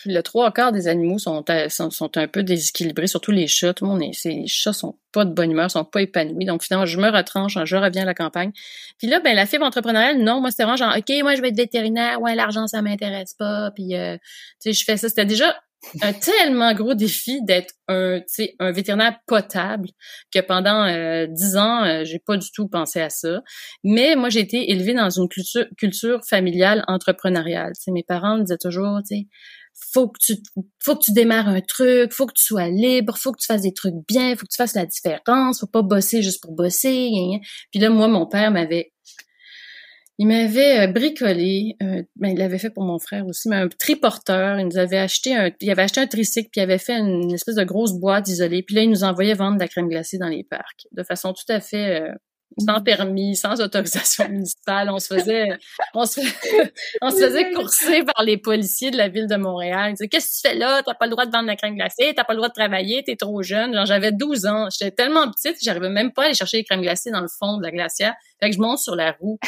le 0.05 0.21
trois 0.21 0.51
quarts 0.51 0.71
des 0.71 0.87
animaux 0.87 1.17
sont, 1.17 1.43
sont, 1.69 2.17
un 2.17 2.27
peu 2.27 2.43
déséquilibrés, 2.43 3.07
surtout 3.07 3.31
les 3.31 3.47
chats. 3.47 3.73
Tout 3.73 3.85
le 3.85 3.91
monde 3.91 4.03
est, 4.03 4.23
les 4.25 4.45
chats 4.45 4.71
sont 4.71 4.95
pas 5.11 5.25
de 5.25 5.31
bonne 5.31 5.49
humeur, 5.49 5.71
sont 5.71 5.83
pas 5.83 6.01
épanouis. 6.03 6.45
Donc 6.45 6.61
finalement, 6.61 6.85
je 6.85 6.99
me 6.99 7.09
retranche, 7.09 7.57
je 7.65 7.75
reviens 7.75 8.03
à 8.03 8.05
la 8.05 8.13
campagne. 8.13 8.51
Puis 8.99 9.07
là, 9.07 9.19
ben 9.19 9.35
la 9.35 9.47
fibre 9.47 9.65
entrepreneuriale, 9.65 10.19
non, 10.19 10.41
moi 10.41 10.51
c'était 10.51 10.63
vraiment 10.63 10.77
genre, 10.77 10.95
ok, 10.95 11.11
moi 11.23 11.35
je 11.35 11.41
vais 11.41 11.49
être 11.49 11.57
vétérinaire, 11.57 12.21
ouais, 12.21 12.35
l'argent 12.35 12.67
ça 12.67 12.83
m'intéresse 12.83 13.33
pas. 13.33 13.71
Puis 13.71 13.95
euh, 13.95 14.17
tu 14.61 14.71
sais, 14.71 14.73
je 14.73 14.85
fais 14.85 14.97
ça. 14.97 15.09
C'était 15.09 15.25
déjà 15.25 15.59
un 16.01 16.13
tellement 16.13 16.73
gros 16.73 16.93
défi 16.93 17.43
d'être 17.43 17.73
un, 17.87 18.19
un 18.59 18.71
vétérinaire 18.71 19.17
potable 19.27 19.89
que 20.33 20.39
pendant 20.39 20.85
euh, 20.85 21.27
dix 21.29 21.57
ans, 21.57 21.83
euh, 21.83 22.03
j'ai 22.03 22.19
pas 22.19 22.37
du 22.37 22.47
tout 22.51 22.67
pensé 22.67 23.01
à 23.01 23.09
ça. 23.09 23.41
Mais 23.83 24.15
moi, 24.15 24.29
j'ai 24.29 24.39
été 24.39 24.71
élevée 24.71 24.93
dans 24.93 25.09
une 25.09 25.27
culture, 25.29 26.19
familiale 26.27 26.83
entrepreneuriale. 26.87 27.73
sais, 27.75 27.91
mes 27.91 28.03
parents 28.03 28.37
me 28.37 28.43
disaient 28.43 28.57
toujours, 28.57 28.99
tu 29.07 29.27
faut 29.91 30.07
que 30.07 30.19
tu 30.19 30.35
faut 30.79 30.95
que 30.95 31.03
tu 31.03 31.13
démarres 31.13 31.47
un 31.47 31.61
truc, 31.61 32.13
faut 32.13 32.27
que 32.27 32.33
tu 32.33 32.43
sois 32.43 32.67
libre, 32.69 33.17
faut 33.17 33.31
que 33.31 33.39
tu 33.39 33.47
fasses 33.47 33.63
des 33.63 33.73
trucs 33.73 33.95
bien, 34.07 34.35
faut 34.35 34.45
que 34.45 34.51
tu 34.51 34.57
fasses 34.57 34.75
la 34.75 34.85
différence, 34.85 35.59
faut 35.59 35.67
pas 35.67 35.81
bosser 35.81 36.21
juste 36.21 36.41
pour 36.43 36.53
bosser. 36.53 37.09
Puis 37.71 37.79
là, 37.79 37.89
moi, 37.89 38.07
mon 38.07 38.27
père 38.27 38.51
m'avait 38.51 38.92
il 40.19 40.27
m'avait 40.27 40.81
euh, 40.81 40.87
bricolé, 40.87 41.75
euh, 41.81 42.03
ben, 42.15 42.29
il 42.29 42.37
l'avait 42.37 42.59
fait 42.59 42.69
pour 42.69 42.83
mon 42.83 42.99
frère 42.99 43.25
aussi, 43.25 43.49
mais 43.49 43.55
un 43.55 43.67
triporteur. 43.67 44.59
Il 44.59 44.67
nous 44.67 44.77
avait 44.77 44.97
acheté 44.97 45.35
un, 45.35 45.49
il 45.59 45.71
avait 45.71 45.81
acheté 45.81 46.01
un 46.01 46.07
tricycle, 46.07 46.49
puis 46.51 46.61
il 46.61 46.63
avait 46.63 46.77
fait 46.77 46.99
une 46.99 47.33
espèce 47.33 47.55
de 47.55 47.63
grosse 47.63 47.93
boîte 47.93 48.27
isolée. 48.27 48.61
Puis 48.61 48.75
là, 48.75 48.83
il 48.83 48.89
nous 48.89 49.03
envoyait 49.03 49.33
vendre 49.33 49.55
de 49.55 49.61
la 49.61 49.67
crème 49.67 49.89
glacée 49.89 50.19
dans 50.19 50.27
les 50.27 50.43
parcs, 50.43 50.87
de 50.91 51.03
façon 51.03 51.33
tout 51.33 51.51
à 51.51 51.59
fait 51.59 52.01
euh, 52.01 52.13
sans 52.59 52.81
permis, 52.83 53.35
sans 53.35 53.59
autorisation 53.59 54.29
municipale. 54.29 54.91
On 54.91 54.99
se 54.99 55.15
faisait, 55.15 55.49
on 55.95 56.05
se, 56.05 56.21
on 57.01 57.09
se 57.09 57.17
faisait 57.17 57.51
courser 57.51 58.03
par 58.03 58.23
les 58.23 58.37
policiers 58.37 58.91
de 58.91 58.97
la 58.97 59.09
ville 59.09 59.25
de 59.25 59.35
Montréal. 59.35 59.89
Ils 59.89 59.93
disaient, 59.93 60.09
qu'est-ce 60.09 60.43
que 60.43 60.47
tu 60.47 60.53
fais 60.53 60.59
là? 60.59 60.83
T'as 60.85 60.93
pas 60.93 61.05
le 61.05 61.11
droit 61.11 61.25
de 61.25 61.31
vendre 61.31 61.45
de 61.45 61.49
la 61.49 61.55
crème 61.55 61.75
glacée, 61.75 62.13
t'as 62.15 62.23
pas 62.23 62.33
le 62.33 62.37
droit 62.37 62.49
de 62.49 62.53
travailler, 62.53 63.03
t'es 63.03 63.15
trop 63.15 63.41
jeune. 63.41 63.73
Genre, 63.73 63.87
j'avais 63.87 64.11
12 64.11 64.45
ans. 64.45 64.67
J'étais 64.69 64.91
tellement 64.91 65.31
petite, 65.31 65.57
j'arrivais 65.63 65.89
même 65.89 66.11
pas 66.11 66.21
à 66.21 66.25
aller 66.25 66.35
chercher 66.35 66.57
les 66.57 66.63
crèmes 66.63 66.81
glacées 66.81 67.09
dans 67.09 67.21
le 67.21 67.29
fond 67.39 67.57
de 67.57 67.63
la 67.63 67.71
glacière. 67.71 68.13
Fait 68.39 68.51
que 68.51 68.55
je 68.55 68.61
monte 68.61 68.77
sur 68.77 68.95
la 68.95 69.13
roue. 69.13 69.39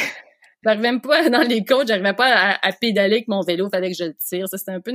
J'arrivais 0.64 0.82
même 0.82 1.00
pas 1.00 1.28
dans 1.30 1.46
les 1.46 1.64
côtes, 1.64 1.88
j'arrivais 1.88 2.14
pas 2.14 2.58
à, 2.62 2.72
pédaler 2.72 3.16
avec 3.16 3.28
mon 3.28 3.42
vélo, 3.42 3.68
fallait 3.70 3.90
que 3.90 3.96
je 3.96 4.04
le 4.04 4.14
tire. 4.14 4.48
Ça, 4.48 4.58
c'était 4.58 4.72
un 4.72 4.80
peu... 4.80 4.92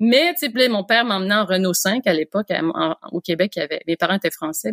Mais, 0.00 0.34
tu 0.34 0.68
mon 0.68 0.84
père 0.84 1.04
m'emmenait 1.04 1.34
en 1.34 1.44
Renault 1.44 1.74
5 1.74 2.06
à 2.06 2.12
l'époque, 2.12 2.48
au 3.12 3.20
Québec. 3.20 3.58
Mes 3.86 3.96
parents 3.96 4.16
étaient 4.16 4.30
français. 4.30 4.72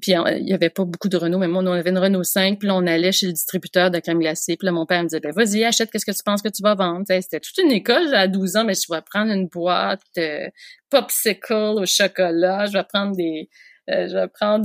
Puis 0.00 0.12
il 0.12 0.48
y 0.48 0.54
avait 0.54 0.70
pas 0.70 0.84
beaucoup 0.84 1.08
de 1.08 1.16
Renault, 1.16 1.38
mais 1.38 1.48
moi, 1.48 1.62
on 1.64 1.72
avait 1.72 1.90
une 1.90 1.98
Renault 1.98 2.22
5, 2.22 2.58
puis 2.58 2.68
là, 2.68 2.76
on 2.76 2.86
allait 2.86 3.10
chez 3.10 3.26
le 3.26 3.32
distributeur 3.32 3.90
de 3.90 3.98
crème 3.98 4.20
glacée. 4.20 4.56
Puis 4.56 4.66
là, 4.66 4.72
mon 4.72 4.86
père 4.86 5.02
me 5.02 5.08
disait, 5.08 5.20
ben 5.20 5.32
vas-y, 5.32 5.64
achète, 5.64 5.90
qu'est-ce 5.90 6.06
que 6.06 6.12
tu 6.12 6.22
penses 6.24 6.42
que 6.42 6.48
tu 6.48 6.62
vas 6.62 6.76
vendre? 6.76 7.04
C'était 7.08 7.40
toute 7.40 7.58
une 7.58 7.72
école 7.72 8.14
à 8.14 8.28
12 8.28 8.56
ans, 8.56 8.64
mais 8.64 8.74
je 8.74 8.92
vais 8.92 9.00
prendre 9.02 9.32
une 9.32 9.48
boîte 9.48 10.00
euh, 10.18 10.48
popsicle 10.90 11.52
au 11.52 11.86
chocolat, 11.86 12.66
je 12.66 12.72
vais 12.74 12.84
prendre 12.84 13.16
des 13.16 13.48
euh, 13.88 14.08
je 14.08 14.14
vais 14.14 14.28
prendre 14.28 14.62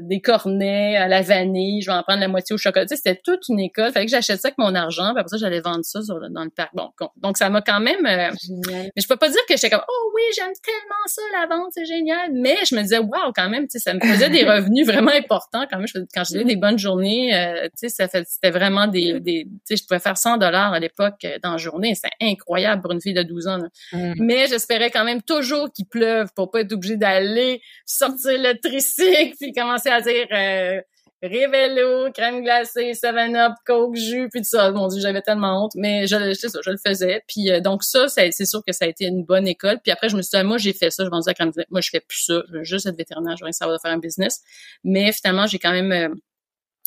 des 0.00 0.20
cornets 0.20 0.96
à 0.96 1.08
la 1.08 1.22
vanille, 1.22 1.80
je 1.82 1.90
vais 1.90 1.96
en 1.96 2.02
prendre 2.02 2.20
la 2.20 2.28
moitié 2.28 2.54
au 2.54 2.58
chocolat. 2.58 2.86
Tu 2.86 2.96
sais, 2.96 3.02
c'était 3.04 3.20
toute 3.22 3.48
une 3.48 3.60
école. 3.60 3.92
Fallait 3.92 4.06
que 4.06 4.10
j'achète 4.10 4.40
ça 4.40 4.48
avec 4.48 4.58
mon 4.58 4.74
argent, 4.74 5.12
puis 5.14 5.20
après 5.20 5.28
ça, 5.28 5.36
j'allais 5.38 5.60
vendre 5.60 5.84
ça 5.84 6.00
dans 6.30 6.44
le 6.44 6.50
parc. 6.50 6.70
Bon, 6.74 6.90
donc 7.16 7.38
ça 7.38 7.48
m'a 7.50 7.62
quand 7.62 7.80
même... 7.80 8.04
Euh, 8.04 8.30
mais 8.68 8.90
je 8.96 9.06
peux 9.06 9.16
pas 9.16 9.28
dire 9.28 9.40
que 9.48 9.54
j'étais 9.54 9.70
comme 9.70 9.84
«Oh 9.88 10.12
oui, 10.14 10.22
j'aime 10.36 10.52
tellement 10.62 11.06
ça, 11.06 11.22
la 11.32 11.46
vente, 11.46 11.68
c'est 11.72 11.84
génial!» 11.84 12.30
Mais 12.32 12.56
je 12.68 12.74
me 12.74 12.82
disais 12.82 12.98
«Wow, 12.98 13.32
quand 13.34 13.48
même, 13.48 13.64
tu 13.64 13.78
sais, 13.78 13.78
ça 13.78 13.94
me 13.94 14.00
faisait 14.00 14.30
des 14.30 14.44
revenus 14.48 14.86
vraiment 14.86 15.12
importants 15.12 15.66
quand 15.70 15.78
même. 15.78 15.86
Quand 16.14 16.24
j'ai 16.24 16.44
des 16.44 16.56
bonnes 16.56 16.78
journées, 16.78 17.34
euh, 17.34 17.68
tu 17.78 17.88
sais, 17.88 18.08
c'était 18.24 18.50
vraiment 18.50 18.86
des... 18.86 19.20
des 19.20 19.44
tu 19.44 19.60
sais, 19.64 19.76
je 19.76 19.86
pouvais 19.86 20.00
faire 20.00 20.16
100 20.16 20.38
dollars 20.38 20.72
à 20.72 20.80
l'époque 20.80 21.26
dans 21.42 21.52
la 21.52 21.56
journée. 21.58 21.94
C'était 21.94 22.14
incroyable 22.20 22.82
pour 22.82 22.92
une 22.92 23.00
fille 23.00 23.14
de 23.14 23.22
12 23.22 23.46
ans. 23.48 23.58
Mm. 23.92 24.14
Mais 24.18 24.46
j'espérais 24.46 24.90
quand 24.90 25.04
même 25.04 25.22
toujours 25.22 25.72
qu'il 25.72 25.86
pleuve 25.86 26.28
pour 26.34 26.50
pas 26.50 26.60
être 26.60 26.72
obligé 26.72 26.96
d'aller 26.96 27.60
sortir 27.86 28.32
le 28.40 28.47
tricycle, 28.54 29.34
puis 29.40 29.52
commencer 29.52 29.88
à 29.88 30.00
dire 30.00 30.26
euh, 30.32 30.80
Révélo, 31.22 32.12
crème 32.12 32.42
glacée, 32.42 32.92
7-Up, 32.92 33.54
Coke, 33.66 33.96
jus, 33.96 34.28
puis 34.30 34.42
tout 34.42 34.48
ça. 34.48 34.70
Mon 34.70 34.86
Dieu, 34.86 35.00
j'avais 35.00 35.20
tellement 35.20 35.64
honte, 35.64 35.72
mais 35.74 36.06
je, 36.06 36.14
je 36.16 36.70
le 36.70 36.76
faisais. 36.76 37.24
Puis 37.26 37.50
euh, 37.50 37.60
donc 37.60 37.82
ça, 37.82 38.06
c'est 38.08 38.30
sûr 38.30 38.62
que 38.64 38.72
ça 38.72 38.84
a 38.84 38.88
été 38.88 39.06
une 39.06 39.24
bonne 39.24 39.48
école. 39.48 39.80
Puis 39.82 39.90
après, 39.90 40.08
je 40.08 40.16
me 40.16 40.22
suis 40.22 40.38
dit, 40.38 40.44
moi, 40.44 40.58
j'ai 40.58 40.72
fait 40.72 40.90
ça, 40.90 41.04
je 41.04 41.10
vendais 41.10 41.24
la 41.26 41.34
crème 41.34 41.50
glacée. 41.50 41.66
Moi, 41.70 41.80
je 41.80 41.90
fais 41.90 42.00
plus 42.00 42.22
ça. 42.24 42.42
Je 42.48 42.58
veux 42.58 42.64
juste 42.64 42.86
être 42.86 42.96
vétérinaire, 42.96 43.36
je 43.36 43.44
veux 43.44 43.50
savoir 43.50 43.76
de 43.76 43.80
faire 43.80 43.92
un 43.92 43.98
business. 43.98 44.42
Mais 44.84 45.10
finalement, 45.12 45.46
j'ai 45.46 45.58
quand 45.58 45.72
même... 45.72 45.92
Euh, 45.92 46.14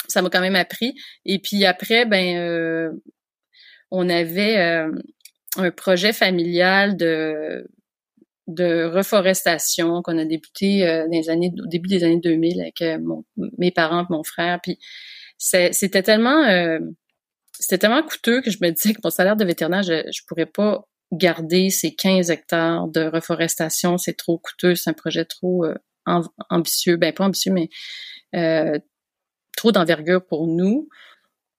ça 0.08 0.21
m'a 0.21 0.30
quand 0.30 0.41
même 0.41 0.56
appris. 0.56 0.95
Et 1.26 1.39
puis 1.39 1.65
après, 1.65 2.06
ben... 2.06 2.38
Euh, 2.38 2.91
on 3.93 4.08
avait 4.08 4.56
un 5.58 5.71
projet 5.71 6.13
familial 6.13 6.95
de 6.95 7.67
de 8.47 8.86
reforestation 8.86 10.01
qu'on 10.01 10.17
a 10.17 10.25
débuté 10.25 10.88
euh, 10.88 11.06
dans 11.06 11.12
les 11.12 11.30
années, 11.30 11.51
au 11.62 11.67
début 11.67 11.89
des 11.89 12.04
années 12.04 12.19
2000 12.19 12.62
avec 12.62 12.82
euh, 12.82 12.99
mes 13.58 13.71
parents 13.71 14.04
et 14.04 14.08
mon 14.10 14.23
frère. 14.23 14.60
Puis 14.62 14.80
c'était 15.38 16.04
tellement, 16.04 16.43
euh, 16.45 16.80
c'était 17.54 17.80
tellement 17.80 18.04
coûteux 18.04 18.41
que 18.41 18.51
je 18.51 18.58
me 18.62 18.71
disais 18.71 18.93
que 18.93 18.99
mon 19.04 19.10
salaire 19.10 19.36
de 19.36 19.45
vétérinaire, 19.45 19.84
je, 19.84 20.10
je 20.12 20.21
pourrais 20.27 20.45
pas 20.45 20.88
garder 21.12 21.69
ces 21.69 21.93
15 21.93 22.32
hectares 22.32 22.88
de 22.88 23.01
reforestation. 23.01 23.97
C'est 23.97 24.17
trop 24.17 24.38
coûteux, 24.38 24.75
c'est 24.75 24.89
un 24.89 24.93
projet 24.93 25.25
trop 25.25 25.65
ambitieux. 26.49 26.97
Ben 26.97 27.13
pas 27.13 27.25
ambitieux, 27.25 27.51
mais 27.51 27.69
trop 29.58 29.71
d'envergure 29.71 30.25
pour 30.25 30.47
nous. 30.47 30.88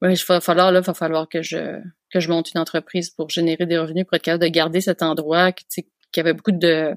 il 0.03 0.17
va 0.27 0.41
falloir 0.41 0.73
là, 0.73 0.81
va 0.81 0.95
falloir 0.95 1.29
que 1.29 1.43
je 1.43 1.81
que 2.11 2.21
je 2.21 2.29
monte 2.29 2.53
une 2.53 2.61
entreprise 2.61 3.11
pour 3.11 3.31
générer 3.31 3.67
des 3.67 3.79
revenus 3.79 4.05
pour 4.05 4.15
être 4.15 4.23
capable 4.23 4.45
de 4.45 4.49
garder 4.49 4.81
cet 4.81 5.03
endroit 5.03 5.53
qui, 5.53 5.65
qui 6.13 6.21
avait 6.21 6.35
beaucoup 6.35 6.53
de 6.53 6.95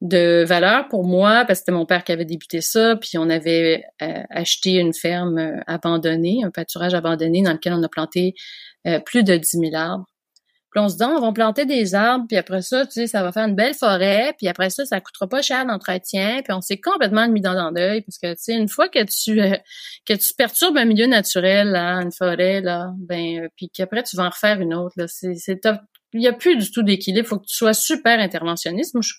de 0.00 0.44
valeur 0.44 0.88
pour 0.88 1.04
moi 1.04 1.44
parce 1.46 1.60
que 1.60 1.66
c'était 1.66 1.72
mon 1.72 1.84
père 1.84 2.04
qui 2.04 2.12
avait 2.12 2.24
débuté 2.24 2.60
ça, 2.60 2.96
puis 2.96 3.18
on 3.18 3.28
avait 3.28 3.84
euh, 4.02 4.22
acheté 4.30 4.76
une 4.76 4.94
ferme 4.94 5.38
euh, 5.38 5.60
abandonnée, 5.66 6.40
un 6.44 6.50
pâturage 6.50 6.94
abandonné 6.94 7.42
dans 7.42 7.52
lequel 7.52 7.74
on 7.74 7.82
a 7.82 7.88
planté 7.88 8.34
euh, 8.86 8.98
plus 9.00 9.24
de 9.24 9.36
10 9.36 9.58
000 9.58 9.74
arbres. 9.74 10.06
Puis 10.70 10.80
on 10.80 10.88
se 10.88 10.96
dit, 10.96 11.02
ah, 11.02 11.16
on 11.18 11.20
va 11.20 11.32
planter 11.32 11.66
des 11.66 11.96
arbres, 11.96 12.26
puis 12.28 12.38
après 12.38 12.62
ça, 12.62 12.86
tu 12.86 12.92
sais, 12.92 13.06
ça 13.08 13.24
va 13.24 13.32
faire 13.32 13.46
une 13.46 13.56
belle 13.56 13.74
forêt, 13.74 14.34
puis 14.38 14.46
après 14.46 14.70
ça, 14.70 14.84
ça 14.86 15.00
coûtera 15.00 15.28
pas 15.28 15.42
cher 15.42 15.66
d'entretien, 15.66 16.42
puis 16.44 16.52
on 16.52 16.60
s'est 16.60 16.80
complètement 16.80 17.28
mis 17.28 17.40
dans 17.40 17.70
l'œil, 17.70 18.02
parce 18.02 18.18
que, 18.18 18.32
tu 18.34 18.38
sais, 18.38 18.54
une 18.54 18.68
fois 18.68 18.88
que 18.88 19.00
tu 19.00 19.40
que 20.06 20.14
tu 20.14 20.34
perturbes 20.34 20.76
un 20.76 20.84
milieu 20.84 21.06
naturel, 21.06 21.70
là, 21.72 21.96
une 21.96 22.12
forêt, 22.12 22.60
là, 22.60 22.92
ben, 22.98 23.48
puis 23.56 23.68
qu'après 23.68 24.04
tu 24.04 24.16
vas 24.16 24.26
en 24.26 24.30
refaire 24.30 24.60
une 24.60 24.72
autre, 24.72 24.94
là, 24.96 25.08
c'est, 25.08 25.34
c'est 25.34 25.66
il 26.12 26.22
y 26.22 26.28
a 26.28 26.32
plus 26.32 26.56
du 26.56 26.70
tout 26.70 26.82
d'équilibre. 26.82 27.26
Il 27.26 27.28
faut 27.28 27.38
que 27.38 27.46
tu 27.46 27.56
sois 27.56 27.74
super 27.74 28.18
interventionniste. 28.18 28.94
Moi, 28.94 29.02
je 29.02 29.14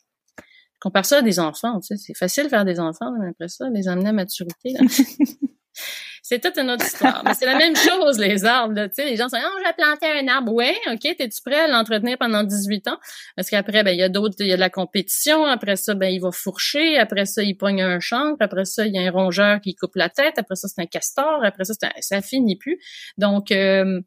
compare 0.80 1.06
ça 1.06 1.18
à 1.18 1.22
des 1.22 1.40
enfants. 1.40 1.80
Tu 1.80 1.96
sais, 1.96 1.98
c'est 1.98 2.18
facile 2.18 2.46
de 2.46 2.50
faire 2.50 2.66
des 2.66 2.80
enfants, 2.80 3.12
mais 3.20 3.30
après 3.30 3.48
ça, 3.48 3.70
les 3.70 3.88
amener 3.88 4.10
à 4.10 4.14
maturité. 4.14 4.74
c'est 6.24 6.40
toute 6.40 6.58
une 6.58 6.72
autre 6.72 6.86
histoire. 6.86 7.22
Mais 7.24 7.34
c'est 7.34 7.46
la 7.46 7.58
même 7.58 7.76
chose, 7.76 8.18
les 8.18 8.46
arbres. 8.46 8.74
Là. 8.74 8.90
Tu 8.90 8.96
sais, 8.96 9.06
les 9.06 9.16
gens 9.16 9.30
sont 9.30 9.38
oh, 9.38 9.60
je 9.60 9.68
vais 9.68 9.74
planter 9.74 10.08
un 10.08 10.28
arbre. 10.28 10.52
Ouais, 10.54 10.76
OK, 10.88 11.02
t'es-tu 11.02 11.42
prêt 11.46 11.60
à 11.60 11.68
l'entretenir 11.68 12.18
pendant 12.18 12.44
18 12.44 12.88
ans? 12.88 12.98
Parce 13.36 13.50
qu'après, 13.50 13.84
ben, 13.84 13.92
il 13.92 14.00
y 14.00 14.04
a 14.04 14.10
d'autres, 14.10 14.36
il 14.40 14.48
y 14.48 14.54
a 14.54 14.56
de 14.56 14.60
la 14.60 14.70
compétition. 14.70 15.46
Après 15.46 15.76
ça, 15.76 15.94
ben, 15.94 16.08
il 16.08 16.20
va 16.20 16.32
fourcher. 16.32 16.98
Après 16.98 17.26
ça, 17.26 17.44
il 17.44 17.56
pogne 17.56 17.82
un 17.82 18.00
chancre. 18.00 18.38
Après 18.40 18.66
ça, 18.66 18.86
il 18.86 18.94
y 18.94 18.98
a 18.98 19.02
un 19.02 19.12
rongeur 19.12 19.62
qui 19.62 19.76
coupe 19.76 19.96
la 19.96 20.10
tête. 20.10 20.34
Après 20.38 20.56
ça, 20.56 20.68
c'est 20.68 20.82
un 20.82 20.88
castor. 20.88 21.44
Après 21.44 21.64
ça, 21.64 21.74
c'est 21.80 21.88
un... 21.88 21.92
ça 22.00 22.22
finit 22.22 22.58
plus. 22.58 22.80
Donc, 23.18 23.52
euh, 23.52 24.02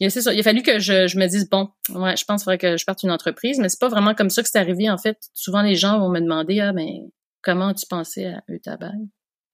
il, 0.00 0.06
a 0.06 0.42
fallu 0.42 0.62
que 0.62 0.78
je, 0.78 1.18
me 1.18 1.26
dise 1.26 1.48
bon, 1.48 1.70
ouais, 1.90 2.16
je 2.16 2.24
pense 2.24 2.42
qu'il 2.42 2.44
faudrait 2.44 2.58
que 2.58 2.76
je 2.76 2.84
parte 2.84 3.02
une 3.02 3.10
entreprise, 3.10 3.58
mais 3.58 3.68
c'est 3.68 3.80
pas 3.80 3.88
vraiment 3.88 4.14
comme 4.14 4.30
ça 4.30 4.42
que 4.42 4.48
c'est 4.48 4.58
arrivé 4.58 4.90
en 4.90 4.98
fait. 4.98 5.18
Souvent 5.34 5.62
les 5.62 5.74
gens 5.74 5.98
vont 5.98 6.10
me 6.10 6.20
demander 6.20 6.60
ah 6.60 6.72
mais 6.72 7.00
comment 7.42 7.72
tu 7.72 7.86
pensais 7.86 8.26
à 8.26 8.42
eux 8.50 8.58
tabac 8.62 8.92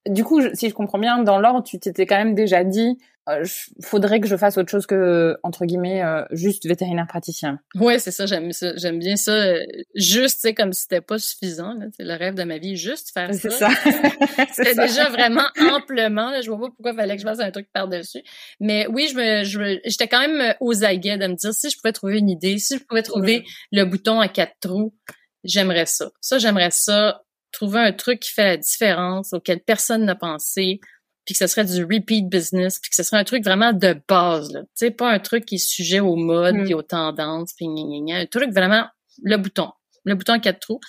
Du 0.07 0.23
coup, 0.23 0.41
si 0.53 0.69
je 0.69 0.73
comprends 0.73 0.99
bien, 0.99 1.23
dans 1.23 1.39
l'ordre, 1.39 1.63
tu 1.63 1.79
t'étais 1.79 2.05
quand 2.05 2.17
même 2.17 2.35
déjà 2.35 2.63
dit 2.63 2.97
euh, 3.29 3.45
faudrait 3.81 4.19
que 4.19 4.27
je 4.27 4.35
fasse 4.35 4.57
autre 4.57 4.69
chose 4.69 4.85
que 4.85 5.37
entre 5.43 5.65
guillemets 5.65 6.03
euh, 6.03 6.25
juste 6.31 6.67
vétérinaire 6.67 7.07
praticien. 7.07 7.59
Ouais, 7.75 7.97
c'est 7.97 8.11
ça, 8.11 8.25
j'aime 8.25 8.51
ça, 8.51 8.75
j'aime 8.75 8.99
bien 8.99 9.15
ça. 9.15 9.31
Euh, 9.31 9.59
juste, 9.95 10.41
sais, 10.41 10.53
comme 10.53 10.73
si 10.73 10.81
c'était 10.81 10.99
pas 10.99 11.17
suffisant. 11.17 11.73
C'est 11.95 12.03
le 12.03 12.15
rêve 12.15 12.35
de 12.35 12.43
ma 12.43 12.57
vie, 12.57 12.75
juste 12.75 13.11
faire 13.13 13.33
ça. 13.33 13.39
C'est 13.39 13.49
ça. 13.49 13.69
c'était 14.51 14.75
déjà 14.75 15.07
vraiment 15.09 15.45
amplement. 15.71 16.31
Là, 16.31 16.41
je 16.41 16.49
vois 16.49 16.59
pas 16.59 16.73
pourquoi 16.75 16.91
il 16.91 16.97
fallait 16.97 17.15
que 17.15 17.21
je 17.21 17.27
fasse 17.27 17.39
un 17.39 17.51
truc 17.51 17.69
par 17.71 17.87
dessus. 17.87 18.23
Mais 18.59 18.87
oui, 18.87 19.07
je 19.09 19.15
me, 19.15 19.43
je, 19.45 19.79
j'étais 19.85 20.09
quand 20.09 20.19
même 20.19 20.53
aux 20.59 20.83
aguets 20.83 21.17
de 21.17 21.27
me 21.27 21.35
dire 21.35 21.53
si 21.53 21.69
je 21.69 21.77
pouvais 21.77 21.93
trouver 21.93 22.17
une 22.17 22.29
idée, 22.29 22.57
si 22.57 22.77
je 22.77 22.83
pouvais 22.83 23.03
trouver 23.03 23.45
le 23.71 23.85
bouton 23.85 24.19
à 24.19 24.27
quatre 24.27 24.55
trous, 24.59 24.93
j'aimerais 25.45 25.85
ça. 25.85 26.11
Ça, 26.19 26.39
j'aimerais 26.39 26.71
ça. 26.71 27.21
Trouver 27.53 27.79
un 27.79 27.93
truc 27.93 28.19
qui 28.19 28.31
fait 28.31 28.43
la 28.43 28.57
différence, 28.57 29.31
auquel 29.31 29.61
personne 29.61 30.03
n'a 30.03 30.15
pensé 30.15 30.81
puis 31.25 31.33
que 31.33 31.37
ce 31.37 31.47
serait 31.47 31.65
du 31.65 31.83
repeat 31.83 32.27
business, 32.27 32.79
puis 32.79 32.89
que 32.89 32.95
ce 32.95 33.03
serait 33.03 33.17
un 33.17 33.23
truc 33.23 33.43
vraiment 33.43 33.71
de 33.71 33.95
base, 34.07 34.51
là. 34.51 34.61
Tu 34.61 34.67
sais, 34.75 34.91
pas 34.91 35.09
un 35.09 35.19
truc 35.19 35.45
qui 35.45 35.55
est 35.55 35.65
sujet 35.65 35.99
aux 35.99 36.15
modes, 36.15 36.55
mm. 36.55 36.63
puis 36.65 36.73
aux 36.73 36.81
tendances, 36.81 37.53
puis 37.55 37.65
gna, 37.67 37.99
gna, 37.99 38.17
Un 38.19 38.25
truc 38.25 38.51
vraiment, 38.51 38.85
le 39.23 39.37
bouton. 39.37 39.69
Le 40.03 40.15
bouton 40.15 40.33
à 40.33 40.39
quatre 40.39 40.59
trous. 40.59 40.81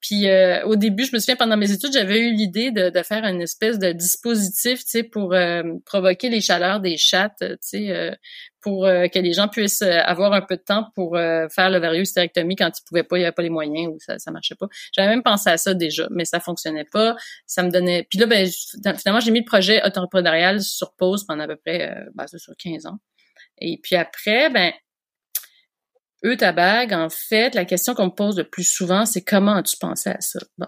Puis 0.00 0.28
euh, 0.28 0.64
au 0.64 0.76
début, 0.76 1.04
je 1.04 1.12
me 1.12 1.18
souviens 1.18 1.36
pendant 1.36 1.56
mes 1.56 1.70
études, 1.72 1.92
j'avais 1.92 2.20
eu 2.20 2.32
l'idée 2.32 2.70
de, 2.70 2.90
de, 2.90 3.02
faire 3.02 3.24
une 3.24 3.40
espèce 3.40 3.78
de 3.78 3.92
dispositif, 3.92 4.80
tu 4.84 4.90
sais, 4.90 5.02
pour 5.02 5.34
euh, 5.34 5.62
provoquer 5.84 6.28
les 6.28 6.40
chaleurs 6.40 6.80
des 6.80 6.96
chattes, 6.96 7.38
tu 7.40 7.56
sais, 7.60 8.18
pour 8.60 8.84
que 8.84 9.18
les 9.18 9.32
gens 9.32 9.48
puissent 9.48 9.82
avoir 9.82 10.32
un 10.32 10.42
peu 10.42 10.56
de 10.56 10.62
temps 10.62 10.88
pour 10.94 11.16
faire 11.16 11.70
l'ovario-hystérectomie 11.70 12.56
quand 12.56 12.70
ils 12.76 12.84
pouvaient 12.84 13.04
pas, 13.04 13.18
il 13.18 13.22
y 13.22 13.24
avait 13.24 13.32
pas 13.32 13.42
les 13.42 13.50
moyens 13.50 13.88
ou 13.88 13.96
ça 14.00 14.18
ça 14.18 14.30
marchait 14.30 14.56
pas. 14.56 14.66
J'avais 14.92 15.08
même 15.08 15.22
pensé 15.22 15.48
à 15.48 15.56
ça 15.56 15.74
déjà, 15.74 16.08
mais 16.10 16.24
ça 16.24 16.40
fonctionnait 16.40 16.84
pas. 16.84 17.16
Ça 17.46 17.62
me 17.62 17.70
donnait. 17.70 18.06
Puis 18.10 18.18
là, 18.18 18.26
ben 18.26 18.48
finalement, 18.96 19.20
j'ai 19.20 19.30
mis 19.30 19.40
le 19.40 19.44
projet 19.44 19.84
autoreprenarial 19.86 20.60
sur 20.60 20.92
pause 20.94 21.24
pendant 21.24 21.44
à 21.44 21.48
peu 21.48 21.56
près, 21.56 21.96
ben, 22.14 22.26
sur 22.26 22.52
15 22.56 22.86
ans. 22.86 22.98
Et 23.60 23.78
puis 23.82 23.96
après, 23.96 24.50
ben 24.50 24.72
eux, 26.24 26.36
en 26.40 27.08
fait, 27.10 27.54
la 27.54 27.64
question 27.64 27.94
qu'on 27.94 28.06
me 28.06 28.14
pose 28.14 28.36
le 28.38 28.44
plus 28.44 28.64
souvent, 28.64 29.06
c'est 29.06 29.22
comment 29.22 29.54
as-tu 29.54 29.76
pensé 29.78 30.10
à 30.10 30.20
ça? 30.20 30.40
Bon. 30.58 30.66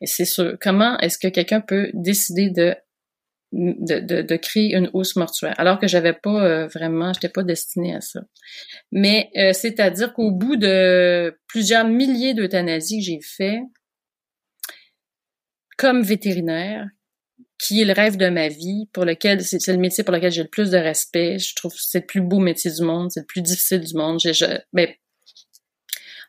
Et 0.00 0.06
c'est 0.06 0.24
sûr. 0.24 0.56
Comment 0.60 0.98
est-ce 0.98 1.18
que 1.18 1.28
quelqu'un 1.28 1.60
peut 1.60 1.90
décider 1.94 2.50
de 2.50 2.74
de, 3.52 4.22
de, 4.22 4.36
créer 4.36 4.74
une 4.74 4.90
hausse 4.92 5.16
mortuaire, 5.16 5.54
alors 5.58 5.78
que 5.78 5.86
j'avais 5.86 6.12
pas 6.12 6.44
euh, 6.44 6.66
vraiment, 6.66 7.12
j'étais 7.12 7.28
pas 7.28 7.44
destinée 7.44 7.94
à 7.94 8.00
ça. 8.00 8.20
Mais 8.92 9.30
euh, 9.36 9.52
c'est-à-dire 9.52 10.12
qu'au 10.12 10.30
bout 10.30 10.56
de 10.56 11.38
plusieurs 11.46 11.86
milliers 11.86 12.34
d'euthanasies 12.34 12.98
que 12.98 13.04
j'ai 13.04 13.20
fait, 13.22 13.60
comme 15.78 16.02
vétérinaire, 16.02 16.86
qui 17.58 17.80
est 17.80 17.84
le 17.84 17.92
rêve 17.92 18.16
de 18.16 18.28
ma 18.28 18.48
vie, 18.48 18.88
pour 18.92 19.04
lequel 19.04 19.42
c'est 19.42 19.66
le 19.68 19.78
métier 19.78 20.04
pour 20.04 20.14
lequel 20.14 20.32
j'ai 20.32 20.42
le 20.42 20.48
plus 20.48 20.70
de 20.70 20.76
respect. 20.76 21.38
Je 21.38 21.54
trouve 21.54 21.72
que 21.72 21.80
c'est 21.80 22.00
le 22.00 22.06
plus 22.06 22.20
beau 22.20 22.38
métier 22.38 22.70
du 22.70 22.82
monde, 22.82 23.10
c'est 23.10 23.20
le 23.20 23.26
plus 23.26 23.42
difficile 23.42 23.80
du 23.80 23.94
monde. 23.94 24.20
J'ai, 24.20 24.34
je, 24.34 24.44
ben, 24.72 24.88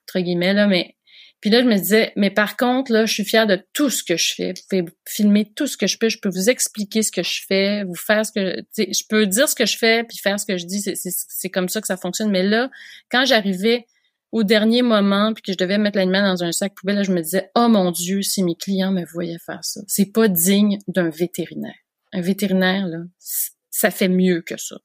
entre 0.08 0.20
guillemets 0.20 0.54
là, 0.54 0.68
mais 0.68 0.96
puis 1.42 1.50
là 1.50 1.62
je 1.62 1.68
me 1.68 1.76
disais, 1.76 2.14
mais 2.16 2.32
par 2.32 2.58
contre 2.58 2.92
là, 2.92 3.06
je 3.06 3.14
suis 3.14 3.26
fière 3.26 3.46
de 3.46 3.60
tout 3.74 3.90
ce 3.90 4.04
que 4.04 4.18
je 4.18 4.34
fais. 4.34 4.54
Vous 4.54 4.62
pouvez 4.70 4.86
filmer 5.06 5.52
tout 5.54 5.68
ce 5.68 5.78
que 5.78 5.86
je 5.86 5.98
peux, 5.98 6.10
je 6.10 6.18
peux 6.20 6.30
vous 6.30 6.50
expliquer 6.50 7.04
ce 7.04 7.12
que 7.12 7.24
je 7.24 7.42
fais, 7.48 7.84
vous 7.84 7.96
faire 7.96 8.26
ce 8.26 8.32
que, 8.32 8.64
je 8.78 9.04
peux 9.10 9.28
dire 9.28 9.50
ce 9.50 9.56
que 9.56 9.66
je 9.66 9.78
fais 9.78 10.04
puis 10.04 10.18
faire 10.18 10.40
ce 10.40 10.46
que 10.46 10.58
je 10.58 10.66
dis. 10.66 10.82
C'est 10.82 11.50
comme 11.50 11.70
ça 11.70 11.82
que 11.82 11.88
ça 11.88 11.98
fonctionne. 11.98 12.32
Mais 12.32 12.44
là, 12.44 12.70
quand 13.12 13.26
j'arrivais 13.26 13.86
au 14.32 14.44
dernier 14.44 14.82
moment, 14.82 15.34
puis 15.34 15.42
que 15.42 15.54
je 15.54 15.58
devais 15.58 15.78
mettre 15.78 15.98
l'animal 15.98 16.24
dans 16.24 16.44
un 16.44 16.52
sac 16.52 16.74
poubelle, 16.76 16.98
là, 16.98 17.04
je 17.04 17.12
me 17.12 17.22
disais, 17.22 17.50
oh 17.56 17.68
mon 17.70 17.92
Dieu, 17.92 18.22
si 18.22 18.44
mes 18.44 18.56
clients 18.56 18.92
me 18.92 19.06
voyaient 19.06 19.40
faire 19.46 19.64
ça. 19.64 19.82
C'est 19.88 20.12
pas 20.12 20.28
digne 20.28 20.80
d'un 20.88 21.10
vétérinaire. 21.10 21.76
Un 22.14 22.22
vétérinaire, 22.22 22.88
là, 22.88 23.00
ça 23.70 23.92
fait 23.92 24.10
mieux 24.10 24.42
que 24.42 24.58
ça. 24.58 24.78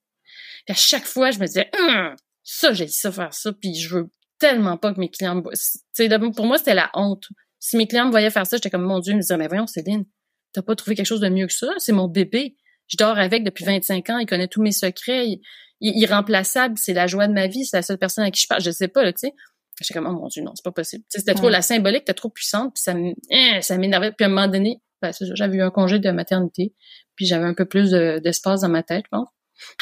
Puis 0.64 0.72
à 0.72 0.76
chaque 0.76 1.04
fois, 1.04 1.30
je 1.30 1.40
me 1.40 1.46
disais, 1.46 1.70
hum, 1.78 2.14
ça, 2.44 2.72
j'ai 2.72 2.88
ça 2.88 3.10
faire 3.10 3.34
ça, 3.34 3.52
puis 3.52 3.74
je 3.74 3.96
veux 3.96 4.10
tellement 4.38 4.76
pas 4.76 4.92
que 4.92 5.00
mes 5.00 5.10
clients 5.10 5.36
me 5.36 5.42
voient. 5.42 6.32
Pour 6.32 6.46
moi, 6.46 6.58
c'était 6.58 6.74
la 6.74 6.90
honte. 6.94 7.28
Si 7.58 7.76
mes 7.76 7.86
clients 7.86 8.06
me 8.06 8.10
voyaient 8.10 8.30
faire 8.30 8.46
ça, 8.46 8.56
j'étais 8.56 8.70
comme, 8.70 8.82
mon 8.82 8.98
Dieu, 8.98 9.12
ils 9.12 9.16
me 9.16 9.20
disaient, 9.20 9.36
mais 9.36 9.48
voyons, 9.48 9.66
Céline, 9.66 10.04
t'as 10.52 10.62
pas 10.62 10.74
trouvé 10.74 10.96
quelque 10.96 11.06
chose 11.06 11.20
de 11.20 11.28
mieux 11.28 11.46
que 11.46 11.52
ça? 11.52 11.68
C'est 11.78 11.92
mon 11.92 12.08
bébé. 12.08 12.56
Je 12.88 12.96
dors 12.96 13.18
avec 13.18 13.44
depuis 13.44 13.64
25 13.64 14.10
ans, 14.10 14.18
il 14.18 14.26
connaît 14.26 14.48
tous 14.48 14.62
mes 14.62 14.72
secrets, 14.72 15.40
irremplaçable, 15.80 16.76
c'est 16.78 16.92
la 16.92 17.06
joie 17.06 17.26
de 17.26 17.32
ma 17.32 17.46
vie, 17.46 17.64
c'est 17.64 17.76
la 17.76 17.82
seule 17.82 17.98
personne 17.98 18.24
à 18.24 18.30
qui 18.30 18.42
je 18.42 18.46
parle, 18.46 18.62
je 18.62 18.70
sais 18.70 18.88
pas, 18.88 19.02
là, 19.02 19.12
tu 19.12 19.28
sais. 19.28 19.34
J'étais 19.80 19.94
comme, 19.94 20.06
oh 20.06 20.12
mon 20.12 20.28
Dieu, 20.28 20.42
non, 20.42 20.52
c'est 20.54 20.64
pas 20.64 20.72
possible. 20.72 21.02
C'était 21.08 21.34
trop, 21.34 21.48
la 21.48 21.62
symbolique 21.62 22.02
était 22.02 22.14
trop 22.14 22.28
puissante, 22.28 22.74
puis 22.74 22.82
ça, 22.82 22.94
hein, 22.94 23.60
ça 23.62 23.78
m'énervait. 23.78 24.12
Puis 24.12 24.24
à 24.24 24.28
un 24.28 24.30
moment 24.30 24.46
donné, 24.46 24.80
ben, 25.00 25.12
j'avais 25.34 25.56
eu 25.56 25.62
un 25.62 25.70
congé 25.70 25.98
de 25.98 26.10
maternité, 26.10 26.74
puis 27.16 27.26
j'avais 27.26 27.46
un 27.46 27.54
peu 27.54 27.64
plus 27.64 27.90
d'espace 27.90 28.60
dans 28.60 28.68
ma 28.68 28.82
tête, 28.82 29.04
je 29.06 29.16
pense. 29.16 29.28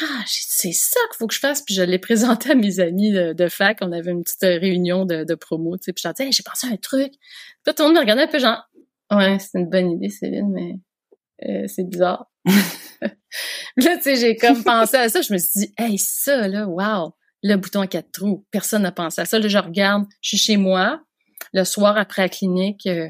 Ah, 0.01 0.23
c'est 0.27 0.73
ça 0.73 0.99
qu'il 1.09 1.17
faut 1.17 1.27
que 1.27 1.33
je 1.33 1.39
fasse. 1.39 1.61
Puis 1.63 1.73
je 1.73 1.81
l'ai 1.81 1.99
présenté 1.99 2.51
à 2.51 2.55
mes 2.55 2.79
amis 2.79 3.11
de, 3.11 3.47
fac. 3.47 3.79
On 3.81 3.91
avait 3.91 4.11
une 4.11 4.23
petite 4.23 4.41
réunion 4.41 5.05
de, 5.05 5.23
de 5.23 5.35
promo, 5.35 5.77
tu 5.77 5.85
sais. 5.85 5.93
Puis 5.93 6.03
je 6.05 6.09
disais, 6.09 6.25
hey, 6.25 6.31
j'ai 6.31 6.43
pensé 6.43 6.67
à 6.67 6.71
un 6.71 6.77
truc. 6.77 7.13
Puis 7.63 7.73
tout 7.73 7.83
le 7.83 7.85
monde 7.85 7.95
me 7.95 7.99
regardait 7.99 8.23
un 8.23 8.27
peu 8.27 8.39
genre, 8.39 8.61
ouais, 9.11 9.39
c'est 9.39 9.59
une 9.59 9.69
bonne 9.69 9.91
idée, 9.91 10.09
Céline, 10.09 10.51
mais 10.51 10.75
euh, 11.47 11.67
c'est 11.67 11.83
bizarre. 11.83 12.31
là, 12.45 13.97
tu 13.97 14.03
sais, 14.03 14.15
j'ai 14.15 14.35
comme 14.35 14.63
pensé 14.65 14.97
à 14.97 15.09
ça. 15.09 15.21
Je 15.21 15.33
me 15.33 15.37
suis 15.37 15.59
dit, 15.61 15.73
hey, 15.77 15.97
ça, 15.97 16.47
là, 16.47 16.67
wow, 16.67 17.13
le 17.43 17.55
bouton 17.55 17.81
à 17.81 17.87
quatre 17.87 18.11
trous. 18.11 18.45
Personne 18.51 18.83
n'a 18.83 18.91
pensé 18.91 19.21
à 19.21 19.25
ça. 19.25 19.39
Là, 19.39 19.47
je 19.47 19.57
regarde, 19.57 20.05
je 20.21 20.29
suis 20.29 20.37
chez 20.37 20.57
moi. 20.57 21.01
Le 21.53 21.63
soir 21.63 21.97
après 21.97 22.23
la 22.23 22.29
clinique, 22.29 22.85
euh, 22.85 23.09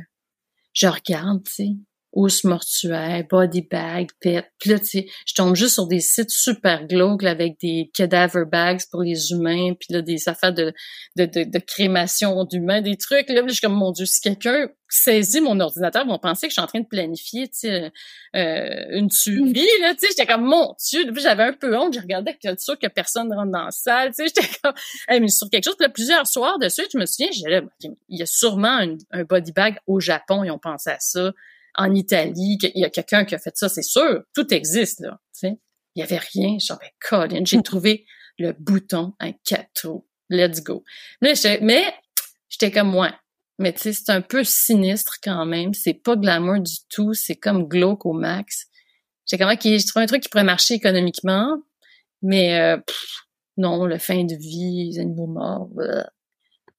je 0.73 0.87
regarde, 0.87 1.43
tu 1.43 1.53
sais 1.53 1.69
housse 2.13 2.43
mortuaire, 2.43 3.23
body 3.29 3.61
bag, 3.61 4.09
pet. 4.19 4.45
Puis 4.59 4.69
là, 4.69 4.79
tu 4.79 4.85
sais, 4.85 5.07
je 5.25 5.33
tombe 5.33 5.55
juste 5.55 5.75
sur 5.75 5.87
des 5.87 6.01
sites 6.01 6.29
super 6.29 6.85
glauques 6.85 7.23
avec 7.23 7.59
des 7.59 7.89
cadaver 7.93 8.43
bags 8.45 8.81
pour 8.91 9.03
les 9.03 9.31
humains, 9.31 9.73
puis 9.79 9.93
là, 9.93 10.01
des 10.01 10.27
affaires 10.27 10.53
de, 10.53 10.73
de, 11.15 11.25
de, 11.25 11.43
de 11.43 11.59
crémation 11.59 12.43
d'humains, 12.43 12.81
des 12.81 12.97
trucs. 12.97 13.29
Là, 13.29 13.41
je 13.47 13.53
suis 13.53 13.61
comme, 13.61 13.75
mon 13.75 13.91
Dieu, 13.91 14.05
si 14.05 14.19
quelqu'un 14.19 14.67
saisit 14.89 15.39
mon 15.39 15.57
ordinateur, 15.61 16.03
ils 16.05 16.09
vont 16.09 16.19
penser 16.19 16.47
que 16.47 16.51
je 16.51 16.55
suis 16.55 16.61
en 16.61 16.67
train 16.67 16.81
de 16.81 16.87
planifier, 16.87 17.47
tu 17.47 17.59
sais, 17.59 17.91
euh, 18.35 18.85
une 18.89 19.07
tuerie, 19.07 19.65
là, 19.79 19.93
tu 19.93 20.01
sais. 20.01 20.07
J'étais 20.09 20.25
comme, 20.25 20.43
mon 20.43 20.75
Dieu, 20.85 21.09
puis 21.13 21.23
j'avais 21.23 21.43
un 21.43 21.53
peu 21.53 21.77
honte, 21.77 21.93
je 21.93 22.01
regardais 22.01 22.33
que 22.33 22.59
sûr 22.59 22.77
que 22.77 22.87
personne 22.87 23.31
rentre 23.33 23.51
dans 23.51 23.63
la 23.63 23.71
salle, 23.71 24.09
tu 24.09 24.15
sais. 24.15 24.25
J'étais 24.27 24.49
comme, 24.61 24.73
hey, 25.07 25.21
mais 25.21 25.29
sur 25.29 25.49
quelque 25.49 25.63
chose, 25.63 25.77
puis 25.77 25.85
là, 25.85 25.93
plusieurs 25.93 26.27
soirs 26.27 26.59
de 26.59 26.67
suite, 26.67 26.89
je 26.91 26.97
me 26.97 27.05
souviens, 27.05 27.29
il 28.09 28.19
y 28.19 28.21
a 28.21 28.25
sûrement 28.25 28.85
un 29.11 29.23
body 29.23 29.53
bag 29.53 29.77
au 29.87 30.01
Japon, 30.01 30.43
ils 30.43 30.51
ont 30.51 30.59
pensé 30.59 30.89
à 30.89 30.97
ça 30.99 31.31
en 31.75 31.93
Italie, 31.93 32.57
qu'il 32.59 32.71
y 32.75 32.85
a 32.85 32.89
quelqu'un 32.89 33.25
qui 33.25 33.35
a 33.35 33.39
fait 33.39 33.55
ça, 33.55 33.69
c'est 33.69 33.81
sûr. 33.81 34.23
Tout 34.33 34.53
existe, 34.53 34.99
là. 35.01 35.19
sais. 35.31 35.59
Il 35.95 35.99
y 35.99 36.03
avait 36.03 36.19
rien. 36.33 36.57
Genre, 36.59 36.79
ben, 36.79 36.89
Colin, 36.99 37.43
j'ai 37.45 37.61
trouvé 37.63 38.05
le 38.37 38.53
bouton, 38.53 39.13
un 39.19 39.31
cateau. 39.43 40.07
Let's 40.29 40.63
go. 40.63 40.83
Mais 41.21 41.33
j'étais 42.49 42.71
comme 42.71 42.89
moi. 42.89 43.13
Mais 43.59 43.73
tu 43.73 43.81
sais, 43.81 43.93
c'est 43.93 44.11
un 44.11 44.21
peu 44.21 44.43
sinistre 44.43 45.17
quand 45.21 45.45
même. 45.45 45.73
C'est 45.73 45.93
pas 45.93 46.15
glamour 46.15 46.59
du 46.59 46.77
tout. 46.89 47.13
C'est 47.13 47.35
comme 47.35 47.67
glauque 47.67 48.05
au 48.05 48.13
max. 48.13 48.67
J'étais 49.25 49.43
comme, 49.43 49.53
OK, 49.53 49.63
je 49.63 49.87
trouve 49.87 50.01
un 50.01 50.05
truc 50.05 50.23
qui 50.23 50.29
pourrait 50.29 50.43
marcher 50.43 50.75
économiquement. 50.75 51.57
Mais 52.21 52.59
euh, 52.59 52.77
non, 53.57 53.85
le 53.85 53.97
fin 53.97 54.23
de 54.23 54.35
vie, 54.35 54.91
les 54.91 54.99
animaux 54.99 55.27
morts. 55.27 55.69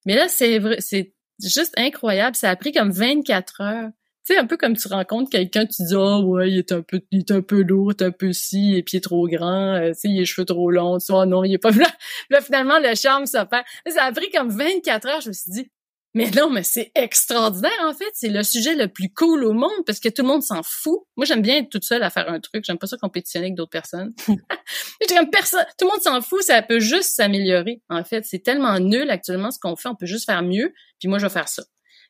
Mais 0.07 0.15
là, 0.17 0.29
c'est 0.29 0.59
vrai, 0.59 0.77
c'est 0.81 1.15
juste 1.41 1.75
incroyable. 1.77 2.37
Ça 2.37 2.51
a 2.51 2.57
pris 2.57 2.73
comme 2.73 2.91
24 2.91 3.61
heures 3.61 3.91
tu 4.25 4.35
sais, 4.35 4.39
un 4.39 4.47
peu 4.47 4.57
comme 4.57 4.77
tu 4.77 4.87
rencontres 4.89 5.31
quelqu'un, 5.31 5.67
tu 5.67 5.83
dis, 5.83 5.95
oh 5.95 6.23
ouais, 6.25 6.51
il 6.51 6.59
est 6.59 6.73
un 6.73 6.83
peu, 6.83 7.01
il 7.11 7.21
est 7.21 7.31
un 7.33 7.43
peu 7.43 7.63
lourd, 7.63 7.93
un 8.01 8.13
peu 8.13 8.33
si, 8.33 8.77
et 8.77 8.83
puis 8.83 8.95
il 8.95 8.99
est 8.99 9.01
trop 9.01 9.27
grand, 9.27 9.75
euh, 9.75 9.89
tu 9.89 10.01
sais, 10.01 10.09
il 10.09 10.17
a 10.17 10.21
les 10.21 10.27
cheveux 10.27 10.45
trop 10.45 10.71
longs, 10.71 10.99
tu 10.99 11.07
sais, 11.07 11.13
oh 11.13 11.25
non, 11.25 11.43
il 11.45 11.53
est 11.55 11.59
pas 11.59 11.71
blanc. 11.73 11.91
Là, 12.31 12.41
finalement, 12.41 12.79
le 12.79 12.95
charme 12.95 13.27
s'opère. 13.27 13.65
Ça 13.89 14.05
a 14.05 14.13
pris 14.13 14.31
comme 14.31 14.51
24 14.51 15.09
heures, 15.09 15.21
je 15.21 15.29
me 15.29 15.33
suis 15.33 15.51
dit, 15.51 15.71
mais 16.15 16.31
non, 16.31 16.51
mais 16.51 16.63
c'est 16.63 16.93
extraordinaire, 16.95 17.71
en 17.85 17.95
fait. 17.95 18.11
C'est 18.13 18.29
le 18.29 18.43
sujet 18.43 18.75
le 18.75 18.89
plus 18.89 19.11
cool 19.15 19.45
au 19.45 19.53
monde 19.53 19.85
parce 19.87 19.99
que 19.99 20.11
tout 20.11 20.21
le 20.23 20.29
monde 20.29 20.43
s'en 20.43 20.63
fout. 20.63 21.01
Moi, 21.17 21.25
j'aime 21.25 21.41
bien 21.41 21.57
être 21.57 21.71
toute 21.71 21.85
seule 21.85 22.03
à 22.03 22.11
faire 22.11 22.29
un 22.29 22.39
truc. 22.39 22.65
J'aime 22.67 22.77
pas 22.77 22.87
ça 22.87 22.99
compétitionner 22.99 23.47
avec 23.47 23.55
d'autres 23.55 23.71
personnes. 23.71 24.13
comme 25.09 25.31
personne, 25.31 25.65
tout 25.79 25.87
le 25.87 25.91
monde 25.91 26.03
s'en 26.03 26.21
fout. 26.21 26.43
Ça 26.43 26.61
peut 26.61 26.81
juste 26.81 27.15
s'améliorer. 27.15 27.81
En 27.89 28.05
fait, 28.05 28.27
c'est 28.27 28.41
tellement 28.41 28.79
nul 28.79 29.09
actuellement 29.09 29.51
ce 29.51 29.59
qu'on 29.59 29.75
fait. 29.75 29.89
On 29.89 29.95
peut 29.95 30.07
juste 30.07 30.27
faire 30.27 30.43
mieux. 30.43 30.75
Puis 31.01 31.09
moi, 31.09 31.19
je 31.19 31.27
vais 31.27 31.33
faire 31.33 31.49
ça 31.49 31.63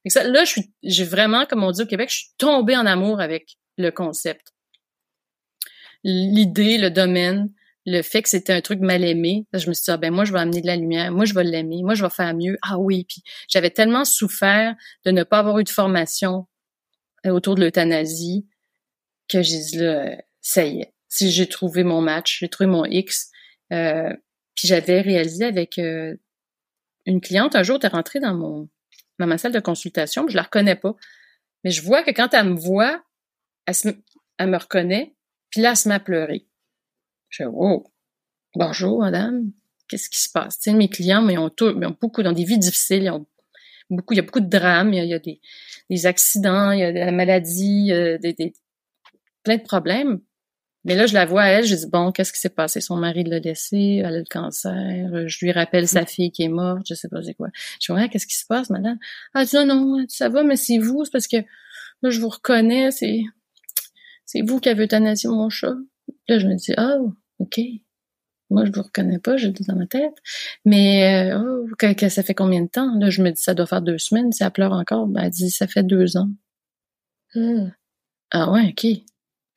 là, 0.05 0.45
je 0.45 0.51
suis, 0.51 0.73
j'ai 0.83 1.05
vraiment, 1.05 1.47
comme 1.47 1.63
on 1.63 1.71
dit 1.71 1.83
au 1.83 1.87
Québec, 1.87 2.11
je 2.11 2.17
suis 2.17 2.31
tombée 2.39 2.77
en 2.77 2.87
amour 2.87 3.21
avec 3.21 3.57
le 3.79 3.91
concept. 3.91 4.53
L'idée, 6.05 6.79
le 6.79 6.91
domaine, 6.91 7.53
le 7.87 8.03
fait 8.03 8.23
que 8.23 8.29
c'était 8.29 8.53
un 8.53 8.61
truc 8.61 8.81
mal 8.81 9.05
aimé. 9.05 9.47
je 9.53 9.69
me 9.69 9.75
suis 9.75 9.85
dit, 9.85 9.91
ah, 9.91 9.97
ben 9.97 10.13
moi, 10.13 10.25
je 10.25 10.33
vais 10.33 10.39
amener 10.39 10.61
de 10.61 10.67
la 10.67 10.77
lumière, 10.77 11.11
moi, 11.13 11.25
je 11.25 11.35
vais 11.35 11.45
l'aimer, 11.45 11.83
moi, 11.83 11.95
je 11.95 12.05
vais 12.05 12.11
faire 12.11 12.35
mieux. 12.35 12.57
Ah 12.63 12.79
oui, 12.79 13.05
puis 13.09 13.23
j'avais 13.49 13.71
tellement 13.71 14.05
souffert 14.05 14.75
de 15.05 15.11
ne 15.11 15.23
pas 15.23 15.39
avoir 15.39 15.59
eu 15.59 15.65
de 15.65 15.69
formation 15.69 16.47
euh, 17.27 17.31
autour 17.31 17.55
de 17.55 17.61
l'euthanasie 17.61 18.47
que 19.29 19.43
j'ai 19.43 19.59
dit, 19.59 19.79
là, 19.79 20.17
ça 20.41 20.65
y 20.65 20.81
est, 20.81 20.93
si 21.09 21.31
j'ai 21.31 21.49
trouvé 21.49 21.85
mon 21.85 22.01
match, 22.01 22.39
j'ai 22.41 22.49
trouvé 22.49 22.69
mon 22.69 22.85
X. 22.85 23.31
Euh, 23.73 24.13
puis 24.55 24.69
j'avais 24.69 25.01
réalisé 25.01 25.45
avec 25.45 25.79
euh, 25.79 26.15
une 27.07 27.21
cliente, 27.21 27.57
un 27.57 27.63
jour, 27.63 27.79
tu 27.79 27.87
es 27.87 27.89
rentrée 27.89 28.21
dans 28.21 28.35
mon 28.35 28.69
dans 29.23 29.29
ma 29.29 29.39
salle 29.39 29.53
de 29.53 29.61
consultation, 29.61 30.27
je 30.29 30.37
la 30.37 30.43
reconnais 30.43 30.75
pas. 30.75 30.95
Mais 31.65 31.71
je 31.71 31.83
vois 31.83 32.03
que 32.03 32.11
quand 32.11 32.35
elle 32.35 32.51
me 32.51 32.59
voit, 32.59 33.03
elle, 33.67 34.49
me 34.49 34.57
reconnaît, 34.57 35.15
puis 35.51 35.61
là, 35.61 35.71
elle 35.71 35.77
se 35.77 35.89
met 35.89 35.95
à 35.95 36.01
pleurer. 36.01 36.49
Je 37.29 37.45
dis, 37.45 37.51
oh, 37.55 37.87
bonjour, 38.57 39.01
madame, 39.01 39.53
qu'est-ce 39.89 40.11
qui 40.11 40.21
se 40.21 40.29
passe? 40.29 40.67
Mes 40.67 40.89
clients, 40.89 41.27
ils 41.29 41.39
ont, 41.39 41.51
tout, 41.51 41.73
beaucoup, 42.01 42.23
dans 42.23 42.33
des 42.33 42.45
vies 42.45 42.59
difficiles, 42.59 43.11
beaucoup, 43.89 44.15
il 44.15 44.17
y 44.17 44.21
a 44.21 44.25
beaucoup 44.25 44.41
de 44.41 44.49
drames, 44.49 44.93
il 44.93 45.05
y 45.05 45.15
a, 45.15 45.19
des, 45.21 46.07
accidents, 46.07 46.73
il 46.73 46.81
y 46.81 46.85
a 46.85 46.93
de 46.93 46.99
la 46.99 47.13
maladie, 47.13 47.93
des, 48.21 48.33
des, 48.33 48.53
plein 49.45 49.57
de 49.57 49.63
problèmes. 49.63 50.21
Mais 50.85 50.97
là, 50.97 51.07
je 51.07 51.15
la 51.15 51.25
vois 51.27 51.47
elle, 51.47 51.65
je 51.65 51.75
dis 51.75 51.87
bon, 51.87 52.11
qu'est-ce 52.13 52.33
qui 52.33 52.41
s'est 52.41 52.49
passé? 52.49 52.81
Son 52.81 52.97
mari 52.97 53.25
l'a 53.25 53.39
laissé, 53.39 54.03
elle 54.05 54.15
a 54.15 54.19
le 54.19 54.25
cancer, 54.29 55.29
je 55.29 55.45
lui 55.45 55.53
rappelle 55.53 55.87
sa 55.87 56.07
fille 56.07 56.33
qui 56.33 56.43
est 56.43 56.49
morte, 56.49 56.83
je 56.89 56.95
sais 56.95 57.09
pas 57.09 57.23
c'est 57.23 57.35
quoi. 57.35 57.49
Je 57.81 57.93
dis 57.93 57.99
ouais, 57.99 58.09
qu'est-ce 58.09 58.27
qui 58.27 58.37
se 58.37 58.47
passe, 58.47 58.71
madame? 58.71 58.99
Ah, 59.35 59.45
dit 59.45 59.55
non, 59.57 59.67
non, 59.67 60.05
ça 60.09 60.29
va, 60.29 60.43
mais 60.43 60.57
c'est 60.57 60.79
vous, 60.79 61.05
c'est 61.05 61.13
parce 61.13 61.29
que 61.29 61.37
là, 62.03 62.11
je 62.11 62.21
vous 62.21 62.29
reconnais, 62.29 62.91
c'est 62.91 63.23
c'est 64.33 64.43
vous 64.43 64.61
qui 64.61 64.69
avez 64.71 64.85
euthanasié 64.85 65.29
mon 65.29 65.51
chat. 65.51 65.75
Là, 66.29 66.39
je 66.39 66.47
me 66.47 66.55
dis, 66.55 66.73
oh, 66.79 67.13
OK. 67.39 67.61
moi, 68.51 68.65
je 68.65 68.73
vous 68.73 68.83
reconnais 68.83 69.19
pas, 69.19 69.37
j'ai 69.37 69.51
dit 69.51 69.65
dans 69.65 69.77
ma 69.77 69.87
tête. 69.87 70.15
Mais, 70.65 71.33
oh, 71.35 71.67
que, 71.79 72.09
ça 72.09 72.23
fait 72.23 72.35
combien 72.35 72.63
de 72.63 72.69
temps? 72.69 72.95
Là, 72.99 73.11
je 73.11 73.23
me 73.23 73.31
dis, 73.31 73.43
ça 73.43 73.55
doit 73.55 73.67
faire 73.67 73.83
deux 73.83 73.99
semaines. 73.99 74.33
Si 74.33 74.43
elle 74.43 74.51
pleure 74.51 74.73
encore, 74.73 75.07
ben, 75.07 75.25
elle 75.25 75.31
dit, 75.31 75.51
ça 75.51 75.67
fait 75.67 75.83
deux 75.83 76.17
ans. 76.17 76.31
Ah, 77.35 77.67
ah 78.31 78.53
ouais, 78.53 78.71
OK. 78.71 78.87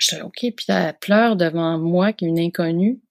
Je 0.10 0.22
OK. 0.22 0.40
Puis 0.40 0.66
elle 0.70 0.98
pleure 1.00 1.36
devant 1.36 1.78
moi, 1.78 2.14
qui 2.14 2.26
est 2.26 2.28
une 2.28 2.40
inconnue. 2.40 3.02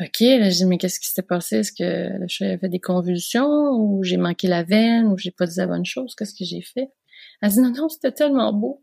OK, 0.00 0.20
là, 0.20 0.50
je 0.50 0.56
dis, 0.56 0.64
mais 0.64 0.78
qu'est-ce 0.78 0.98
qui 0.98 1.08
s'était 1.08 1.22
passé? 1.22 1.58
Est-ce 1.58 1.72
que 1.72 2.10
j'avais 2.26 2.68
des 2.68 2.80
convulsions 2.80 3.72
ou 3.76 4.02
j'ai 4.02 4.16
manqué 4.16 4.48
la 4.48 4.62
veine 4.62 5.06
ou 5.06 5.18
j'ai 5.18 5.30
pas 5.30 5.46
dit 5.46 5.58
la 5.58 5.66
bonne 5.66 5.84
chose? 5.84 6.14
Qu'est-ce 6.16 6.34
que 6.34 6.44
j'ai 6.44 6.62
fait? 6.62 6.90
Elle 7.40 7.50
dit, 7.50 7.60
non, 7.60 7.70
non, 7.70 7.88
c'était 7.88 8.12
tellement 8.12 8.52
beau. 8.52 8.82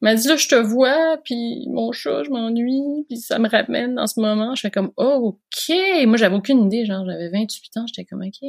Elle 0.00 0.08
m'a 0.08 0.14
dit, 0.14 0.26
là, 0.26 0.36
je 0.36 0.48
te 0.48 0.54
vois, 0.54 1.18
puis 1.24 1.66
mon 1.68 1.92
chat, 1.92 2.24
je 2.24 2.30
m'ennuie, 2.30 3.04
puis 3.08 3.18
ça 3.18 3.38
me 3.38 3.48
ramène 3.48 3.98
en 3.98 4.06
ce 4.06 4.18
moment. 4.18 4.54
Je 4.54 4.62
fais 4.62 4.70
comme, 4.70 4.92
oh, 4.96 5.38
OK. 5.38 5.76
Moi, 6.06 6.16
j'avais 6.16 6.36
aucune 6.36 6.66
idée, 6.66 6.86
genre, 6.86 7.04
j'avais 7.04 7.28
28 7.28 7.76
ans, 7.76 7.86
j'étais 7.86 8.04
comme, 8.04 8.22
OK. 8.22 8.48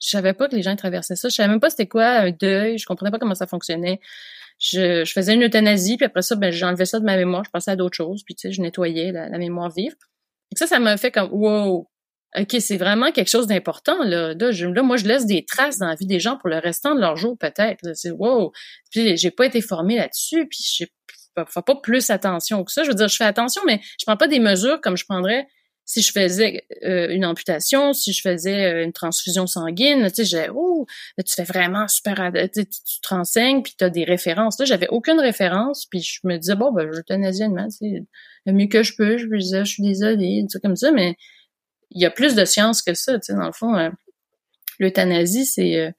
Je 0.00 0.08
savais 0.08 0.32
pas 0.32 0.48
que 0.48 0.54
les 0.54 0.62
gens 0.62 0.76
traversaient 0.76 1.16
ça. 1.16 1.28
Je 1.28 1.34
savais 1.34 1.48
même 1.48 1.60
pas 1.60 1.70
c'était 1.70 1.88
quoi 1.88 2.06
un 2.06 2.30
deuil. 2.30 2.78
Je 2.78 2.86
comprenais 2.86 3.10
pas 3.10 3.18
comment 3.18 3.34
ça 3.34 3.46
fonctionnait. 3.46 4.00
Je, 4.58 5.04
je 5.04 5.12
faisais 5.12 5.34
une 5.34 5.44
euthanasie, 5.44 5.96
puis 5.96 6.06
après 6.06 6.22
ça, 6.22 6.34
ben, 6.36 6.50
j'enlevais 6.50 6.84
ça 6.84 6.98
de 6.98 7.04
ma 7.04 7.16
mémoire, 7.16 7.44
je 7.44 7.50
passais 7.50 7.70
à 7.70 7.76
d'autres 7.76 7.96
choses, 7.96 8.22
puis 8.24 8.34
tu 8.34 8.48
sais, 8.48 8.52
je 8.52 8.60
nettoyais 8.60 9.12
la, 9.12 9.38
mémoire 9.38 9.70
vive. 9.70 9.94
Et 10.52 10.56
ça, 10.56 10.66
ça 10.66 10.78
m'a 10.78 10.96
fait 10.96 11.10
comme 11.10 11.30
wow. 11.32 11.88
OK, 12.38 12.56
c'est 12.60 12.76
vraiment 12.76 13.10
quelque 13.10 13.30
chose 13.30 13.46
d'important 13.46 14.04
là. 14.04 14.34
Là, 14.34 14.50
je, 14.52 14.66
là, 14.66 14.82
moi, 14.82 14.96
je 14.96 15.06
laisse 15.06 15.24
des 15.24 15.44
traces 15.46 15.78
dans 15.78 15.88
la 15.88 15.94
vie 15.94 16.06
des 16.06 16.20
gens 16.20 16.36
pour 16.36 16.50
le 16.50 16.58
restant 16.58 16.94
de 16.94 17.00
leur 17.00 17.16
jour 17.16 17.38
peut-être. 17.38 17.94
C'est 17.94 18.10
wow. 18.10 18.52
Puis 18.90 19.16
j'ai 19.16 19.30
pas 19.30 19.46
été 19.46 19.60
formée 19.62 19.96
là-dessus, 19.96 20.46
puis 20.46 20.60
je 20.62 20.84
fais 21.34 21.62
pas 21.62 21.76
plus 21.82 22.10
attention 22.10 22.64
que 22.64 22.72
ça. 22.72 22.82
Je 22.82 22.88
veux 22.88 22.94
dire, 22.94 23.08
je 23.08 23.16
fais 23.16 23.24
attention, 23.24 23.62
mais 23.66 23.80
je 23.98 24.04
prends 24.04 24.16
pas 24.16 24.28
des 24.28 24.40
mesures 24.40 24.80
comme 24.80 24.96
je 24.96 25.04
prendrais 25.04 25.46
si 25.88 26.02
je 26.02 26.12
faisais 26.12 26.66
euh, 26.84 27.08
une 27.08 27.24
amputation, 27.24 27.94
si 27.94 28.12
je 28.12 28.20
faisais 28.20 28.66
euh, 28.66 28.84
une 28.84 28.92
transfusion 28.92 29.46
sanguine, 29.46 30.06
tu 30.08 30.16
sais, 30.16 30.24
j'ai 30.26 30.48
oh, 30.54 30.84
tu 31.16 31.34
fais 31.34 31.44
vraiment 31.44 31.88
super, 31.88 32.30
tu, 32.52 32.66
tu 32.66 33.00
te 33.00 33.08
renseignes, 33.08 33.62
puis 33.62 33.72
tu 33.76 33.84
as 33.84 33.88
des 33.88 34.04
références. 34.04 34.58
Là, 34.58 34.66
j'avais 34.66 34.88
aucune 34.88 35.18
référence, 35.18 35.86
puis 35.86 36.02
je 36.02 36.20
me 36.24 36.36
disais 36.36 36.56
bon, 36.56 36.72
ben, 36.72 36.90
je 36.92 36.98
euthanasie 36.98 37.42
une 37.42 37.56
tu 37.68 37.70
sais, 37.70 38.04
le 38.44 38.52
mieux 38.52 38.66
que 38.66 38.82
je 38.82 38.96
peux. 38.96 39.16
Je 39.16 39.24
me 39.28 39.38
disais, 39.38 39.64
je 39.64 39.70
suis 39.70 39.82
désolée, 39.82 40.44
sais, 40.50 40.60
comme 40.60 40.76
ça, 40.76 40.92
mais 40.92 41.16
il 41.90 42.02
y 42.02 42.04
a 42.04 42.10
plus 42.10 42.34
de 42.34 42.44
science 42.44 42.82
que 42.82 42.92
ça, 42.92 43.14
tu 43.14 43.32
sais, 43.32 43.32
dans 43.32 43.46
le 43.46 43.52
fond. 43.52 43.74
Euh, 43.74 43.88
l'euthanasie, 44.78 45.46
c'est 45.46 45.94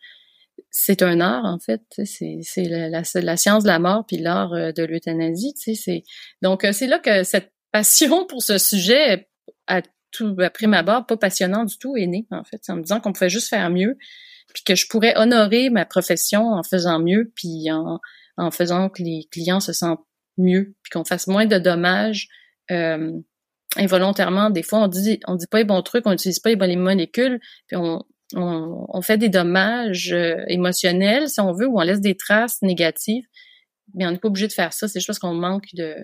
c'est 0.70 1.02
un 1.02 1.20
art 1.20 1.46
en 1.46 1.58
fait, 1.58 1.82
c'est 2.06 2.38
c'est 2.44 2.66
la, 2.66 2.90
la, 2.90 3.38
science 3.38 3.64
de 3.64 3.68
la 3.68 3.80
mort 3.80 4.06
puis 4.06 4.18
l'art 4.18 4.52
de 4.52 4.84
l'euthanasie, 4.84 5.56
tu 5.56 5.74
sais, 5.74 5.82
c'est 5.82 6.04
donc 6.44 6.66
c'est 6.74 6.88
là 6.88 7.00
que 7.00 7.24
cette 7.24 7.52
passion 7.72 8.26
pour 8.28 8.44
ce 8.44 8.60
sujet 8.60 9.29
après 9.70 10.68
ma 10.68 10.84
barre, 10.84 11.06
pas 11.06 11.18
passionnant 11.18 11.66
du 11.66 11.78
tout, 11.78 11.96
est 11.96 12.08
né, 12.08 12.28
en 12.32 12.44
fait, 12.44 12.62
en 12.70 12.78
me 12.78 12.82
disant 12.82 13.00
qu'on 13.00 13.14
pouvait 13.14 13.30
juste 13.30 13.50
faire 13.50 13.70
mieux, 13.70 13.98
puis 14.54 14.64
que 14.64 14.76
je 14.76 14.88
pourrais 14.88 15.16
honorer 15.18 15.70
ma 15.70 15.86
profession 15.86 16.48
en 16.54 16.64
faisant 16.64 17.00
mieux, 17.00 17.32
puis 17.36 17.72
en, 17.72 18.00
en 18.38 18.52
faisant 18.52 18.90
que 18.90 19.04
les 19.04 19.28
clients 19.32 19.60
se 19.60 19.74
sentent 19.74 20.06
mieux, 20.38 20.76
puis 20.82 20.92
qu'on 20.92 21.04
fasse 21.04 21.28
moins 21.28 21.46
de 21.46 21.60
dommages 21.60 22.28
euh, 22.72 23.12
involontairement. 23.76 24.50
Des 24.50 24.64
fois, 24.64 24.80
on 24.80 24.88
dit 24.88 25.20
on 25.28 25.36
dit 25.36 25.48
pas 25.48 25.60
les 25.60 25.66
bons 25.66 25.82
trucs, 25.84 26.08
on 26.08 26.12
n'utilise 26.12 26.40
pas 26.40 26.50
les 26.50 26.56
bonnes 26.56 26.80
molécules, 26.80 27.40
puis 27.68 27.78
on, 27.78 28.04
on, 28.36 28.86
on 28.90 29.02
fait 29.02 29.18
des 29.18 29.30
dommages 29.30 30.12
euh, 30.12 30.44
émotionnels, 30.48 31.30
si 31.30 31.40
on 31.40 31.52
veut, 31.54 31.68
ou 31.68 31.80
on 31.80 31.84
laisse 31.84 32.02
des 32.02 32.16
traces 32.16 32.62
négatives. 32.62 33.26
Mais 33.96 34.06
on 34.06 34.12
n'est 34.12 34.20
pas 34.20 34.28
obligé 34.28 34.48
de 34.48 34.54
faire 34.54 34.74
ça, 34.74 34.88
c'est 34.88 35.00
juste 35.00 35.08
parce 35.08 35.20
qu'on 35.20 35.34
manque 35.34 35.68
de 35.74 35.96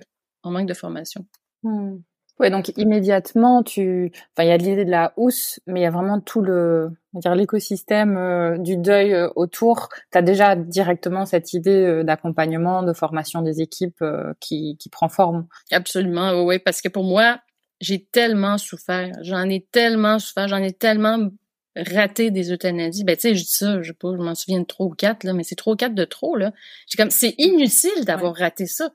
on 0.44 0.52
manque 0.52 0.68
de 0.68 0.74
formation. 0.74 1.26
Hmm. 1.64 1.98
Ouais, 2.40 2.50
donc 2.50 2.74
immédiatement, 2.76 3.64
tu, 3.64 4.12
enfin, 4.34 4.44
il 4.46 4.50
y 4.50 4.52
a 4.52 4.58
l'idée 4.58 4.84
de 4.84 4.92
la 4.92 5.14
housse, 5.16 5.62
mais 5.68 5.80
il 5.80 5.84
y 5.84 5.86
a 5.86 5.90
vraiment 5.90 6.20
tout 6.20 6.42
le, 6.42 6.90
on 7.14 7.20
va 7.20 7.22
dire 7.22 7.36
l'écosystème 7.36 8.18
euh, 8.18 8.58
du 8.58 8.76
deuil 8.76 9.14
euh, 9.14 9.30
autour. 9.38 9.88
Tu 10.12 10.18
as 10.18 10.22
déjà 10.22 10.58
directement 10.58 11.26
cette 11.26 11.54
idée 11.54 11.86
euh, 11.86 12.04
d'accompagnement, 12.04 12.84
de 12.84 12.92
formation 12.92 13.42
des 13.42 13.62
équipes 13.62 14.04
qui, 14.42 14.76
qui 14.78 14.90
prend 14.90 15.08
forme. 15.08 15.48
Absolument, 15.72 16.44
oui, 16.44 16.60
parce 16.60 16.82
que 16.82 16.90
pour 16.90 17.06
moi, 17.06 17.40
j'ai 17.80 18.04
tellement 18.04 18.58
souffert, 18.58 19.12
j'en 19.22 19.50
ai 19.50 19.66
tellement 19.72 20.20
souffert, 20.20 20.50
j'en 20.50 20.62
ai 20.62 20.74
tellement 20.74 21.30
raté 21.78 22.32
des 22.32 22.52
euthanasies. 22.52 23.06
Ben, 23.06 23.16
tu 23.16 23.22
sais, 23.22 23.36
je 23.36 23.44
dis 23.44 23.50
ça, 23.50 23.82
je 23.82 23.88
sais 23.90 23.94
pas, 23.94 24.12
je 24.14 24.22
m'en 24.22 24.36
souviens 24.36 24.60
de 24.60 24.66
trois 24.66 24.88
ou 24.88 24.92
quatre, 24.92 25.24
là, 25.24 25.34
mais 25.34 25.44
c'est 25.44 25.56
trois 25.56 25.74
ou 25.74 25.78
quatre 25.78 25.96
de 25.96 26.06
trop, 26.06 26.36
là. 26.36 26.52
J'ai 26.88 26.98
comme, 26.98 27.12
c'est 27.12 27.36
inutile 27.38 28.06
d'avoir 28.06 28.36
raté 28.36 28.66
ça. 28.66 28.92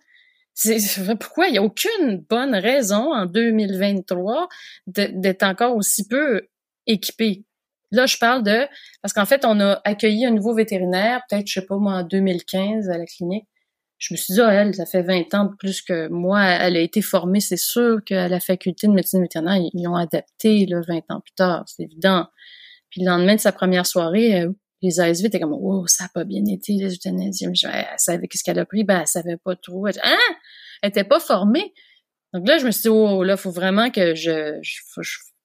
Pourquoi? 1.21 1.49
Il 1.49 1.53
n'y 1.53 1.59
a 1.59 1.63
aucune 1.63 2.19
bonne 2.29 2.55
raison 2.55 3.13
en 3.15 3.27
2023 3.27 4.49
d'être 4.87 5.43
encore 5.43 5.77
aussi 5.77 6.07
peu 6.07 6.43
équipé? 6.87 7.45
Là, 7.93 8.07
je 8.07 8.19
parle 8.19 8.43
de 8.43 8.67
parce 9.03 9.13
qu'en 9.13 9.27
fait, 9.27 9.45
on 9.45 9.59
a 9.61 9.81
accueilli 9.85 10.25
un 10.25 10.31
nouveau 10.31 10.55
vétérinaire, 10.55 11.23
peut-être, 11.29 11.47
je 11.49 11.61
sais 11.61 11.67
pas 11.67 11.77
moi, 11.77 11.95
en 11.95 12.03
2015 12.05 12.89
à 12.89 12.99
la 12.99 13.07
clinique. 13.07 13.47
Je 13.99 14.15
me 14.15 14.17
suis 14.17 14.35
dit, 14.35 14.41
ah, 14.41 14.53
elle, 14.53 14.75
ça 14.75 14.87
fait 14.87 15.03
20 15.03 15.35
ans 15.35 15.51
plus 15.59 15.83
que 15.83 16.09
moi. 16.09 16.43
Elle 16.43 16.77
a 16.77 16.81
été 16.81 17.03
formée, 17.03 17.41
c'est 17.41 17.59
sûr 17.59 17.99
qu'à 18.05 18.29
la 18.29 18.41
faculté 18.41 18.87
de 18.87 18.93
médecine 18.93 19.21
vétérinaire, 19.21 19.61
ils 19.75 19.89
ont 19.89 19.97
adapté 19.97 20.67
là, 20.67 20.81
20 20.87 20.99
ans 21.11 21.21
plus 21.21 21.35
tard, 21.35 21.65
c'est 21.67 21.83
évident. 21.83 22.27
Puis 22.91 23.03
le 23.03 23.09
lendemain 23.11 23.35
de 23.35 23.41
sa 23.41 23.53
première 23.53 23.87
soirée, 23.87 24.47
les 24.83 25.01
ASV 25.01 25.27
étaient 25.27 25.41
comme 25.41 25.57
oh 25.59 25.87
ça 25.87 26.05
a 26.05 26.09
pas 26.09 26.25
bien 26.25 26.45
été 26.47 26.73
les 26.75 26.95
euthanasies 26.95 27.47
elle 27.65 27.87
savait 27.99 28.29
qu'est-ce 28.29 28.45
qu'elle 28.45 28.59
a 28.59 28.65
pris 28.65 28.85
ben 28.85 29.01
elle 29.01 29.07
savait 29.07 29.37
pas 29.37 29.57
trop 29.57 29.87
elle, 29.87 30.01
hein? 30.03 30.17
elle 30.83 30.91
était 30.91 31.05
pas 31.05 31.21
formée 31.21 31.73
donc 32.33 32.47
là 32.49 32.59
je 32.59 32.67
me 32.67 32.71
suis 32.71 32.83
dit 32.83 32.89
oh 32.89 33.23
là 33.23 33.37
faut 33.37 33.51
vraiment 33.51 33.91
que 33.91 34.15
je, 34.15 34.59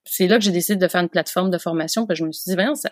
c'est 0.05 0.27
là 0.27 0.37
que 0.37 0.43
j'ai 0.43 0.51
décidé 0.51 0.77
de 0.77 0.87
faire 0.87 1.01
une 1.01 1.09
plateforme 1.09 1.49
de 1.49 1.57
formation 1.57 2.05
que 2.05 2.15
je 2.15 2.23
me 2.23 2.31
suis 2.31 2.49
dit 2.49 2.55
ben 2.55 2.75
ça 2.75 2.91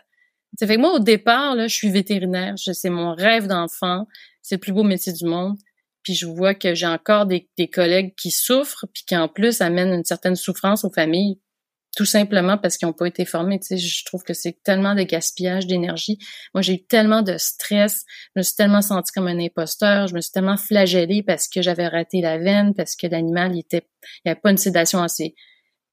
ça 0.59 0.67
fait 0.67 0.75
que 0.75 0.81
moi 0.81 0.93
au 0.93 0.99
départ 0.99 1.55
là 1.55 1.67
je 1.67 1.75
suis 1.75 1.89
vétérinaire 1.89 2.55
c'est 2.57 2.89
mon 2.89 3.13
rêve 3.13 3.47
d'enfant 3.47 4.07
c'est 4.41 4.55
le 4.55 4.59
plus 4.59 4.73
beau 4.73 4.83
métier 4.83 5.13
du 5.13 5.25
monde 5.25 5.57
puis 6.03 6.15
je 6.15 6.25
vois 6.25 6.53
que 6.53 6.75
j'ai 6.75 6.85
encore 6.85 7.25
des, 7.25 7.49
des 7.57 7.69
collègues 7.69 8.13
qui 8.15 8.29
souffrent 8.29 8.85
puis 8.93 9.03
qui 9.07 9.15
en 9.15 9.29
plus 9.29 9.61
amènent 9.61 9.93
une 9.93 10.03
certaine 10.03 10.35
souffrance 10.35 10.83
aux 10.83 10.91
familles 10.91 11.39
tout 11.95 12.05
simplement 12.05 12.57
parce 12.57 12.77
qu'ils 12.77 12.87
n'ont 12.87 12.93
pas 12.93 13.05
été 13.05 13.25
formés. 13.25 13.59
Tu 13.59 13.67
sais, 13.67 13.77
je 13.77 14.05
trouve 14.05 14.23
que 14.23 14.33
c'est 14.33 14.57
tellement 14.63 14.95
de 14.95 15.03
gaspillage 15.03 15.67
d'énergie. 15.67 16.17
Moi, 16.53 16.61
j'ai 16.61 16.73
eu 16.73 16.85
tellement 16.85 17.21
de 17.21 17.37
stress, 17.37 18.03
je 18.35 18.39
me 18.39 18.43
suis 18.43 18.55
tellement 18.55 18.81
sentie 18.81 19.11
comme 19.11 19.27
un 19.27 19.39
imposteur, 19.39 20.07
je 20.07 20.15
me 20.15 20.21
suis 20.21 20.31
tellement 20.31 20.57
flagellée 20.57 21.21
parce 21.23 21.47
que 21.47 21.61
j'avais 21.61 21.87
raté 21.87 22.21
la 22.21 22.37
veine, 22.37 22.73
parce 22.73 22.95
que 22.95 23.07
l'animal, 23.07 23.55
il 23.55 23.59
était, 23.59 23.87
il 24.25 24.31
avait 24.31 24.39
pas 24.39 24.51
une 24.51 24.57
sédation 24.57 25.03
assez, 25.03 25.35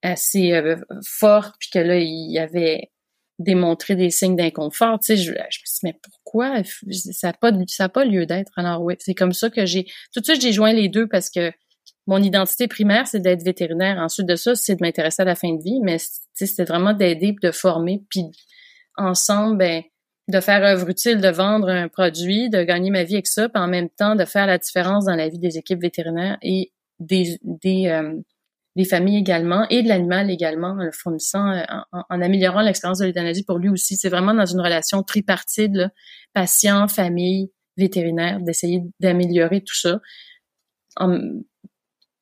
assez 0.03 0.53
euh, 0.53 0.77
forte, 1.07 1.55
puis 1.59 1.69
que 1.71 1.79
là, 1.79 1.99
il 1.99 2.39
avait 2.39 2.91
démontré 3.39 3.97
des 3.97 4.11
signes 4.11 4.37
d'inconfort. 4.37 5.01
Tu 5.01 5.07
sais, 5.07 5.17
je, 5.17 5.33
je, 5.33 5.33
me 5.33 5.51
suis 5.51 5.65
dit, 5.65 5.81
mais 5.85 5.99
pourquoi? 6.03 6.63
Ça 7.13 7.29
n'a 7.29 7.33
pas, 7.35 7.53
ça 7.67 7.85
a 7.85 7.89
pas 7.89 8.05
lieu 8.05 8.27
d'être. 8.27 8.53
Alors 8.57 8.83
oui, 8.83 8.95
c'est 8.99 9.15
comme 9.15 9.33
ça 9.33 9.51
que 9.51 9.67
j'ai, 9.67 9.85
tout 10.15 10.21
de 10.21 10.25
suite, 10.25 10.41
j'ai 10.41 10.53
joint 10.53 10.73
les 10.73 10.89
deux 10.89 11.09
parce 11.09 11.31
que 11.31 11.53
mon 12.07 12.23
identité 12.23 12.67
primaire, 12.67 13.07
c'est 13.07 13.21
d'être 13.21 13.45
vétérinaire. 13.45 13.99
Ensuite 13.99 14.27
de 14.27 14.37
ça, 14.37 14.55
c'est 14.55 14.77
de 14.77 14.83
m'intéresser 14.83 15.23
à 15.23 15.25
la 15.25 15.35
fin 15.35 15.55
de 15.55 15.63
vie, 15.63 15.81
mais 15.83 15.99
c'était 16.35 16.65
vraiment 16.65 16.93
d'aider, 16.93 17.37
de 17.43 17.51
former, 17.51 18.03
puis 18.11 18.25
ensemble, 18.97 19.59
ben, 19.59 19.83
de 20.29 20.41
faire 20.41 20.63
œuvre 20.65 20.89
utile, 20.89 21.21
de 21.21 21.29
vendre 21.29 21.69
un 21.69 21.89
produit, 21.89 22.51
de 22.51 22.63
gagner 22.63 22.91
ma 22.91 23.05
vie 23.05 23.15
avec 23.15 23.27
ça, 23.27 23.49
puis 23.49 23.63
en 23.63 23.69
même 23.69 23.89
temps 23.91 24.15
de 24.17 24.25
faire 24.25 24.47
la 24.47 24.59
différence 24.59 25.07
dans 25.07 25.17
la 25.17 25.29
vie 25.29 25.39
des 25.39 25.59
équipes 25.59 25.81
vétérinaires 25.81 26.39
et 26.43 26.73
des 26.99 27.39
des, 27.43 27.87
euh, 27.89 28.15
familles 28.89 29.19
également 29.19 29.67
et 29.69 29.83
de 29.83 29.89
l'animal 29.89 30.31
également 30.31 30.69
en 30.69 30.85
le 30.85 30.93
fournissant, 30.93 31.51
euh, 31.51 31.63
en, 31.93 32.23
améliorant 32.23 32.63
l'expérience 32.63 32.99
de 32.99 33.07
l'euthanasie 33.07 33.45
pour 33.45 33.59
lui 33.59 33.69
aussi. 33.69 33.97
C'est 33.97 34.09
vraiment 34.09 34.33
dans 34.33 34.47
une 34.47 34.61
relation 34.61 35.03
tripartite, 35.03 35.73
là, 35.75 35.91
patient, 36.33 36.89
famille, 36.89 37.51
vétérinaire, 37.77 38.41
d'essayer 38.41 38.83
d'améliorer 39.01 39.63
tout 39.63 39.77
ça 39.77 40.01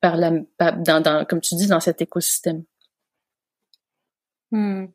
par 0.00 0.16
la, 0.16 0.30
dans, 0.58 1.00
dans, 1.00 1.24
comme 1.24 1.40
tu 1.40 1.54
dis, 1.54 1.66
dans 1.66 1.80
cet 1.80 2.00
écosystème. 2.00 2.64
Hmm. 4.50 4.86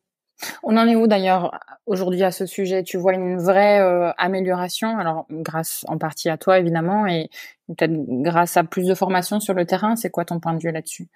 On 0.63 0.77
en 0.77 0.87
est 0.87 0.95
où 0.95 1.07
d'ailleurs 1.07 1.59
aujourd'hui 1.85 2.23
à 2.23 2.31
ce 2.31 2.45
sujet? 2.45 2.83
Tu 2.83 2.97
vois 2.97 3.13
une 3.13 3.37
vraie 3.37 3.79
euh, 3.79 4.11
amélioration, 4.17 4.97
alors 4.97 5.25
grâce 5.29 5.85
en 5.87 5.97
partie 5.97 6.29
à 6.29 6.37
toi 6.37 6.59
évidemment, 6.59 7.05
et 7.05 7.29
peut-être 7.67 7.93
grâce 8.21 8.57
à 8.57 8.63
plus 8.63 8.87
de 8.87 8.95
formation 8.95 9.39
sur 9.39 9.53
le 9.53 9.65
terrain. 9.65 9.95
C'est 9.95 10.09
quoi 10.09 10.25
ton 10.25 10.39
point 10.39 10.53
de 10.53 10.59
vue 10.59 10.71
là-dessus? 10.71 11.07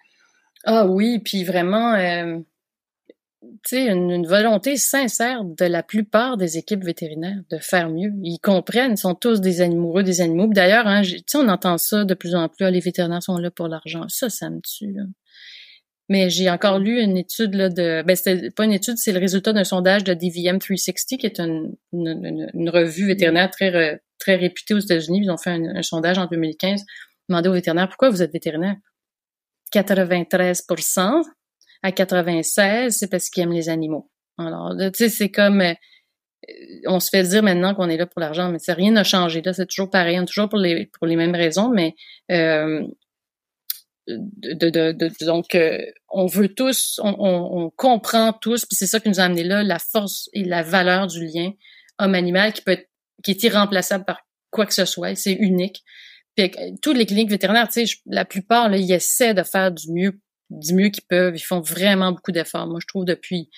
Ah 0.66 0.86
oui, 0.86 1.20
puis 1.20 1.44
vraiment, 1.44 1.94
euh, 1.94 2.40
une, 3.72 4.12
une, 4.12 4.28
volonté 4.28 4.78
sincère 4.78 5.44
de 5.44 5.66
la 5.66 5.84
plupart 5.84 6.38
des 6.38 6.58
équipes 6.58 6.84
vétérinaires 6.84 7.42
de 7.52 7.58
faire 7.58 7.90
mieux. 7.90 8.12
Ils 8.24 8.40
comprennent, 8.40 8.94
ils 8.94 8.98
sont 8.98 9.16
tous 9.16 9.42
des 9.42 9.62
amoureux 9.62 10.04
des 10.04 10.22
animaux. 10.22 10.48
D'ailleurs, 10.48 10.88
hein, 10.88 11.02
on 11.36 11.48
entend 11.48 11.78
ça 11.78 12.04
de 12.06 12.14
plus 12.14 12.36
en 12.36 12.50
plus, 12.50 12.66
ah, 12.66 12.72
les 12.72 12.80
vétérinaires 12.80 13.24
sont 13.24 13.38
là 13.38 13.52
pour 13.52 13.68
l'argent. 13.68 14.06
Ça, 14.08 14.30
ça 14.30 14.50
me 14.50 14.60
tue. 14.62 14.96
Mais 16.10 16.30
j'ai 16.30 16.50
encore 16.50 16.80
lu 16.80 17.02
une 17.02 17.18
étude 17.18 17.54
là, 17.54 17.70
de... 17.70 18.02
Ben, 18.04 18.16
c'était 18.16 18.50
pas 18.50 18.66
une 18.66 18.72
étude, 18.72 18.98
c'est 18.98 19.12
le 19.12 19.20
résultat 19.20 19.54
d'un 19.54 19.66
sondage 19.66 20.04
de 20.04 20.14
DVM 20.14 20.58
360, 20.60 21.20
qui 21.20 21.26
est 21.26 21.40
une, 21.40 21.76
revue 22.70 23.08
vétérinaire 23.08 23.52
très, 23.52 24.02
très 24.18 24.36
réputée 24.36 24.74
aux 24.74 24.80
États-Unis. 24.80 25.22
Ils 25.24 25.32
ont 25.32 25.38
fait 25.38 25.52
un, 25.52 25.76
un 25.76 25.82
sondage 25.84 26.18
en 26.18 26.26
2015, 26.26 26.86
demandé 27.30 27.50
aux 27.50 27.54
vétérinaires, 27.54 27.90
pourquoi 27.90 28.10
vous 28.10 28.22
êtes 28.22 28.32
vétérinaire? 28.32 28.78
93 29.72 30.66
à 31.84 31.92
96, 31.92 32.96
c'est 32.98 33.10
parce 33.10 33.30
qu'ils 33.30 33.44
aiment 33.44 33.54
les 33.54 33.70
animaux. 33.70 34.10
Alors, 34.38 34.76
tu 34.78 34.90
sais, 34.94 35.10
c'est 35.10 35.30
comme 35.30 35.62
euh, 35.62 35.74
on 36.86 37.00
se 37.00 37.10
fait 37.10 37.24
dire 37.24 37.44
maintenant 37.44 37.74
qu'on 37.74 37.90
est 37.90 37.98
là 37.98 38.06
pour 38.06 38.22
l'argent, 38.22 38.52
mais 38.52 38.60
rien 38.74 38.92
n'a 38.92 39.04
changé. 39.04 39.42
Là, 39.42 39.54
c'est 39.54 39.66
toujours 39.66 39.90
pareil, 39.90 40.20
on 40.20 40.26
toujours 40.26 40.50
pour 40.50 40.60
les 40.60 40.86
pour 40.88 41.08
les 41.08 41.16
mêmes 41.16 41.36
raisons, 41.36 41.70
mais 41.70 41.96
euh, 42.32 42.86
de, 44.08 44.70
de, 44.70 44.92
de, 44.94 45.26
donc 45.26 45.56
euh, 45.56 45.80
on 46.10 46.28
veut 46.28 46.54
tous, 46.54 47.00
on, 47.04 47.16
on, 47.20 47.70
comprend 47.72 48.32
tous, 48.32 48.66
puis 48.66 48.78
c'est 48.78 48.88
ça 48.88 49.00
qui 49.02 49.10
nous 49.10 49.20
a 49.20 49.24
amené 49.24 49.44
là, 49.44 49.64
la 49.64 49.80
force 49.80 50.30
et 50.32 50.46
la 50.46 50.64
valeur 50.64 51.08
du 51.08 51.26
lien 51.26 51.52
homme-animal 52.00 52.54
qui 52.54 52.62
peut 52.62 52.72
être, 52.72 52.90
qui 53.24 53.32
est 53.32 53.44
irremplaçable 53.44 54.06
par 54.06 54.22
quoi 54.50 54.66
que 54.66 54.74
ce 54.74 54.86
soit, 54.86 55.16
c'est 55.16 55.34
unique. 55.34 55.84
Puis 56.36 56.52
toutes 56.82 56.98
les 56.98 57.06
cliniques 57.06 57.30
vétérinaires, 57.30 57.68
tu 57.68 57.86
sais, 57.86 57.98
la 58.06 58.24
plupart 58.24 58.70
là, 58.70 58.78
ils 58.78 58.92
essaient 58.92 59.34
de 59.34 59.44
faire 59.44 59.72
du 59.72 59.92
mieux, 59.92 60.22
du 60.50 60.74
mieux 60.74 60.90
qu'ils 60.90 61.06
peuvent. 61.08 61.36
Ils 61.36 61.42
font 61.42 61.62
vraiment 61.62 62.12
beaucoup 62.12 62.32
d'efforts. 62.32 62.68
Moi, 62.68 62.80
je 62.82 62.88
trouve 62.88 63.06
depuis 63.06 63.50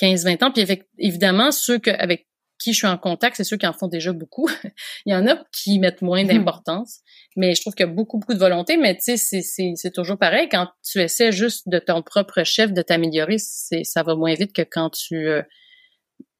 15-20 0.00 0.44
ans. 0.44 0.50
Puis 0.50 0.66
évidemment, 0.98 1.52
ceux 1.52 1.78
que, 1.78 1.90
avec 1.90 2.26
qui 2.62 2.72
je 2.72 2.78
suis 2.78 2.86
en 2.86 2.98
contact, 2.98 3.36
c'est 3.36 3.44
ceux 3.44 3.56
qui 3.56 3.66
en 3.66 3.72
font 3.72 3.88
déjà 3.88 4.12
beaucoup. 4.12 4.48
Il 5.06 5.12
y 5.12 5.16
en 5.16 5.26
a 5.26 5.44
qui 5.52 5.78
mettent 5.78 6.02
moins 6.02 6.24
hmm. 6.24 6.28
d'importance, 6.28 7.00
mais 7.36 7.54
je 7.54 7.60
trouve 7.60 7.74
qu'il 7.74 7.86
y 7.86 7.88
a 7.88 7.92
beaucoup, 7.92 8.18
beaucoup 8.18 8.34
de 8.34 8.38
volonté. 8.38 8.76
Mais 8.76 8.96
tu 8.96 9.16
sais, 9.16 9.42
c'est 9.42 9.90
toujours 9.92 10.18
pareil. 10.18 10.48
Quand 10.48 10.68
tu 10.84 11.00
essaies 11.00 11.32
juste 11.32 11.68
de 11.68 11.78
ton 11.78 12.02
propre 12.02 12.44
chef 12.44 12.72
de 12.72 12.82
t'améliorer, 12.82 13.38
ça 13.38 14.02
va 14.02 14.14
moins 14.14 14.34
vite 14.34 14.52
que 14.52 14.62
quand 14.62 14.90
tu, 14.90 15.16
euh, 15.16 15.42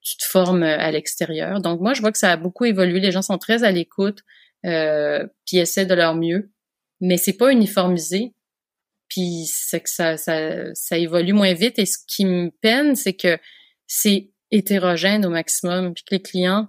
tu 0.00 0.16
te 0.16 0.24
formes 0.24 0.62
à 0.62 0.90
l'extérieur. 0.90 1.60
Donc 1.60 1.80
moi, 1.80 1.94
je 1.94 2.00
vois 2.00 2.12
que 2.12 2.18
ça 2.18 2.32
a 2.32 2.36
beaucoup 2.36 2.64
évolué. 2.64 3.00
Les 3.00 3.12
gens 3.12 3.22
sont 3.22 3.38
très 3.38 3.64
à 3.64 3.70
l'écoute, 3.70 4.20
euh, 4.64 5.26
puis 5.46 5.58
essaient 5.58 5.86
de 5.86 5.94
leur 5.94 6.14
mieux. 6.14 6.52
Mais 7.00 7.16
c'est 7.16 7.36
pas 7.36 7.50
uniformisé. 7.50 8.34
Puis 9.12 9.44
c'est 9.46 9.80
que 9.80 9.90
ça, 9.90 10.16
ça, 10.16 10.72
ça 10.72 10.96
évolue 10.96 11.34
moins 11.34 11.52
vite. 11.52 11.78
Et 11.78 11.84
ce 11.84 11.98
qui 12.08 12.24
me 12.24 12.50
peine, 12.62 12.96
c'est 12.96 13.12
que 13.12 13.38
c'est 13.86 14.30
hétérogène 14.50 15.26
au 15.26 15.28
maximum, 15.28 15.92
puis 15.92 16.02
que 16.02 16.14
les 16.14 16.22
clients 16.22 16.66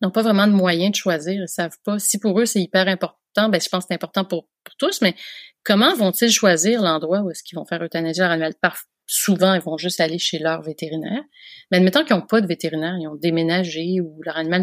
n'ont 0.00 0.12
pas 0.12 0.22
vraiment 0.22 0.46
de 0.46 0.52
moyens 0.52 0.92
de 0.92 0.96
choisir, 0.96 1.42
ils 1.42 1.48
savent 1.48 1.76
pas. 1.84 1.98
Si 1.98 2.20
pour 2.20 2.38
eux 2.38 2.46
c'est 2.46 2.60
hyper 2.60 2.86
important, 2.86 3.48
ben 3.48 3.60
je 3.60 3.68
pense 3.68 3.84
que 3.84 3.88
c'est 3.88 3.94
important 3.94 4.24
pour, 4.24 4.48
tous, 4.78 5.00
mais 5.00 5.16
comment 5.64 5.94
vont-ils 5.94 6.30
choisir 6.30 6.80
l'endroit 6.80 7.22
où 7.22 7.30
est-ce 7.30 7.42
qu'ils 7.42 7.56
vont 7.56 7.64
faire 7.64 7.82
euthanasie 7.82 8.20
leur 8.20 8.30
animal? 8.30 8.54
Par, 8.60 8.76
souvent, 9.06 9.54
ils 9.54 9.62
vont 9.62 9.78
juste 9.78 9.98
aller 9.98 10.18
chez 10.18 10.38
leur 10.38 10.62
vétérinaire. 10.62 11.22
Mais 11.70 11.78
admettons 11.78 12.04
qu'ils 12.04 12.14
n'ont 12.14 12.26
pas 12.26 12.40
de 12.40 12.46
vétérinaire, 12.46 12.94
ils 13.00 13.08
ont 13.08 13.16
déménagé 13.16 14.00
ou 14.00 14.20
leur 14.22 14.36
animal 14.36 14.62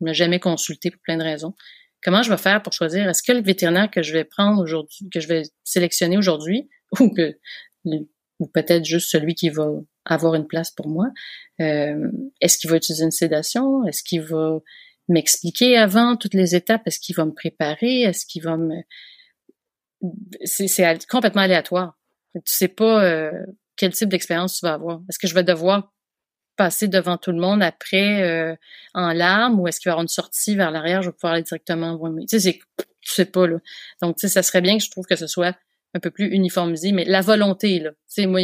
n'a 0.00 0.12
jamais 0.12 0.40
consulté 0.40 0.90
pour 0.90 1.00
plein 1.00 1.16
de 1.16 1.22
raisons. 1.22 1.54
Comment 2.06 2.22
je 2.22 2.30
vais 2.30 2.36
faire 2.36 2.62
pour 2.62 2.72
choisir? 2.72 3.08
Est-ce 3.08 3.20
que 3.20 3.32
le 3.32 3.42
vétérinaire 3.42 3.90
que 3.90 4.00
je 4.00 4.12
vais 4.12 4.22
prendre 4.22 4.62
aujourd'hui, 4.62 5.08
que 5.12 5.18
je 5.18 5.26
vais 5.26 5.42
sélectionner 5.64 6.16
aujourd'hui, 6.16 6.68
ou 7.00 7.12
que 7.12 7.36
ou 8.38 8.46
peut-être 8.46 8.84
juste 8.84 9.10
celui 9.10 9.34
qui 9.34 9.50
va 9.50 9.68
avoir 10.04 10.36
une 10.36 10.46
place 10.46 10.70
pour 10.70 10.86
moi. 10.86 11.06
Euh, 11.60 12.12
est-ce 12.40 12.58
qu'il 12.58 12.70
va 12.70 12.76
utiliser 12.76 13.02
une 13.02 13.10
sédation? 13.10 13.84
Est-ce 13.86 14.04
qu'il 14.04 14.22
va 14.22 14.60
m'expliquer 15.08 15.76
avant 15.76 16.16
toutes 16.16 16.34
les 16.34 16.54
étapes? 16.54 16.82
Est-ce 16.86 17.00
qu'il 17.00 17.16
va 17.16 17.24
me 17.24 17.34
préparer? 17.34 18.02
Est-ce 18.02 18.24
qu'il 18.24 18.44
va 18.44 18.56
me... 18.56 18.82
C'est 20.44 21.08
complètement 21.08 21.42
aléatoire. 21.42 21.98
Tu 22.34 22.40
sais 22.44 22.68
pas 22.68 23.02
euh, 23.02 23.32
quel 23.76 23.92
type 23.92 24.10
d'expérience 24.10 24.60
tu 24.60 24.66
vas 24.66 24.74
avoir. 24.74 25.00
Est-ce 25.08 25.18
que 25.18 25.26
je 25.26 25.34
vais 25.34 25.42
devoir 25.42 25.92
passer 26.56 26.88
devant 26.88 27.16
tout 27.16 27.32
le 27.32 27.38
monde 27.38 27.62
après 27.62 28.22
euh, 28.22 28.56
en 28.94 29.12
larmes 29.12 29.60
ou 29.60 29.68
est-ce 29.68 29.80
qu'il 29.80 29.88
va 29.88 29.92
y 29.92 29.94
avoir 29.94 30.02
une 30.02 30.08
sortie 30.08 30.56
vers 30.56 30.70
l'arrière, 30.70 31.02
je 31.02 31.08
vais 31.08 31.12
pouvoir 31.12 31.34
aller 31.34 31.42
directement 31.42 31.98
Tu 32.28 32.40
sais, 32.40 32.58
tu 33.00 33.12
sais 33.12 33.26
pas, 33.26 33.46
là. 33.46 33.58
Donc, 34.02 34.16
tu 34.16 34.26
sais, 34.26 34.32
ça 34.32 34.42
serait 34.42 34.60
bien 34.60 34.78
que 34.78 34.84
je 34.84 34.90
trouve 34.90 35.06
que 35.06 35.16
ce 35.16 35.26
soit 35.26 35.56
un 35.94 36.00
peu 36.00 36.10
plus 36.10 36.26
uniformisé, 36.26 36.92
mais 36.92 37.04
la 37.04 37.20
volonté, 37.20 37.78
là. 37.78 37.90
Tu 37.90 37.96
sais, 38.22 38.26
moi, 38.26 38.40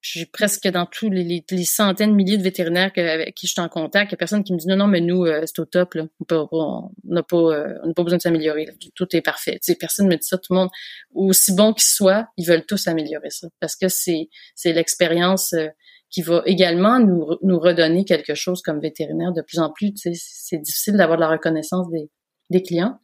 j'ai 0.00 0.26
presque 0.26 0.68
dans 0.68 0.86
tous 0.86 1.10
les, 1.10 1.44
les, 1.50 1.64
centaines 1.64 2.10
de 2.10 2.14
milliers 2.14 2.38
de 2.38 2.42
vétérinaires 2.42 2.92
avec 2.96 3.34
qui 3.34 3.46
je 3.46 3.52
suis 3.52 3.60
en 3.60 3.68
contact, 3.68 4.10
il 4.10 4.12
y 4.12 4.14
a 4.14 4.18
personne 4.18 4.44
qui 4.44 4.52
me 4.52 4.58
dit 4.58 4.68
non, 4.68 4.76
non, 4.76 4.86
mais 4.86 5.00
nous, 5.00 5.24
euh, 5.24 5.42
c'est 5.44 5.58
au 5.58 5.64
top, 5.64 5.94
là. 5.94 6.06
On 6.30 6.90
n'a 7.04 7.22
pas, 7.22 7.36
euh, 7.36 7.74
n'a 7.84 7.94
pas 7.94 8.02
besoin 8.04 8.18
de 8.18 8.22
s'améliorer. 8.22 8.68
Tout 8.94 9.16
est 9.16 9.20
parfait. 9.20 9.54
Tu 9.54 9.72
sais, 9.72 9.74
personne 9.74 10.06
ne 10.06 10.12
me 10.12 10.16
dit 10.16 10.26
ça. 10.26 10.38
Tout 10.38 10.52
le 10.52 10.60
monde, 10.60 10.70
aussi 11.14 11.54
bon 11.54 11.72
qu'ils 11.72 11.88
soient, 11.88 12.28
ils 12.36 12.46
veulent 12.46 12.64
tous 12.64 12.86
améliorer 12.86 13.30
ça. 13.30 13.48
Parce 13.60 13.74
que 13.74 13.88
c'est, 13.88 14.28
c'est 14.54 14.72
l'expérience 14.72 15.52
euh, 15.54 15.68
qui 16.10 16.22
va 16.22 16.42
également 16.46 17.00
nous, 17.00 17.36
nous 17.42 17.58
redonner 17.58 18.04
quelque 18.04 18.34
chose 18.34 18.62
comme 18.62 18.80
vétérinaire 18.80 19.32
de 19.32 19.42
plus 19.42 19.58
en 19.58 19.70
plus. 19.70 19.92
Tu 19.92 20.14
sais, 20.14 20.20
c'est 20.20 20.58
difficile 20.58 20.96
d'avoir 20.96 21.18
de 21.18 21.22
la 21.22 21.28
reconnaissance 21.28 21.88
des, 21.90 22.10
des 22.50 22.62
clients. 22.62 22.98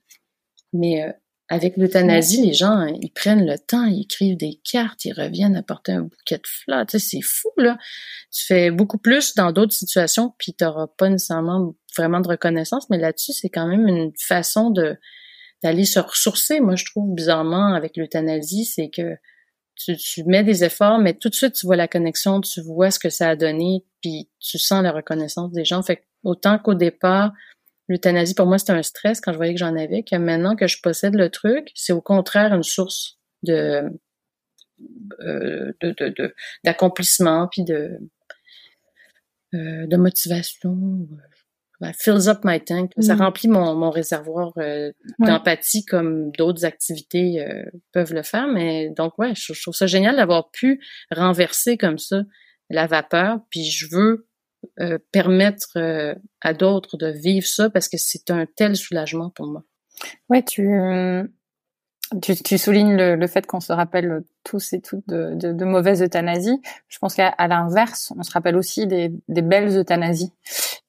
Mais 0.73 1.05
avec 1.49 1.77
l'euthanasie, 1.77 2.45
les 2.45 2.55
gens, 2.55 2.87
ils 2.87 3.13
prennent 3.13 3.47
le 3.47 3.59
temps, 3.59 3.85
ils 3.85 4.03
écrivent 4.03 4.37
des 4.37 4.61
cartes, 4.71 5.05
ils 5.05 5.13
reviennent 5.13 5.57
apporter 5.57 5.93
un 5.93 6.03
bouquet 6.03 6.37
de 6.37 6.47
fleurs. 6.47 6.87
Tu 6.87 6.99
sais, 6.99 7.07
c'est 7.07 7.23
fou, 7.23 7.51
là. 7.59 7.77
Tu 8.33 8.47
fais 8.47 8.71
beaucoup 8.71 8.99
plus 8.99 9.35
dans 9.35 9.53
d'autres 9.53 9.75
situations, 9.75 10.35
puis 10.39 10.55
tu 10.55 10.65
n'auras 10.65 10.87
pas 10.87 11.11
nécessairement 11.11 11.75
vraiment 11.97 12.21
de 12.21 12.29
reconnaissance, 12.29 12.89
mais 12.89 12.99
là-dessus, 12.99 13.33
c'est 13.33 13.51
quand 13.51 13.67
même 13.67 13.87
une 13.87 14.13
façon 14.19 14.71
de 14.71 14.97
d'aller 15.63 15.85
se 15.85 15.99
ressourcer. 15.99 16.61
Moi, 16.61 16.77
je 16.77 16.85
trouve 16.85 17.15
bizarrement 17.15 17.73
avec 17.73 17.97
l'euthanasie, 17.97 18.67
c'est 18.67 18.91
que 18.91 19.17
tu, 19.77 19.97
tu 19.97 20.25
mets 20.25 20.45
des 20.45 20.65
efforts, 20.65 20.99
mais 20.99 21.15
tout 21.15 21.29
de 21.29 21.35
suite, 21.35 21.55
tu 21.55 21.67
vois 21.67 21.77
la 21.77 21.89
connexion, 21.89 22.41
tu 22.41 22.61
vois 22.63 22.91
ce 22.91 22.99
que 22.99 23.11
ça 23.11 23.31
a 23.31 23.37
donné, 23.37 23.85
puis 24.01 24.29
tu 24.41 24.59
sens 24.59 24.83
la 24.83 24.93
reconnaissance 24.93 25.53
des 25.53 25.65
gens. 25.65 25.83
Fait 25.83 26.05
autant 26.23 26.59
qu'au 26.59 26.75
départ, 26.75 27.33
l'euthanasie, 27.89 28.35
pour 28.35 28.47
moi, 28.47 28.59
c'était 28.59 28.73
un 28.73 28.83
stress 28.83 29.21
quand 29.21 29.33
je 29.33 29.37
voyais 29.37 29.55
que 29.55 29.61
j'en 29.61 29.77
avais, 29.77 30.03
que 30.03 30.17
maintenant 30.17 30.57
que 30.57 30.67
je 30.67 30.81
possède 30.83 31.15
le 31.15 31.31
truc, 31.31 31.71
c'est 31.75 31.93
au 31.93 32.01
contraire 32.01 32.55
une 32.55 32.63
source 32.63 33.19
de 33.43 33.91
euh, 35.21 35.73
d'accomplissement 36.65 37.49
puis 37.49 37.63
de 37.63 37.99
euh, 39.55 39.87
de 39.87 39.97
motivation 39.97 41.09
ça 41.09 41.34
fills 41.93 42.29
up 42.29 42.41
my 42.45 42.61
tank 42.61 42.93
ça 42.99 43.15
mm. 43.15 43.19
remplit 43.19 43.49
mon, 43.49 43.75
mon 43.75 43.91
réservoir 43.91 44.53
euh, 44.59 44.93
d'empathie 45.19 45.85
comme 45.85 46.31
d'autres 46.33 46.65
activités 46.65 47.45
peuvent 47.93 48.15
le 48.15 48.23
faire 48.23 48.47
mais 48.49 48.91
donc 48.91 49.19
ouais 49.19 49.33
je 49.35 49.61
trouve 49.61 49.75
ça 49.75 49.87
génial 49.87 50.17
d'avoir 50.17 50.51
pu 50.51 50.81
renverser 51.11 51.77
comme 51.77 51.99
ça 51.99 52.23
la 52.71 52.87
vapeur 52.87 53.41
puis 53.51 53.65
je 53.65 53.87
veux 53.91 54.27
euh, 54.81 54.99
permettre 55.13 55.77
euh, 55.77 56.15
à 56.41 56.55
d'autres 56.55 56.97
de 56.97 57.09
vivre 57.09 57.47
ça 57.47 57.71
parce 57.71 57.89
que 57.89 57.97
c'est 57.97 58.31
un 58.31 58.47
tel 58.47 58.77
soulagement 58.77 59.31
pour 59.31 59.47
moi. 59.47 59.63
Ouais, 60.29 60.43
tu, 60.43 60.67
euh, 60.69 61.25
tu, 62.23 62.35
tu, 62.37 62.59
soulignes 62.59 62.97
le, 62.97 63.27
fait 63.27 63.47
qu'on 63.47 63.61
se 63.61 63.73
rappelle 63.73 64.25
tous 64.45 64.73
et 64.73 64.81
toutes 64.81 65.07
de, 65.09 65.35
de, 65.35 65.53
de 65.53 65.65
mauvaises 65.65 66.03
euthanasies. 66.03 66.61
Je 66.89 66.99
pense 66.99 67.15
qu'à 67.15 67.35
l'inverse, 67.49 68.13
on 68.17 68.23
se 68.23 68.31
rappelle 68.31 68.57
aussi 68.57 68.87
des, 68.87 69.13
des 69.29 69.43
belles 69.43 69.77
euthanasies. 69.77 70.33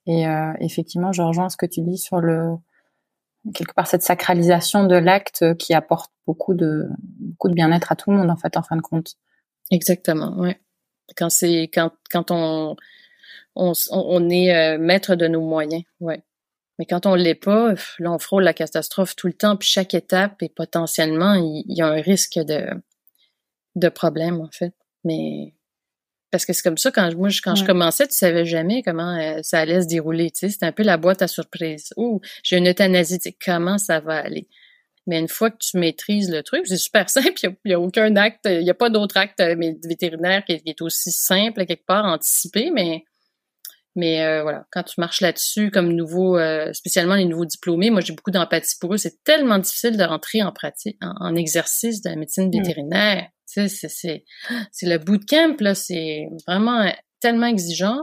Et 0.08 0.26
effectivement, 0.60 1.12
je 1.12 1.24
rejoins 1.24 1.50
ce 1.50 1.58
que 1.58 1.66
tu 1.66 1.82
dis 1.82 1.98
sur 1.98 2.20
le 2.20 2.58
quelque 3.54 3.74
part 3.74 3.88
cette 3.88 4.02
sacralisation 4.02 4.86
de 4.86 4.96
l'acte 4.96 5.56
qui 5.58 5.74
apporte 5.74 6.12
beaucoup 6.26 6.54
de 6.54 6.88
beaucoup 7.20 7.50
de 7.50 7.54
bien-être 7.54 7.92
à 7.92 7.96
tout 7.96 8.12
le 8.12 8.18
monde 8.18 8.30
en 8.30 8.38
fait 8.38 8.58
en 8.58 8.64
fin 8.64 8.76
de 8.76 8.82
compte. 8.82 9.16
Exactement, 9.72 10.36
ouais. 10.38 10.60
Quand 11.16 11.30
c'est 11.30 11.64
quand 11.74 11.92
quand 12.10 12.32
on 12.32 12.76
on, 13.56 14.30
est 14.30 14.54
euh, 14.54 14.78
maître 14.78 15.16
de 15.16 15.28
nos 15.28 15.42
moyens, 15.42 15.84
ouais. 16.02 16.22
Mais 16.80 16.86
quand 16.86 17.06
on 17.06 17.16
l'est 17.16 17.36
pas, 17.36 17.74
là, 18.00 18.12
on 18.12 18.20
frôle 18.20 18.44
la 18.44 18.54
catastrophe 18.54 19.16
tout 19.16 19.28
le 19.28 19.34
temps, 19.34 19.56
puis 19.56 19.68
chaque 19.68 19.94
étape 19.94 20.42
est 20.42 20.54
potentiellement, 20.54 21.34
il, 21.36 21.64
y 21.68 21.82
a 21.82 21.88
un 21.88 22.02
risque 22.02 22.38
de, 22.38 22.68
de 23.76 23.90
problème, 23.90 24.42
en 24.42 24.50
fait. 24.52 24.74
Mais 25.04 25.54
parce 26.32 26.46
que 26.46 26.52
c'est 26.52 26.64
comme 26.64 26.78
ça, 26.78 26.92
quand 26.92 27.16
moi, 27.16 27.30
quand 27.44 27.56
je 27.56 27.64
commençais, 27.64 28.08
tu 28.08 28.16
savais 28.16 28.46
jamais 28.46 28.84
comment 28.84 29.18
euh, 29.18 29.40
ça 29.42 29.60
allait 29.60 29.84
se 29.84 29.88
dérouler, 29.88 30.32
tu 30.32 30.40
sais. 30.40 30.50
C'était 30.50 30.66
un 30.66 30.74
peu 30.74 30.84
la 30.84 30.98
boîte 30.98 31.22
à 31.22 31.28
surprise. 31.28 31.94
Oh, 31.96 32.20
j'ai 32.44 32.58
une 32.58 32.68
euthanasie, 32.68 33.20
tu 33.20 33.30
sais, 33.30 33.38
comment 33.44 33.78
ça 33.78 34.02
va 34.02 34.18
aller? 34.18 34.50
Mais 35.08 35.20
une 35.20 35.28
fois 35.28 35.52
que 35.52 35.58
tu 35.60 35.78
maîtrises 35.78 36.30
le 36.30 36.44
truc, 36.44 36.68
c'est 36.68 36.78
super 36.78 37.10
simple. 37.12 37.40
Il 37.42 37.56
n'y 37.66 37.74
a, 37.74 37.80
aucun 37.80 38.16
acte, 38.18 38.48
il 38.50 38.64
n'y 38.64 38.70
a 38.70 38.74
pas 38.74 38.90
d'autre 38.90 39.18
acte 39.18 39.40
euh, 39.40 39.56
vétérinaire 39.88 40.44
qui 40.44 40.62
est, 40.66 40.82
aussi 40.82 41.12
simple, 41.12 41.66
quelque 41.66 41.86
part, 41.86 42.06
anticipé, 42.06 42.70
mais 42.72 43.06
mais 43.96 44.24
euh, 44.24 44.44
voilà, 44.44 44.66
quand 44.72 44.84
tu 44.84 45.00
marches 45.00 45.22
là-dessus 45.22 45.72
comme 45.72 45.94
nouveau, 45.94 46.38
euh, 46.38 46.74
spécialement 46.74 47.16
les 47.16 47.26
nouveaux 47.26 47.46
diplômés, 47.46 47.90
moi 47.90 48.02
j'ai 48.02 48.14
beaucoup 48.14 48.32
d'empathie 48.32 48.76
pour 48.80 48.94
eux. 48.94 48.98
C'est 48.98 49.24
tellement 49.24 49.58
difficile 49.58 49.98
de 49.98 50.04
rentrer 50.04 50.44
en 50.44 50.52
pratique, 50.52 50.98
en, 51.02 51.36
exercice 51.36 52.02
de 52.02 52.10
la 52.10 52.16
médecine 52.16 52.48
mm. 52.48 52.52
vétérinaire. 52.52 53.28
Tu 53.52 53.68
sais, 53.70 53.88
c'est 53.88 54.24
c'est 54.72 54.86
le 54.88 54.98
bootcamp 54.98 55.56
là, 55.60 55.76
c'est 55.76 56.28
vraiment 56.48 56.92
tellement 57.22 57.48
exigeant. 57.48 58.00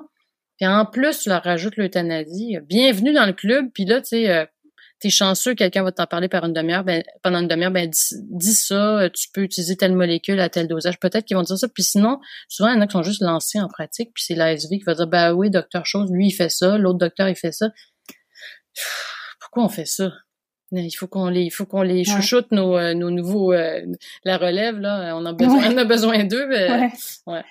Puis 0.59 0.67
en 0.67 0.87
plus, 0.87 1.19
tu 1.21 1.29
leur 1.29 1.43
rajoutes 1.43 1.77
l'euthanasie. 1.77 2.57
Bienvenue 2.69 3.13
dans 3.13 3.27
le 3.27 3.33
club. 3.33 3.67
Puis 3.75 3.85
là, 3.85 4.01
tu 4.01 4.09
sais, 4.09 4.31
euh, 4.31 4.47
t'es 5.03 5.11
chanceux, 5.11 5.57
quelqu'un 5.57 5.83
va 5.83 5.91
t'en 5.91 6.07
parler 6.07 6.29
par 6.29 6.45
une 6.45 6.53
demi-heure, 6.53 6.85
ben, 6.85 7.03
pendant 7.25 7.41
une 7.41 7.49
demi-heure, 7.49 7.73
ben 7.73 7.91
dis, 7.91 8.55
ça, 8.55 9.01
euh, 9.01 9.09
tu 9.13 9.29
peux 9.35 9.43
utiliser 9.43 9.77
telle 9.77 9.95
molécule 9.95 10.39
à 10.39 10.49
tel 10.49 10.69
dosage. 10.69 11.01
Peut-être 11.01 11.25
qu'ils 11.25 11.37
vont 11.37 11.43
dire 11.43 11.59
ça. 11.59 11.67
Puis 11.67 11.83
sinon, 11.83 12.21
souvent, 12.49 12.71
il 12.71 12.77
y 12.77 12.79
en 12.79 12.81
a 12.81 12.87
qui 12.87 12.93
sont 12.93 13.03
juste 13.03 13.21
lancés 13.21 13.61
en 13.61 13.67
pratique, 13.67 14.13
puis 14.15 14.23
c'est 14.25 14.37
l'ASV 14.37 14.69
qui 14.79 14.85
va 14.85 14.95
dire 14.95 15.09
Ben 15.09 15.33
oui, 15.33 15.51
docteur 15.51 15.85
Chose, 15.87 16.09
lui, 16.13 16.29
il 16.29 16.31
fait 16.31 16.49
ça, 16.49 16.79
l'autre 16.79 16.99
docteur, 16.99 17.29
il 17.29 17.35
fait 17.35 17.51
ça. 17.51 17.71
Pourquoi 19.41 19.65
on 19.65 19.69
fait 19.69 19.87
ça? 19.87 20.13
il 20.75 20.91
faut 20.93 21.07
qu'on 21.07 21.29
les, 21.29 21.43
il 21.43 21.51
faut 21.51 21.67
qu'on 21.67 21.83
les 21.83 22.03
chouchoute 22.05 22.51
nos, 22.51 22.79
euh, 22.79 22.95
nos 22.95 23.11
nouveaux, 23.11 23.53
euh, 23.53 23.83
la 24.25 24.39
relève 24.39 24.79
là. 24.79 25.15
On 25.17 25.27
a 25.27 25.35
besoin, 25.35 25.71
on 25.71 25.77
a 25.77 25.85
besoin 25.85 26.25
d'eux. 26.25 26.49
ouais. 26.49 26.91
ouais. 27.27 27.43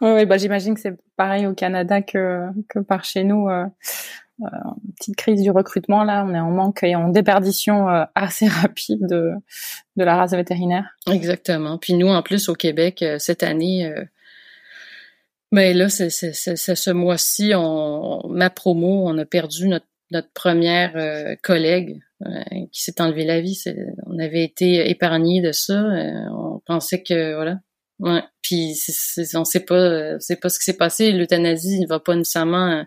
Ouais, 0.00 0.26
bah 0.26 0.36
j'imagine 0.36 0.74
que 0.74 0.80
c'est 0.80 0.96
pareil 1.16 1.46
au 1.46 1.54
Canada 1.54 2.02
que 2.02 2.42
que 2.68 2.80
par 2.80 3.04
chez 3.04 3.24
nous. 3.24 3.48
Euh, 3.48 3.64
euh, 4.42 4.46
petite 4.96 5.16
crise 5.16 5.42
du 5.42 5.50
recrutement 5.50 6.04
là, 6.04 6.24
on 6.26 6.34
est 6.34 6.40
en 6.40 6.50
manque 6.50 6.82
et 6.82 6.94
en 6.94 7.08
déperdition 7.08 7.86
assez 8.14 8.46
rapide 8.48 9.06
de 9.06 9.32
de 9.96 10.04
la 10.04 10.16
race 10.16 10.32
vétérinaire. 10.32 10.96
Exactement. 11.10 11.78
Puis 11.78 11.94
nous 11.94 12.08
en 12.08 12.22
plus 12.22 12.48
au 12.48 12.54
Québec 12.54 13.04
cette 13.18 13.42
année. 13.42 13.92
mais 15.50 15.72
ben 15.72 15.78
là, 15.78 15.88
c'est 15.88 16.10
ce 16.10 16.90
mois-ci, 16.90 17.52
on, 17.54 18.28
ma 18.28 18.50
promo, 18.50 19.08
on 19.08 19.18
a 19.18 19.24
perdu 19.24 19.68
notre 19.68 19.86
notre 20.10 20.30
première 20.32 20.96
euh, 20.96 21.36
collègue 21.42 22.00
euh, 22.26 22.42
qui 22.72 22.82
s'est 22.82 23.00
enlevé 23.00 23.24
la 23.24 23.40
vie. 23.40 23.62
On 24.06 24.18
avait 24.18 24.44
été 24.44 24.88
épargné 24.90 25.40
de 25.40 25.52
ça. 25.52 25.74
Euh, 25.74 26.28
on 26.32 26.60
pensait 26.64 27.02
que 27.02 27.34
voilà. 27.34 27.60
Ouais. 27.98 28.22
Puis 28.42 28.74
c'est, 28.76 29.36
on 29.36 29.44
sait 29.44 29.64
pas, 29.64 30.18
c'est 30.20 30.40
pas 30.40 30.48
ce 30.48 30.58
qui 30.58 30.64
s'est 30.64 30.76
passé. 30.76 31.12
L'euthanasie 31.12 31.80
ne 31.80 31.86
va 31.86 32.00
pas 32.00 32.14
nécessairement 32.14 32.84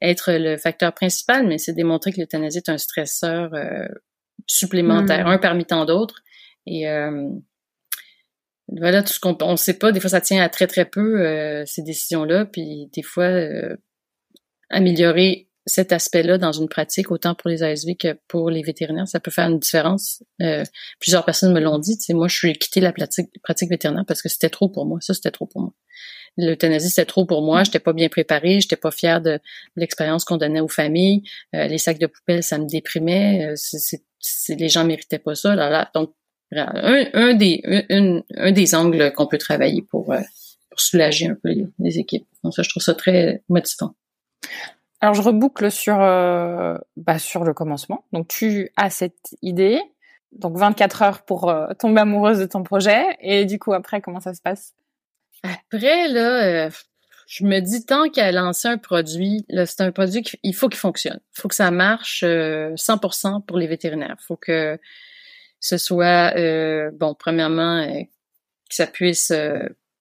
être 0.00 0.32
le 0.32 0.56
facteur 0.56 0.92
principal, 0.94 1.46
mais 1.46 1.58
c'est 1.58 1.72
démontré 1.72 2.12
que 2.12 2.20
l'euthanasie 2.20 2.58
est 2.58 2.68
un 2.68 2.78
stresseur 2.78 3.50
supplémentaire, 4.46 5.26
hmm. 5.26 5.30
un 5.30 5.38
parmi 5.38 5.64
tant 5.64 5.84
d'autres. 5.84 6.22
Et 6.66 6.86
voilà 8.68 9.02
tout 9.02 9.12
ce 9.12 9.20
qu'on 9.20 9.36
on 9.42 9.56
sait 9.56 9.78
pas. 9.78 9.92
Des 9.92 10.00
fois, 10.00 10.10
ça 10.10 10.20
tient 10.20 10.42
à 10.42 10.48
très 10.48 10.66
très 10.66 10.84
peu 10.86 11.64
ces 11.66 11.82
décisions-là. 11.82 12.46
Puis 12.46 12.88
des 12.94 13.02
fois, 13.02 13.30
améliorer 14.70 15.49
cet 15.70 15.92
aspect-là 15.92 16.38
dans 16.38 16.52
une 16.52 16.68
pratique, 16.68 17.10
autant 17.10 17.34
pour 17.34 17.48
les 17.48 17.62
ASV 17.62 17.94
que 17.98 18.18
pour 18.28 18.50
les 18.50 18.62
vétérinaires, 18.62 19.08
ça 19.08 19.20
peut 19.20 19.30
faire 19.30 19.48
une 19.48 19.58
différence. 19.58 20.22
Euh, 20.42 20.64
plusieurs 20.98 21.24
personnes 21.24 21.52
me 21.52 21.60
l'ont 21.60 21.78
dit. 21.78 21.96
Moi, 22.10 22.28
je 22.28 22.36
suis 22.36 22.52
quitté 22.54 22.80
la 22.80 22.92
pratique, 22.92 23.70
vétérinaire 23.70 24.04
parce 24.06 24.20
que 24.22 24.28
c'était 24.28 24.50
trop 24.50 24.68
pour 24.68 24.86
moi. 24.86 24.98
Ça, 25.00 25.14
c'était 25.14 25.30
trop 25.30 25.46
pour 25.46 25.62
moi. 25.62 25.72
L'euthanasie, 26.36 26.88
c'était 26.88 27.06
trop 27.06 27.24
pour 27.24 27.42
moi. 27.42 27.64
J'étais 27.64 27.78
pas 27.78 27.92
bien 27.92 28.08
préparée. 28.08 28.60
J'étais 28.60 28.76
pas 28.76 28.90
fière 28.90 29.20
de, 29.20 29.38
l'expérience 29.76 30.24
qu'on 30.24 30.36
donnait 30.36 30.60
aux 30.60 30.68
familles. 30.68 31.22
Euh, 31.54 31.66
les 31.66 31.78
sacs 31.78 31.98
de 31.98 32.06
poubelle, 32.06 32.42
ça 32.42 32.58
me 32.58 32.66
déprimait. 32.66 33.52
Euh, 33.52 33.96
les 34.48 34.68
gens 34.68 34.84
méritaient 34.84 35.18
pas 35.18 35.34
ça. 35.34 35.54
Là. 35.54 35.90
Donc, 35.94 36.12
un, 36.52 37.34
des, 37.34 38.74
angles 38.74 39.12
qu'on 39.12 39.26
peut 39.26 39.38
travailler 39.38 39.82
pour, 39.82 40.06
pour 40.06 40.80
soulager 40.80 41.28
un 41.28 41.36
peu 41.40 41.50
les, 41.50 41.66
les 41.78 41.98
équipes. 41.98 42.26
Donc, 42.42 42.54
ça, 42.54 42.62
je 42.62 42.68
trouve 42.70 42.82
ça 42.82 42.94
très 42.94 43.42
motivant. 43.48 43.94
Alors 45.00 45.14
je 45.14 45.22
reboucle 45.22 45.70
sur 45.70 46.00
euh, 46.00 46.76
bah, 46.96 47.18
sur 47.18 47.44
le 47.44 47.54
commencement. 47.54 48.04
Donc 48.12 48.28
tu 48.28 48.70
as 48.76 48.90
cette 48.90 49.34
idée, 49.40 49.80
donc 50.32 50.58
24 50.58 51.02
heures 51.02 51.22
pour 51.22 51.48
euh, 51.48 51.72
tomber 51.78 52.02
amoureuse 52.02 52.38
de 52.38 52.46
ton 52.46 52.62
projet, 52.62 53.04
et 53.20 53.46
du 53.46 53.58
coup 53.58 53.72
après 53.72 54.00
comment 54.02 54.20
ça 54.20 54.34
se 54.34 54.42
passe? 54.42 54.74
Après 55.42 56.08
là, 56.08 56.66
euh, 56.66 56.70
je 57.26 57.44
me 57.44 57.60
dis 57.60 57.86
tant 57.86 58.10
qu'à 58.10 58.30
lancer 58.30 58.68
un 58.68 58.76
produit, 58.76 59.46
là 59.48 59.64
c'est 59.64 59.80
un 59.80 59.90
produit 59.90 60.22
qu'il 60.22 60.54
faut 60.54 60.68
qu'il 60.68 60.78
fonctionne, 60.78 61.20
il 61.36 61.40
faut 61.40 61.48
que 61.48 61.54
ça 61.54 61.70
marche 61.70 62.22
100% 62.22 63.44
pour 63.46 63.56
les 63.56 63.66
vétérinaires, 63.66 64.16
il 64.20 64.24
faut 64.24 64.36
que 64.36 64.78
ce 65.60 65.78
soit 65.78 66.34
bon 66.92 67.14
premièrement 67.14 67.86
que 68.68 68.74
ça 68.74 68.86
puisse 68.86 69.32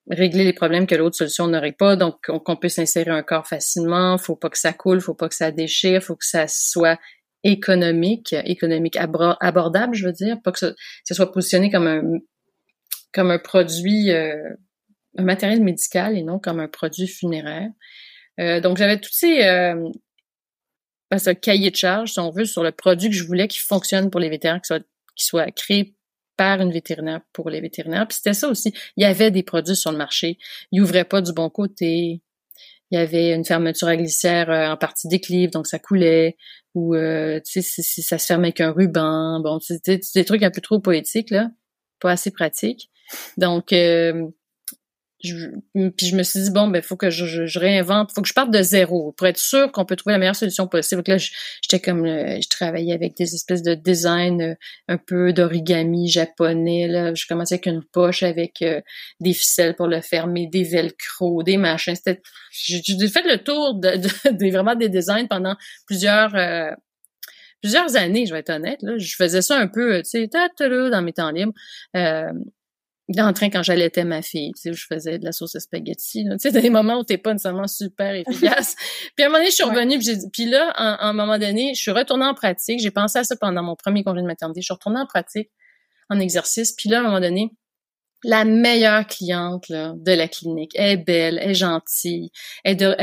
régler 0.10 0.44
les 0.44 0.54
problèmes 0.54 0.88
que 0.88 0.96
l'autre 0.96 1.16
solution 1.16 1.48
n'aurait 1.48 1.72
pas. 1.72 1.96
Donc, 1.96 2.16
qu'on 2.26 2.56
puisse 2.56 2.80
insérer 2.80 3.12
un 3.12 3.24
corps 3.24 3.48
facilement. 3.48 4.18
Faut 4.18 4.36
pas 4.36 4.50
que 4.50 4.58
ça 4.58 4.74
coule, 4.74 5.02
faut 5.02 5.14
pas 5.14 5.30
que 5.30 5.36
ça 5.36 5.52
déchire, 5.52 6.02
faut 6.02 6.16
que 6.16 6.26
ça 6.26 6.48
soit 6.48 7.00
économique, 7.44 8.36
économique 8.46 8.98
abordable, 8.98 9.96
je 9.96 10.06
veux 10.06 10.12
dire, 10.12 10.42
pas 10.42 10.52
que 10.52 10.60
ça, 10.60 10.74
soit 11.12 11.32
positionné 11.32 11.72
comme 11.72 11.88
un 11.88 12.04
comme 13.12 13.32
un 13.32 13.40
produit, 13.40 14.12
euh, 14.12 14.36
un 15.18 15.24
matériel 15.24 15.64
médical 15.64 16.16
et 16.16 16.22
non 16.22 16.38
comme 16.38 16.60
un 16.60 16.68
produit 16.68 17.08
funéraire. 17.08 17.70
Euh, 18.40 18.62
donc, 18.62 18.78
j'avais 18.78 19.00
tous 19.00 19.12
ces 19.12 19.44
euh, 19.46 19.90
ce 21.18 21.32
cahier 21.32 21.72
de 21.72 21.76
charge, 21.76 22.14
si 22.14 22.20
on 22.20 22.30
veut, 22.30 22.46
sur 22.46 22.64
le 22.64 22.72
produit 22.72 23.10
que 23.10 23.16
je 23.16 23.24
voulais 23.24 23.48
qui 23.48 23.60
fonctionne 23.60 24.12
pour 24.12 24.20
les 24.20 24.30
vétérinaires, 24.30 24.62
qui 24.62 24.68
soit, 24.68 24.84
qui 25.16 25.26
soit 25.26 25.52
créé 25.52 25.96
par 26.40 26.62
une 26.62 26.72
vétérinaire 26.72 27.20
pour 27.34 27.50
les 27.50 27.60
vétérinaires. 27.60 28.08
Puis 28.08 28.16
c'était 28.16 28.34
ça 28.34 28.48
aussi. 28.48 28.74
Il 28.96 29.04
y 29.04 29.06
avait 29.06 29.30
des 29.30 29.44
produits 29.44 29.76
sur 29.76 29.92
le 29.92 29.98
marché. 29.98 30.38
Ils 30.72 30.82
ouvraient 30.82 31.04
pas 31.04 31.22
du 31.22 31.34
bon 31.34 31.50
côté. 31.50 32.22
Il 32.92 32.98
y 32.98 33.02
avait 33.02 33.34
une 33.34 33.44
fermeture 33.44 33.90
à 33.90 33.98
glissière 33.98 34.50
euh, 34.50 34.70
en 34.70 34.78
partie 34.78 35.10
d'équilibre, 35.10 35.52
donc 35.52 35.68
ça 35.68 35.80
coulait. 35.80 36.38
Ou 36.76 36.96
euh, 36.96 37.42
tu 37.46 37.62
sais, 37.62 37.82
ça 38.02 38.18
se 38.18 38.26
fermait 38.26 38.48
avec 38.48 38.62
un 38.62 38.72
ruban. 38.72 39.42
Bon, 39.42 39.60
c'était 39.60 40.00
des 40.16 40.24
trucs 40.24 40.42
un 40.42 40.50
peu 40.50 40.62
trop 40.62 40.80
poétiques 40.80 41.30
là, 41.30 41.50
pas 42.00 42.12
assez 42.12 42.32
pratiques. 42.32 42.90
Donc 43.36 43.74
euh, 43.74 44.26
je, 45.24 45.48
puis 45.74 46.08
je 46.08 46.16
me 46.16 46.24
suis 46.24 46.42
dit 46.42 46.52
bon 46.52 46.68
ben 46.68 46.82
faut 46.82 46.96
que 46.96 47.10
je, 47.10 47.26
je, 47.26 47.46
je, 47.46 47.60
réinvente, 47.60 48.12
faut 48.14 48.22
que 48.22 48.28
je 48.28 48.34
parte 48.34 48.52
de 48.52 48.62
zéro 48.62 49.12
pour 49.14 49.28
être 49.28 49.38
sûr 49.38 49.72
qu'on 49.72 49.86
peut 49.86 49.96
trouver 49.96 50.14
la 50.14 50.20
meilleure 50.20 50.36
solution 50.36 50.68
possible. 50.68 51.00
Donc 51.00 51.08
là 51.10 51.18
j'étais 51.18 51.80
comme 51.80 52.06
euh, 52.06 52.40
je 52.42 52.48
travaillais 52.48 52.94
avec 52.94 53.18
des 53.18 53.36
espèces 53.36 53.62
de 53.62 53.74
design 53.74 54.42
euh, 54.42 54.56
un 54.88 54.98
peu 54.98 55.34
d'origami 55.34 56.10
japonais 56.10 56.88
là, 56.88 57.14
je 57.14 57.26
commençais 57.28 57.56
avec 57.56 57.66
une 57.66 57.84
poche 57.84 58.24
avec 58.24 58.62
euh, 58.62 58.82
des 59.20 59.34
ficelles 59.34 59.76
pour 59.76 59.88
le 59.88 60.02
fermer, 60.02 60.48
des 60.48 60.64
velcro, 60.64 61.44
des 61.44 61.58
machins. 61.58 61.96
C'était 61.96 62.22
j'ai 62.52 63.08
fait 63.08 63.24
le 63.24 63.38
tour 63.38 63.76
de, 63.76 63.98
de, 63.98 64.50
vraiment 64.52 64.76
des 64.76 64.90
designs 64.90 65.28
pendant 65.28 65.56
plusieurs 65.86 66.34
plusieurs 67.62 67.96
années, 67.96 68.26
je 68.26 68.34
vais 68.34 68.40
être 68.40 68.52
honnête. 68.52 68.82
Là. 68.82 68.98
Je 68.98 69.16
faisais 69.16 69.42
ça 69.42 69.58
un 69.58 69.68
peu, 69.68 70.02
tu 70.04 70.10
sais, 70.10 70.30
dans 70.60 71.02
mes 71.02 71.14
temps 71.14 71.32
libres. 71.32 71.54
Euh, 71.96 72.32
en 73.18 73.34
train 73.34 73.50
quand 73.50 73.64
j'allaitais 73.64 74.06
ma 74.06 74.22
fille, 74.22 74.52
tu 74.54 74.62
sais, 74.62 74.74
je 74.74 74.86
faisais 74.86 75.18
de 75.18 75.26
la 75.26 75.32
sauce 75.32 75.56
à 75.56 75.60
spaghetti, 75.60 76.26
tu 76.26 76.38
sais, 76.38 76.52
des 76.52 76.70
moments 76.70 77.00
où 77.00 77.04
t'es 77.04 77.18
pas 77.18 77.34
nécessairement 77.34 77.68
super 77.68 78.14
efficace. 78.14 78.76
puis 79.16 79.24
à 79.24 79.28
un 79.28 79.30
moment 79.30 79.40
donné, 79.40 79.50
je 79.50 79.56
suis 79.56 79.64
revenue, 79.64 80.00
puis, 80.00 80.18
puis 80.32 80.46
là, 80.46 80.70
à, 80.76 81.08
un 81.08 81.14
moment 81.14 81.40
donné, 81.40 81.74
je 81.74 81.82
suis 81.82 81.92
retournée 81.92 82.26
en 82.26 82.34
pratique. 82.34 82.80
J'ai 82.80 82.92
pensé 82.92 83.20
à 83.20 83.24
ça 83.24 83.36
pendant 83.36 83.64
mon 83.64 83.76
premier 83.76 84.04
congé 84.04 84.22
de 84.22 84.28
maternité. 84.28 84.62
Je 84.62 84.66
suis 84.66 84.74
retournée 84.74 85.00
en 85.00 85.08
pratique, 85.08 85.50
en 86.10 86.20
exercice. 86.20 86.74
Puis 86.74 86.90
là, 86.90 86.98
à 86.98 87.00
un 87.02 87.04
moment 87.04 87.20
donné, 87.20 87.52
la 88.24 88.46
meilleure 88.46 89.08
cliente 89.08 89.70
là, 89.70 89.94
de 89.96 90.12
la 90.12 90.28
clinique. 90.28 90.72
Elle 90.76 90.92
est 90.92 90.98
belle, 90.98 91.40
elle 91.42 91.52
est 91.52 91.54
gentille, 91.56 92.32
elle, 92.64 92.78
de, 92.78 92.96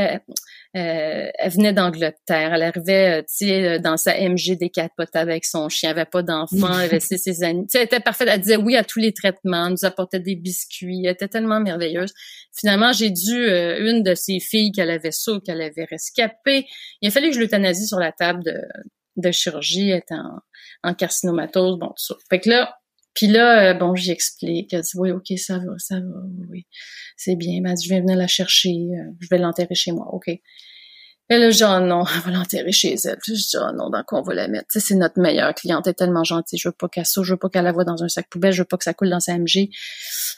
euh, 0.77 1.29
elle 1.33 1.51
venait 1.51 1.73
d'Angleterre. 1.73 2.53
Elle 2.53 2.61
arrivait, 2.61 3.19
euh, 3.19 3.21
tu 3.21 3.47
sais, 3.47 3.65
euh, 3.65 3.79
dans 3.79 3.97
sa 3.97 4.13
MG 4.19 4.57
décapotable 4.57 5.31
avec 5.31 5.45
son 5.45 5.69
chien. 5.69 5.89
Elle 5.89 5.99
avait 5.99 6.09
pas 6.09 6.21
d'enfant. 6.21 6.79
Elle 6.79 6.85
avait 6.85 6.99
ses, 6.99 7.43
amis. 7.43 7.65
Tu 7.65 7.71
sais, 7.71 7.79
elle 7.79 7.85
était 7.85 7.99
parfaite. 7.99 8.27
Elle 8.31 8.41
disait 8.41 8.57
oui 8.57 8.75
à 8.75 8.83
tous 8.83 8.99
les 8.99 9.13
traitements. 9.13 9.69
nous 9.69 9.85
apportait 9.85 10.19
des 10.19 10.35
biscuits. 10.35 11.01
Elle 11.05 11.13
était 11.13 11.27
tellement 11.27 11.59
merveilleuse. 11.59 12.13
Finalement, 12.55 12.91
j'ai 12.91 13.09
dû 13.09 13.33
une 13.35 14.03
de 14.03 14.13
ses 14.13 14.39
filles 14.39 14.71
qu'elle 14.71 14.91
avait 14.91 15.11
ça, 15.11 15.33
qu'elle 15.43 15.61
avait 15.61 15.85
rescapé. 15.85 16.67
Il 17.01 17.07
a 17.07 17.11
fallu 17.11 17.29
que 17.29 17.35
je 17.35 17.39
l'euthanasie 17.39 17.87
sur 17.87 17.99
la 17.99 18.11
table 18.11 18.43
de, 18.43 18.55
de 19.15 19.31
chirurgie. 19.31 19.89
Elle 19.89 19.99
était 19.99 20.15
en, 20.15 20.39
en 20.83 20.93
carcinomatose. 20.93 21.79
Bon, 21.79 21.87
tout 21.87 21.93
ça. 21.97 22.15
Fait 22.29 22.39
que 22.39 22.49
là, 22.49 22.77
puis 23.17 23.25
là, 23.25 23.73
bon, 23.73 23.95
j'y 23.95 24.11
explique. 24.11 24.71
Elle 24.75 24.81
dit, 24.81 24.91
oui, 24.93 25.09
OK, 25.09 25.25
ça 25.37 25.57
va, 25.57 25.73
ça 25.79 25.95
va, 25.95 26.21
oui, 26.51 26.67
c'est 27.15 27.35
bien. 27.35 27.61
Ben, 27.61 27.73
je 27.75 27.89
vais 27.89 27.99
venir 27.99 28.15
la 28.15 28.27
chercher. 28.27 28.75
je 29.19 29.27
vais 29.31 29.39
l'enterrer 29.39 29.73
chez 29.73 29.91
moi. 29.91 30.05
OK. 30.13 30.29
Et 31.29 31.37
là, 31.37 31.49
oh 31.49 31.85
non, 31.85 32.05
elle 32.05 32.21
va 32.21 32.37
l'enterrer 32.37 32.71
chez 32.71 32.95
elle. 33.03 33.17
Puis 33.21 33.35
je 33.35 33.49
dis, 33.49 33.57
oh 33.57 33.71
non, 33.75 33.89
dans 33.89 34.03
quoi 34.03 34.19
on 34.19 34.21
va 34.21 34.33
la 34.33 34.47
mettre? 34.47 34.67
C'est 34.69 34.95
notre 34.95 35.19
meilleure 35.19 35.53
cliente, 35.53 35.85
elle 35.85 35.91
est 35.91 35.95
tellement 35.95 36.23
gentille. 36.23 36.57
Je 36.57 36.69
veux 36.69 36.73
pas 36.73 36.87
qu'elle 36.87 37.05
saute, 37.05 37.25
je 37.25 37.33
veux 37.33 37.37
pas 37.37 37.49
qu'elle 37.49 37.65
la 37.65 37.73
voie 37.73 37.83
dans 37.83 38.01
un 38.01 38.07
sac 38.07 38.29
poubelle, 38.29 38.53
je 38.53 38.61
veux 38.61 38.65
pas 38.65 38.77
que 38.77 38.85
ça 38.85 38.93
coule 38.93 39.09
dans 39.09 39.19
sa 39.19 39.37
MG. 39.37 39.69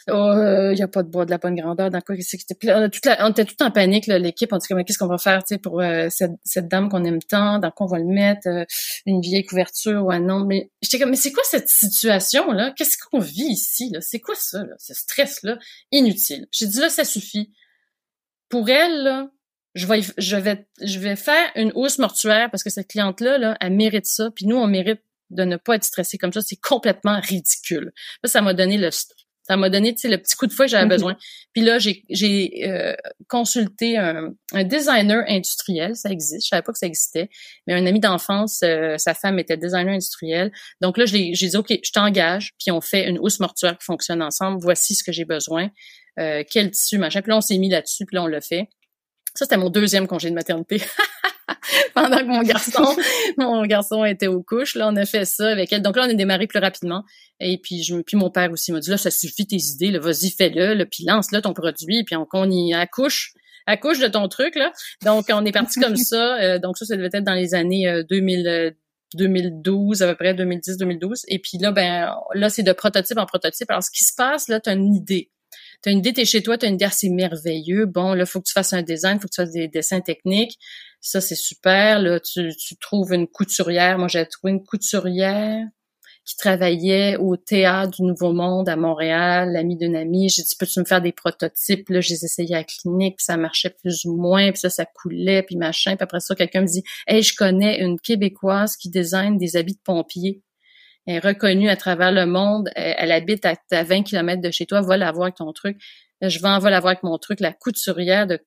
Oh, 0.07 0.31
il 0.33 0.39
euh, 0.39 0.73
y 0.73 0.81
a 0.81 0.87
pas 0.87 1.03
de 1.03 1.09
bois 1.09 1.25
de 1.25 1.29
la 1.29 1.37
bonne 1.37 1.55
grandeur. 1.55 1.91
Dans 1.91 2.01
quoi 2.01 2.15
c'était? 2.21 2.55
Puis 2.55 2.69
on, 2.71 2.89
on 3.19 3.29
était 3.29 3.45
tout 3.45 3.61
en 3.63 3.69
panique, 3.69 4.07
l'équipe. 4.07 4.51
On 4.51 4.57
dit, 4.57 4.67
qu'est-ce 4.67 4.97
qu'on 4.97 5.07
va 5.07 5.19
faire, 5.19 5.43
tu 5.43 5.59
pour 5.59 5.79
euh, 5.79 6.07
cette, 6.09 6.31
cette, 6.43 6.67
dame 6.67 6.89
qu'on 6.89 7.03
aime 7.03 7.21
tant? 7.21 7.59
Dans 7.59 7.69
quoi 7.69 7.85
on 7.85 7.89
va 7.89 7.99
le 7.99 8.05
mettre? 8.05 8.47
Euh, 8.47 8.65
une 9.05 9.21
vieille 9.21 9.45
couverture 9.45 10.03
ou 10.03 10.11
un 10.11 10.19
nom? 10.19 10.45
Mais 10.45 10.71
j'étais 10.81 10.97
comme, 10.97 11.11
mais 11.11 11.17
c'est 11.17 11.31
quoi 11.31 11.43
cette 11.45 11.69
situation-là? 11.69 12.73
Qu'est-ce 12.75 12.97
qu'on 12.97 13.19
vit 13.19 13.51
ici, 13.51 13.91
là? 13.93 13.99
C'est 14.01 14.19
quoi 14.19 14.35
ça, 14.35 14.63
là? 14.63 14.73
Ce 14.79 14.95
stress-là? 14.95 15.59
Inutile. 15.91 16.47
J'ai 16.51 16.65
dit, 16.65 16.79
là, 16.79 16.89
ça 16.89 17.05
suffit. 17.05 17.51
Pour 18.49 18.67
elle, 18.69 19.03
là, 19.03 19.29
je 19.75 19.85
vais, 19.85 20.01
je 20.17 20.35
vais, 20.35 20.67
je 20.81 20.99
vais 20.99 21.15
faire 21.15 21.51
une 21.55 21.71
hausse 21.75 21.99
mortuaire 21.99 22.49
parce 22.51 22.63
que 22.63 22.69
cette 22.69 22.87
cliente-là, 22.87 23.37
là, 23.37 23.57
elle 23.59 23.73
mérite 23.73 24.05
ça. 24.05 24.29
Puis 24.35 24.45
nous, 24.45 24.55
on 24.55 24.67
mérite 24.67 25.01
de 25.29 25.43
ne 25.43 25.57
pas 25.57 25.75
être 25.75 25.83
stressé 25.83 26.17
comme 26.17 26.33
ça. 26.33 26.41
C'est 26.41 26.59
complètement 26.59 27.19
ridicule. 27.19 27.91
Là, 28.23 28.29
ça 28.29 28.41
m'a 28.41 28.53
donné 28.53 28.77
le, 28.77 28.89
ça 29.49 29.57
m'a 29.57 29.71
donné, 29.71 29.95
tu 29.95 30.01
sais, 30.01 30.09
le 30.09 30.19
petit 30.19 30.35
coup 30.35 30.45
de 30.45 30.53
fouet 30.53 30.67
que 30.67 30.71
j'avais 30.71 30.83
mhm. 30.83 30.89
besoin. 30.89 31.17
Puis 31.53 31.63
là, 31.63 31.79
j'ai, 31.79 32.03
j'ai 32.09 32.67
euh, 32.67 32.95
consulté 33.27 33.97
un, 33.97 34.35
un, 34.53 34.63
designer 34.63 35.23
industriel. 35.27 35.95
Ça 35.95 36.11
existe. 36.11 36.45
Je 36.45 36.49
savais 36.49 36.61
pas 36.61 36.71
que 36.71 36.77
ça 36.77 36.85
existait. 36.85 37.29
Mais 37.65 37.73
un 37.73 37.87
ami 37.87 37.99
d'enfance, 37.99 38.61
euh, 38.63 38.95
sa 38.99 39.15
femme 39.15 39.39
était 39.39 39.57
designer 39.57 39.93
industriel. 39.93 40.51
Donc 40.81 40.99
là, 40.99 41.05
j'ai, 41.05 41.33
j'ai 41.33 41.47
dit, 41.47 41.57
OK, 41.57 41.73
je 41.83 41.91
t'engage. 41.91 42.53
Puis 42.59 42.71
on 42.71 42.79
fait 42.79 43.09
une 43.09 43.17
housse 43.17 43.39
mortuaire 43.39 43.75
qui 43.75 43.85
fonctionne 43.85 44.21
ensemble. 44.21 44.59
Voici 44.61 44.93
ce 44.93 45.03
que 45.03 45.11
j'ai 45.11 45.25
besoin. 45.25 45.71
Euh, 46.19 46.43
quel 46.47 46.69
tissu, 46.69 46.99
machin. 46.99 47.23
Puis 47.23 47.31
là, 47.31 47.37
on 47.37 47.41
s'est 47.41 47.57
mis 47.57 47.69
là-dessus. 47.69 48.05
Puis 48.05 48.15
là, 48.15 48.23
on 48.23 48.27
l'a 48.27 48.41
fait. 48.41 48.69
Ça, 49.35 49.45
c'était 49.45 49.57
mon 49.57 49.69
deuxième 49.69 50.07
congé 50.07 50.29
de 50.29 50.35
maternité. 50.35 50.81
pendant 51.93 52.17
que 52.17 52.25
mon 52.25 52.41
garçon, 52.41 52.95
mon 53.37 53.65
garçon 53.65 54.05
était 54.05 54.27
aux 54.27 54.41
couches. 54.41 54.75
Là, 54.75 54.89
on 54.89 54.95
a 54.95 55.05
fait 55.05 55.25
ça 55.25 55.49
avec 55.49 55.71
elle. 55.71 55.81
Donc 55.81 55.95
là, 55.95 56.05
on 56.05 56.09
a 56.09 56.13
démarré 56.13 56.47
plus 56.47 56.59
rapidement. 56.59 57.03
Et 57.39 57.57
puis, 57.57 57.83
je, 57.83 57.95
puis 58.01 58.17
mon 58.17 58.29
père 58.29 58.51
aussi 58.51 58.71
m'a 58.71 58.79
dit 58.79 58.89
là, 58.89 58.97
ça 58.97 59.11
suffit 59.11 59.47
tes 59.47 59.57
idées, 59.57 59.91
là, 59.91 59.99
vas-y, 59.99 60.31
fais-le, 60.31 60.73
là, 60.73 60.85
puis 60.85 61.05
lance-le 61.05 61.41
ton 61.41 61.53
produit, 61.53 62.03
puis 62.03 62.15
on, 62.15 62.27
on 62.33 62.49
y 62.49 62.73
accouche 62.73 63.33
accouche 63.65 63.99
de 63.99 64.07
ton 64.07 64.27
truc 64.27 64.55
là. 64.55 64.71
Donc 65.05 65.25
on 65.29 65.45
est 65.45 65.51
parti 65.51 65.79
comme 65.79 65.95
ça. 65.95 66.39
Euh, 66.39 66.59
donc 66.59 66.77
ça, 66.77 66.85
ça 66.85 66.95
devait 66.95 67.09
être 67.13 67.23
dans 67.23 67.35
les 67.35 67.53
années 67.53 68.03
2000. 68.09 68.75
2012 69.15 70.03
à 70.03 70.07
peu 70.07 70.13
près 70.13 70.35
2010 70.35 70.77
2012 70.77 71.23
et 71.29 71.39
puis 71.39 71.57
là 71.57 71.71
ben 71.71 72.13
là 72.35 72.51
c'est 72.51 72.61
de 72.61 72.71
prototype 72.73 73.17
en 73.17 73.25
prototype 73.25 73.67
alors 73.71 73.81
ce 73.81 73.89
qui 73.89 74.03
se 74.03 74.13
passe 74.15 74.47
là 74.49 74.59
tu 74.59 74.69
as 74.69 74.73
une 74.73 74.93
idée 74.93 75.31
tu 75.81 75.89
as 75.89 75.91
une 75.91 75.99
idée, 75.99 76.13
tu 76.13 76.21
es 76.21 76.25
chez 76.25 76.43
toi, 76.43 76.57
tu 76.57 76.65
as 76.65 76.69
une 76.69 76.75
idée 76.75 76.85
assez 76.85 77.09
merveilleux. 77.09 77.85
Bon, 77.85 78.13
là, 78.13 78.25
faut 78.25 78.39
que 78.39 78.47
tu 78.47 78.53
fasses 78.53 78.73
un 78.73 78.81
design, 78.81 79.19
faut 79.19 79.27
que 79.27 79.33
tu 79.33 79.41
fasses 79.41 79.51
des 79.51 79.67
dessins 79.67 80.01
techniques. 80.01 80.57
Ça, 81.01 81.21
c'est 81.21 81.35
super. 81.35 81.99
Là, 81.99 82.19
tu, 82.19 82.49
tu 82.55 82.77
trouves 82.77 83.13
une 83.13 83.27
couturière. 83.27 83.97
Moi, 83.97 84.07
j'ai 84.07 84.25
trouvé 84.25 84.51
une 84.51 84.63
couturière 84.63 85.65
qui 86.29 86.35
travaillait 86.35 87.17
au 87.17 87.37
théâtre 87.37 87.91
du 87.91 88.03
Nouveau 88.03 88.33
Monde 88.33 88.69
à 88.69 88.75
Montréal, 88.75 89.51
l'ami 89.51 89.75
d'une 89.77 89.95
amie. 89.95 90.29
J'ai 90.29 90.43
dit, 90.43 90.55
peux-tu 90.59 90.79
me 90.79 90.85
faire 90.85 91.01
des 91.01 91.11
prototypes? 91.11 91.89
Là, 91.89 92.01
j'ai 92.01 92.13
essayé 92.13 92.53
à 92.53 92.59
la 92.59 92.63
clinique, 92.65 93.17
puis 93.17 93.25
ça 93.25 93.35
marchait 93.35 93.71
plus 93.71 94.05
ou 94.05 94.15
moins, 94.15 94.51
puis 94.51 94.59
ça, 94.59 94.69
ça 94.69 94.85
coulait, 94.85 95.41
puis 95.41 95.55
machin. 95.57 95.95
Puis 95.95 96.03
après 96.03 96.19
ça, 96.19 96.35
quelqu'un 96.35 96.61
me 96.61 96.67
dit, 96.67 96.83
hey, 97.07 97.23
je 97.23 97.33
connais 97.35 97.79
une 97.79 97.99
Québécoise 97.99 98.75
qui 98.75 98.89
design 98.89 99.37
des 99.37 99.55
habits 99.55 99.73
de 99.73 99.81
pompiers 99.83 100.43
est 101.09 101.19
reconnue 101.19 101.69
à 101.69 101.75
travers 101.75 102.11
le 102.11 102.25
monde. 102.25 102.69
Elle, 102.75 103.11
habite 103.11 103.45
à, 103.45 103.55
20 103.71 104.03
km 104.03 104.41
de 104.41 104.51
chez 104.51 104.65
toi. 104.65 104.81
Va 104.81 104.97
la 104.97 105.11
voir 105.11 105.23
avec 105.23 105.35
ton 105.35 105.51
truc. 105.53 105.77
Je 106.21 106.39
vais 106.39 106.47
en 106.47 106.59
la 106.59 106.79
voir 106.81 106.87
avec 106.87 107.03
mon 107.03 107.17
truc, 107.17 107.39
la 107.39 107.53
couturière 107.53 108.27
de, 108.27 108.41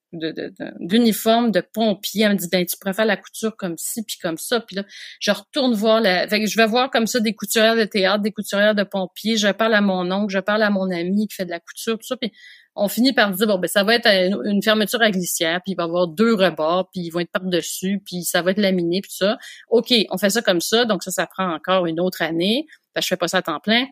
d'uniforme 0.79 1.51
de, 1.51 1.63
pompier. 1.63 2.25
Elle 2.25 2.33
me 2.33 2.37
dit, 2.37 2.49
ben, 2.53 2.67
tu 2.67 2.77
préfères 2.79 3.07
la 3.07 3.17
couture 3.17 3.57
comme 3.57 3.79
ci, 3.79 4.05
puis 4.05 4.19
comme 4.21 4.37
ça. 4.37 4.61
Puis 4.61 4.77
là, 4.77 4.85
je 5.21 5.31
retourne 5.31 5.73
voir 5.73 6.03
la... 6.03 6.27
je 6.27 6.57
vais 6.57 6.67
voir 6.67 6.91
comme 6.91 7.07
ça 7.07 7.19
des 7.21 7.35
couturières 7.35 7.77
de 7.77 7.85
théâtre, 7.85 8.23
des 8.23 8.33
couturières 8.33 8.75
de 8.75 8.83
pompiers. 8.83 9.39
Je 9.39 9.49
parle 9.49 9.73
à 9.73 9.81
mon 9.81 10.11
oncle, 10.13 10.31
je 10.33 10.39
parle 10.39 10.63
à 10.63 10.71
mon 10.71 10.91
ami 10.91 11.29
qui 11.29 11.35
fait 11.35 11.47
de 11.47 11.51
la 11.51 11.61
couture, 11.61 11.99
tout 11.99 12.07
ça. 12.07 12.17
Puis 12.19 12.31
on 12.75 12.89
finit 12.89 13.13
par 13.13 13.31
dire 13.33 13.47
bon 13.47 13.59
ben 13.59 13.69
ça 13.69 13.85
va 13.85 13.95
être 13.95 14.09
une 14.45 14.63
fermeture 14.63 15.03
à 15.03 15.11
glissière, 15.11 15.61
puis 15.65 15.73
il 15.73 15.77
va 15.77 15.85
y 15.85 15.87
avoir 15.87 16.09
deux 16.09 16.35
rebords, 16.35 16.89
puis 16.93 17.03
ils 17.03 17.11
vont 17.11 17.21
être 17.21 17.31
par 17.31 17.45
dessus, 17.45 18.03
puis 18.05 18.25
ça 18.25 18.43
va 18.43 18.53
être 18.53 18.61
laminé, 18.61 19.01
puis 19.01 19.13
ça. 19.13 19.39
Ok, 19.69 19.93
on 20.11 20.19
fait 20.19 20.31
ça 20.31 20.43
comme 20.43 20.61
ça, 20.61 20.85
donc 20.85 21.03
ça 21.03 21.11
ça 21.11 21.27
prend 21.27 21.53
encore 21.53 21.87
une 21.87 22.01
autre 22.01 22.23
année. 22.23 22.67
Ben, 22.95 23.01
je 23.01 23.09
fais 23.09 23.17
pas 23.17 23.29
ça 23.29 23.39
à 23.39 23.43
temps 23.43 23.61
plein. 23.61 23.87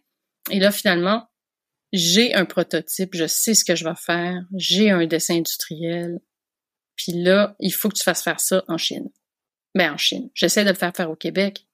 Et 0.50 0.58
là 0.58 0.70
finalement, 0.70 1.28
j'ai 1.92 2.34
un 2.34 2.44
prototype, 2.44 3.14
je 3.14 3.26
sais 3.26 3.54
ce 3.54 3.64
que 3.64 3.74
je 3.74 3.84
vais 3.84 3.96
faire, 3.96 4.40
j'ai 4.56 4.90
un 4.90 5.06
dessin 5.06 5.36
industriel. 5.36 6.20
Puis 6.96 7.12
là, 7.12 7.56
il 7.60 7.72
faut 7.72 7.88
que 7.88 7.96
tu 7.96 8.02
fasses 8.02 8.22
faire 8.22 8.40
ça 8.40 8.62
en 8.68 8.76
Chine. 8.76 9.08
Ben 9.74 9.92
en 9.92 9.96
Chine. 9.96 10.30
J'essaie 10.34 10.64
de 10.64 10.70
le 10.70 10.74
faire 10.74 10.92
faire 10.94 11.10
au 11.10 11.16
Québec. 11.16 11.66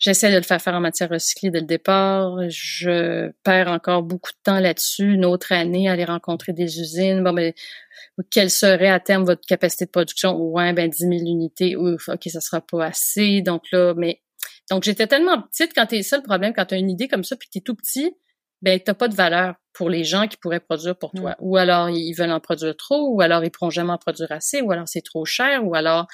J'essaie 0.00 0.30
de 0.30 0.36
le 0.36 0.42
faire 0.42 0.60
faire 0.60 0.74
en 0.74 0.80
matière 0.80 1.08
recyclée 1.08 1.50
dès 1.50 1.60
le 1.60 1.66
départ. 1.66 2.36
Je 2.48 3.30
perds 3.42 3.68
encore 3.68 4.02
beaucoup 4.02 4.30
de 4.32 4.38
temps 4.42 4.60
là-dessus. 4.60 5.14
Une 5.14 5.24
autre 5.24 5.52
année, 5.52 5.88
aller 5.88 6.04
rencontrer 6.04 6.52
des 6.52 6.80
usines. 6.80 7.22
Bon, 7.22 7.32
mais 7.32 7.54
quelle 8.30 8.50
serait 8.50 8.88
à 8.88 9.00
terme 9.00 9.24
votre 9.24 9.46
capacité 9.46 9.84
de 9.84 9.90
production? 9.90 10.36
Ouais, 10.36 10.72
ben 10.72 10.88
10 10.88 10.98
000 10.98 11.12
unités. 11.12 11.76
Ouf, 11.76 12.08
OK, 12.08 12.22
ça 12.26 12.40
sera 12.40 12.60
pas 12.60 12.86
assez. 12.86 13.42
Donc 13.42 13.62
là, 13.72 13.94
mais 13.96 14.22
donc 14.70 14.84
j'étais 14.84 15.06
tellement 15.06 15.42
petite 15.42 15.72
quand 15.74 15.86
t'es 15.86 16.02
ça 16.02 16.16
le 16.16 16.22
problème 16.22 16.52
quand 16.54 16.66
tu 16.66 16.74
as 16.74 16.78
une 16.78 16.90
idée 16.90 17.08
comme 17.08 17.24
ça 17.24 17.36
puis 17.36 17.48
que 17.48 17.52
t'es 17.58 17.62
tout 17.62 17.74
petit, 17.74 18.14
ben 18.60 18.78
t'as 18.78 18.94
pas 18.94 19.08
de 19.08 19.14
valeur 19.14 19.54
pour 19.72 19.88
les 19.88 20.04
gens 20.04 20.26
qui 20.26 20.36
pourraient 20.36 20.60
produire 20.60 20.96
pour 20.98 21.12
toi. 21.12 21.36
Ou 21.40 21.56
alors 21.56 21.88
ils 21.88 22.12
veulent 22.12 22.32
en 22.32 22.40
produire 22.40 22.76
trop, 22.76 23.14
ou 23.14 23.20
alors 23.20 23.44
ils 23.44 23.50
pourront 23.50 23.70
jamais 23.70 23.92
en 23.92 23.98
produire 23.98 24.32
assez, 24.32 24.60
ou 24.60 24.72
alors 24.72 24.88
c'est 24.88 25.02
trop 25.02 25.24
cher, 25.24 25.64
ou 25.64 25.74
alors 25.74 26.06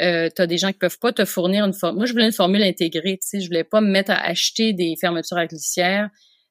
euh, 0.00 0.28
tu 0.34 0.42
as 0.42 0.46
des 0.46 0.58
gens 0.58 0.68
qui 0.68 0.78
peuvent 0.78 0.98
pas 0.98 1.12
te 1.12 1.24
fournir 1.24 1.64
une 1.64 1.72
formule. 1.72 1.98
Moi, 1.98 2.06
je 2.06 2.12
voulais 2.12 2.26
une 2.26 2.32
formule 2.32 2.62
intégrée, 2.62 3.18
tu 3.20 3.28
sais, 3.28 3.40
je 3.40 3.46
voulais 3.46 3.64
pas 3.64 3.80
me 3.80 3.90
mettre 3.90 4.10
à 4.10 4.20
acheter 4.24 4.72
des 4.72 4.94
fermetures 5.00 5.36
à 5.36 5.46
glissière, 5.46 6.08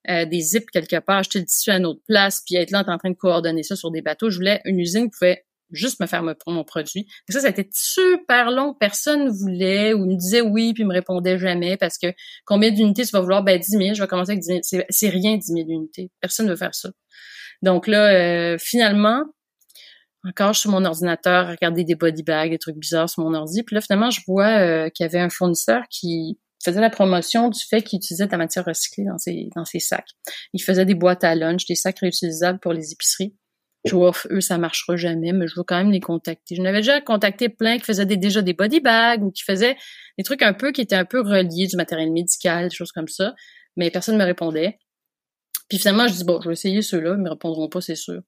euh, 0.10 0.26
des 0.26 0.42
zips 0.42 0.70
quelque 0.72 1.00
part, 1.00 1.18
acheter 1.18 1.40
le 1.40 1.46
tissu 1.46 1.70
à 1.70 1.78
une 1.78 1.86
autre 1.86 2.02
place, 2.08 2.42
puis 2.46 2.56
être 2.56 2.72
là 2.72 2.84
en 2.88 2.98
train 2.98 3.10
de 3.10 3.16
coordonner 3.16 3.64
ça 3.64 3.76
sur 3.76 3.92
des 3.92 4.02
bateaux. 4.02 4.30
Je 4.30 4.38
voulais 4.38 4.62
une 4.66 4.80
usine 4.80 5.06
qui 5.06 5.18
pouvait 5.20 5.46
juste 5.72 6.00
me 6.00 6.08
faire 6.08 6.24
mon 6.24 6.64
produit. 6.64 7.08
Ça, 7.30 7.42
ça 7.42 7.48
a 7.48 7.50
été 7.50 7.68
super 7.74 8.52
long. 8.52 8.74
Personne 8.80 9.26
ne 9.26 9.30
voulait 9.30 9.94
ou 9.94 10.06
me 10.06 10.16
disait 10.16 10.42
oui, 10.42 10.74
puis 10.74 10.86
me 10.86 10.94
répondait 10.94 11.38
jamais 11.38 11.78
parce 11.78 11.98
que 11.98 12.08
combien 12.46 12.72
d'unités 12.72 13.04
tu 13.04 13.12
vas 13.12 13.22
vouloir? 13.22 13.44
Ben, 13.44 13.60
10 13.60 13.70
000. 13.70 13.94
Je 13.94 14.02
vais 14.02 14.08
commencer 14.08 14.32
avec 14.32 14.44
10 14.44 14.62
000. 14.64 14.84
C'est 14.90 15.10
rien, 15.10 15.36
10 15.36 15.46
000 15.46 15.68
unités. 15.68 16.10
Personne 16.22 16.46
ne 16.46 16.52
veut 16.52 16.58
faire 16.58 16.76
ça. 16.76 16.90
Donc 17.62 17.88
là, 17.88 18.54
euh, 18.54 18.58
finalement, 18.60 19.24
encore 20.24 20.56
sur 20.56 20.72
mon 20.72 20.84
ordinateur, 20.86 21.50
regarder 21.50 21.84
des 21.84 21.96
body 21.96 22.24
bags, 22.24 22.52
des 22.52 22.58
trucs 22.58 22.78
bizarres 22.78 23.10
sur 23.10 23.24
mon 23.24 23.34
ordi. 23.34 23.64
Puis 23.64 23.76
là, 23.76 23.82
finalement, 23.82 24.10
je 24.10 24.22
vois 24.28 24.60
euh, 24.60 24.90
qu'il 24.90 25.04
y 25.04 25.08
avait 25.08 25.20
un 25.20 25.30
fournisseur 25.30 25.84
qui 25.90 26.40
faisait 26.64 26.82
la 26.82 26.90
promotion 26.90 27.50
du 27.50 27.60
fait 27.64 27.82
qu'il 27.82 27.98
utilisait 27.98 28.26
de 28.26 28.32
la 28.32 28.38
matière 28.38 28.66
recyclée 28.66 29.06
dans 29.06 29.18
ses, 29.18 29.50
dans 29.56 29.66
ses 29.66 29.80
sacs. 29.80 30.10
Il 30.54 30.62
faisait 30.62 30.86
des 30.86 30.96
boîtes 30.96 31.24
à 31.24 31.36
lunch, 31.36 31.66
des 31.66 31.76
sacs 31.76 32.00
réutilisables 32.00 32.60
pour 32.60 32.74
les 32.74 32.92
épiceries. 32.92 33.36
Je 33.86 33.96
vois, 33.96 34.12
eux, 34.32 34.42
ça 34.42 34.58
marchera 34.58 34.98
jamais, 34.98 35.32
mais 35.32 35.48
je 35.48 35.56
veux 35.56 35.64
quand 35.64 35.78
même 35.78 35.92
les 35.92 36.02
contacter. 36.02 36.56
Je 36.56 36.62
n'avais 36.62 36.80
déjà 36.80 37.00
contacté 37.00 37.48
plein 37.48 37.78
qui 37.78 37.86
faisaient 37.86 38.06
déjà 38.06 38.42
des 38.42 38.54
body 38.54 38.82
bags 38.82 39.24
ou 39.24 39.32
qui 39.32 39.44
faisaient 39.44 39.78
des 40.18 40.24
trucs 40.24 40.42
un 40.42 40.54
peu 40.54 40.72
qui 40.72 40.82
étaient 40.82 40.96
un 40.96 41.06
peu 41.06 41.22
reliés 41.22 41.68
du 41.68 41.78
matériel 41.78 42.12
médical, 42.12 42.68
des 42.68 42.76
choses 42.76 42.92
comme 42.92 43.08
ça, 43.08 43.34
mais 43.78 43.90
personne 43.90 44.16
ne 44.16 44.20
me 44.20 44.26
répondait. 44.26 44.80
Puis 45.70 45.78
finalement, 45.78 46.08
je 46.08 46.14
dis, 46.14 46.24
bon, 46.24 46.42
je 46.42 46.50
vais 46.50 46.54
essayer 46.54 46.82
ceux-là, 46.82 47.16
ils 47.18 47.24
me 47.24 47.30
répondront 47.30 47.70
pas, 47.70 47.82
c'est 47.82 47.96
sûr. 47.96 48.22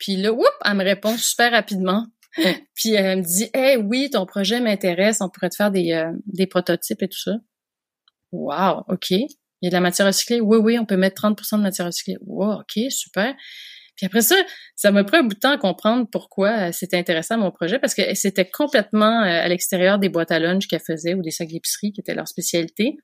Puis 0.00 0.16
là, 0.16 0.32
whoop, 0.32 0.54
elle 0.64 0.74
me 0.74 0.84
répond 0.84 1.16
super 1.16 1.52
rapidement. 1.52 2.06
Puis 2.74 2.94
elle 2.94 3.18
me 3.18 3.22
dit, 3.22 3.48
hey, 3.54 3.76
oui, 3.76 4.10
ton 4.10 4.26
projet 4.26 4.60
m'intéresse, 4.60 5.20
on 5.20 5.28
pourrait 5.28 5.50
te 5.50 5.56
faire 5.56 5.70
des, 5.70 5.92
euh, 5.92 6.10
des 6.26 6.46
prototypes 6.46 7.02
et 7.02 7.08
tout 7.08 7.20
ça. 7.20 7.36
Wow, 8.32 8.84
ok. 8.88 9.10
Il 9.10 9.28
y 9.62 9.66
a 9.66 9.70
de 9.70 9.74
la 9.74 9.80
matière 9.80 10.06
recyclée? 10.06 10.40
Oui, 10.40 10.58
oui, 10.58 10.78
on 10.78 10.86
peut 10.86 10.96
mettre 10.96 11.22
30% 11.22 11.58
de 11.58 11.62
matière 11.62 11.86
recyclée. 11.86 12.16
Wow, 12.22 12.60
ok, 12.60 12.90
super. 12.90 13.34
Puis 13.96 14.06
après 14.06 14.22
ça, 14.22 14.36
ça 14.76 14.90
m'a 14.90 15.04
pris 15.04 15.18
un 15.18 15.24
bout 15.24 15.34
de 15.34 15.38
temps 15.38 15.52
à 15.52 15.58
comprendre 15.58 16.08
pourquoi 16.10 16.68
euh, 16.68 16.72
c'était 16.72 16.96
intéressant 16.96 17.36
mon 17.36 17.50
projet 17.50 17.78
parce 17.78 17.94
que 17.94 18.14
c'était 18.14 18.48
complètement 18.48 19.20
euh, 19.20 19.44
à 19.44 19.48
l'extérieur 19.48 19.98
des 19.98 20.08
boîtes 20.08 20.30
à 20.30 20.38
lunch 20.38 20.66
qu'elle 20.68 20.80
faisait 20.80 21.12
ou 21.12 21.20
des 21.20 21.30
sacs 21.30 21.48
d'épicerie 21.48 21.92
qui 21.92 22.00
étaient 22.00 22.14
leur 22.14 22.26
spécialité. 22.26 22.96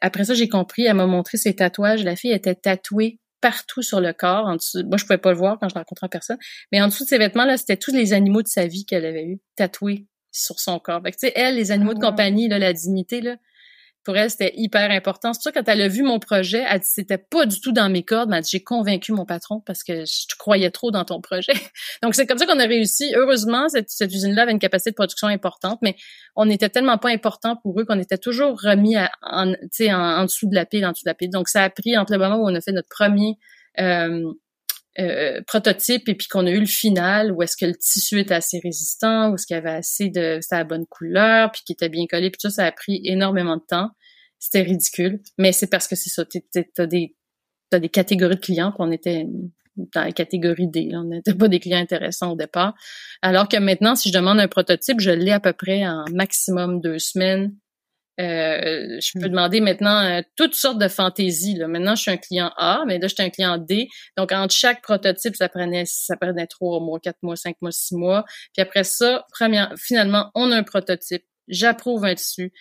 après 0.00 0.24
ça, 0.24 0.34
j'ai 0.34 0.48
compris, 0.48 0.84
elle 0.84 0.94
m'a 0.94 1.06
montré 1.06 1.38
ses 1.38 1.56
tatouages. 1.56 2.04
La 2.04 2.14
fille 2.14 2.32
était 2.32 2.54
tatouée 2.54 3.18
partout 3.44 3.82
sur 3.82 4.00
le 4.00 4.14
corps. 4.14 4.46
En 4.46 4.56
dessous, 4.56 4.82
moi, 4.86 4.96
je 4.96 5.04
pouvais 5.04 5.18
pas 5.18 5.30
le 5.30 5.36
voir 5.36 5.58
quand 5.60 5.68
je 5.68 5.74
rencontrais 5.74 6.08
personne. 6.08 6.38
Mais 6.72 6.80
en 6.80 6.86
dessous 6.88 7.04
de 7.04 7.08
ses 7.10 7.18
vêtements, 7.18 7.44
là, 7.44 7.58
c'était 7.58 7.76
tous 7.76 7.92
les 7.92 8.14
animaux 8.14 8.40
de 8.40 8.48
sa 8.48 8.66
vie 8.66 8.86
qu'elle 8.86 9.04
avait 9.04 9.26
eu 9.26 9.38
tatoués 9.54 10.06
sur 10.32 10.58
son 10.60 10.78
corps. 10.78 11.02
Fait 11.02 11.10
que, 11.10 11.18
tu 11.18 11.26
sais, 11.26 11.32
elle, 11.36 11.56
les 11.56 11.70
animaux 11.70 11.92
de 11.92 11.98
ah. 12.02 12.08
compagnie, 12.08 12.48
là, 12.48 12.58
la 12.58 12.72
dignité, 12.72 13.20
là, 13.20 13.36
pour 14.04 14.16
elle, 14.16 14.30
c'était 14.30 14.52
hyper 14.56 14.90
important. 14.90 15.32
C'est 15.32 15.42
ça 15.42 15.52
quand 15.52 15.66
elle 15.68 15.80
a 15.80 15.88
vu 15.88 16.02
mon 16.02 16.18
projet, 16.18 16.64
elle 16.68 16.80
dit 16.80 16.88
c'était 16.88 17.18
pas 17.18 17.46
du 17.46 17.60
tout 17.60 17.72
dans 17.72 17.88
mes 17.88 18.02
cordes, 18.02 18.28
mais 18.28 18.40
j'ai 18.48 18.62
convaincu 18.62 19.12
mon 19.12 19.24
patron 19.24 19.60
parce 19.60 19.82
que 19.82 20.04
je 20.04 20.36
croyais 20.38 20.70
trop 20.70 20.90
dans 20.90 21.04
ton 21.04 21.20
projet. 21.20 21.52
Donc 22.02 22.14
c'est 22.14 22.26
comme 22.26 22.38
ça 22.38 22.46
qu'on 22.46 22.58
a 22.58 22.66
réussi. 22.66 23.12
Heureusement, 23.16 23.68
cette, 23.68 23.90
usine-là 24.00 24.42
avait 24.42 24.52
une 24.52 24.58
capacité 24.58 24.90
de 24.90 24.94
production 24.94 25.28
importante, 25.28 25.78
mais 25.82 25.96
on 26.36 26.46
n'était 26.46 26.68
tellement 26.68 26.98
pas 26.98 27.10
important 27.10 27.56
pour 27.56 27.80
eux 27.80 27.84
qu'on 27.84 27.98
était 27.98 28.18
toujours 28.18 28.60
remis 28.60 28.96
en, 28.98 29.08
en, 29.22 29.54
en, 29.54 30.24
dessous 30.24 30.48
de 30.48 30.54
la 30.54 30.66
pile, 30.66 30.84
en 30.84 30.92
dessous 30.92 31.04
de 31.04 31.10
la 31.10 31.14
pile. 31.14 31.30
Donc 31.30 31.48
ça 31.48 31.64
a 31.64 31.70
pris 31.70 31.96
entre 31.96 32.12
le 32.12 32.18
moment 32.18 32.36
où 32.36 32.48
on 32.48 32.54
a 32.54 32.60
fait 32.60 32.72
notre 32.72 32.88
premier 32.88 33.38
euh, 33.80 34.32
euh, 34.98 35.40
prototype 35.46 36.08
et 36.08 36.14
puis 36.14 36.28
qu'on 36.28 36.46
a 36.46 36.50
eu 36.50 36.60
le 36.60 36.66
final 36.66 37.32
où 37.32 37.42
est-ce 37.42 37.56
que 37.56 37.66
le 37.66 37.74
tissu 37.74 38.20
était 38.20 38.34
assez 38.34 38.60
résistant, 38.62 39.30
où 39.30 39.34
est-ce 39.34 39.46
qu'il 39.46 39.54
y 39.54 39.58
avait 39.58 39.70
assez 39.70 40.08
de, 40.08 40.38
c'était 40.40 40.56
la 40.56 40.64
bonne 40.64 40.86
couleur, 40.86 41.50
puis 41.50 41.62
qui 41.66 41.72
était 41.72 41.88
bien 41.88 42.06
collé, 42.06 42.30
puis 42.30 42.38
tout 42.40 42.48
ça, 42.48 42.62
ça 42.62 42.66
a 42.66 42.72
pris 42.72 43.00
énormément 43.04 43.56
de 43.56 43.64
temps. 43.66 43.90
C'était 44.38 44.62
ridicule, 44.62 45.20
mais 45.38 45.52
c'est 45.52 45.66
parce 45.66 45.88
que 45.88 45.96
c'est 45.96 46.10
ça, 46.10 46.24
t'as 46.74 46.86
des, 46.86 47.16
t'as 47.70 47.78
des 47.78 47.88
catégories 47.88 48.36
de 48.36 48.40
clients, 48.40 48.72
qu'on 48.72 48.92
était 48.92 49.26
dans 49.76 50.04
la 50.04 50.12
catégorie 50.12 50.68
D, 50.68 50.90
on 50.92 51.04
n'était 51.04 51.34
pas 51.34 51.48
des 51.48 51.58
clients 51.58 51.78
intéressants 51.78 52.32
au 52.32 52.36
départ. 52.36 52.74
Alors 53.22 53.48
que 53.48 53.56
maintenant, 53.56 53.96
si 53.96 54.10
je 54.10 54.14
demande 54.14 54.38
un 54.38 54.48
prototype, 54.48 55.00
je 55.00 55.10
l'ai 55.10 55.32
à 55.32 55.40
peu 55.40 55.52
près 55.52 55.86
en 55.86 56.04
maximum 56.12 56.80
deux 56.80 56.98
semaines 56.98 57.52
euh, 58.20 59.00
je 59.00 59.18
peux 59.18 59.26
hmm. 59.26 59.30
demander 59.30 59.60
maintenant 59.60 60.00
euh, 60.04 60.22
toutes 60.36 60.54
sortes 60.54 60.78
de 60.78 60.88
fantaisies. 60.88 61.56
Là. 61.56 61.66
Maintenant, 61.66 61.96
je 61.96 62.02
suis 62.02 62.10
un 62.10 62.16
client 62.16 62.52
A, 62.56 62.84
mais 62.86 62.98
là, 62.98 63.08
je 63.08 63.14
suis 63.14 63.22
un 63.22 63.30
client 63.30 63.58
D. 63.58 63.88
Donc, 64.16 64.30
entre 64.32 64.54
chaque 64.54 64.82
prototype, 64.82 65.34
ça 65.34 65.48
prenait, 65.48 65.84
ça 65.86 66.16
prenait 66.16 66.46
trois 66.46 66.80
mois, 66.80 67.00
quatre 67.00 67.22
mois, 67.22 67.36
cinq 67.36 67.56
mois, 67.60 67.72
six 67.72 67.96
mois. 67.96 68.24
Puis 68.52 68.62
après 68.62 68.84
ça, 68.84 69.24
première, 69.32 69.74
finalement, 69.76 70.30
on 70.34 70.52
a 70.52 70.56
un 70.56 70.62
prototype. 70.62 71.24
J'approuve 71.48 72.04
un 72.04 72.14
dessus. 72.14 72.52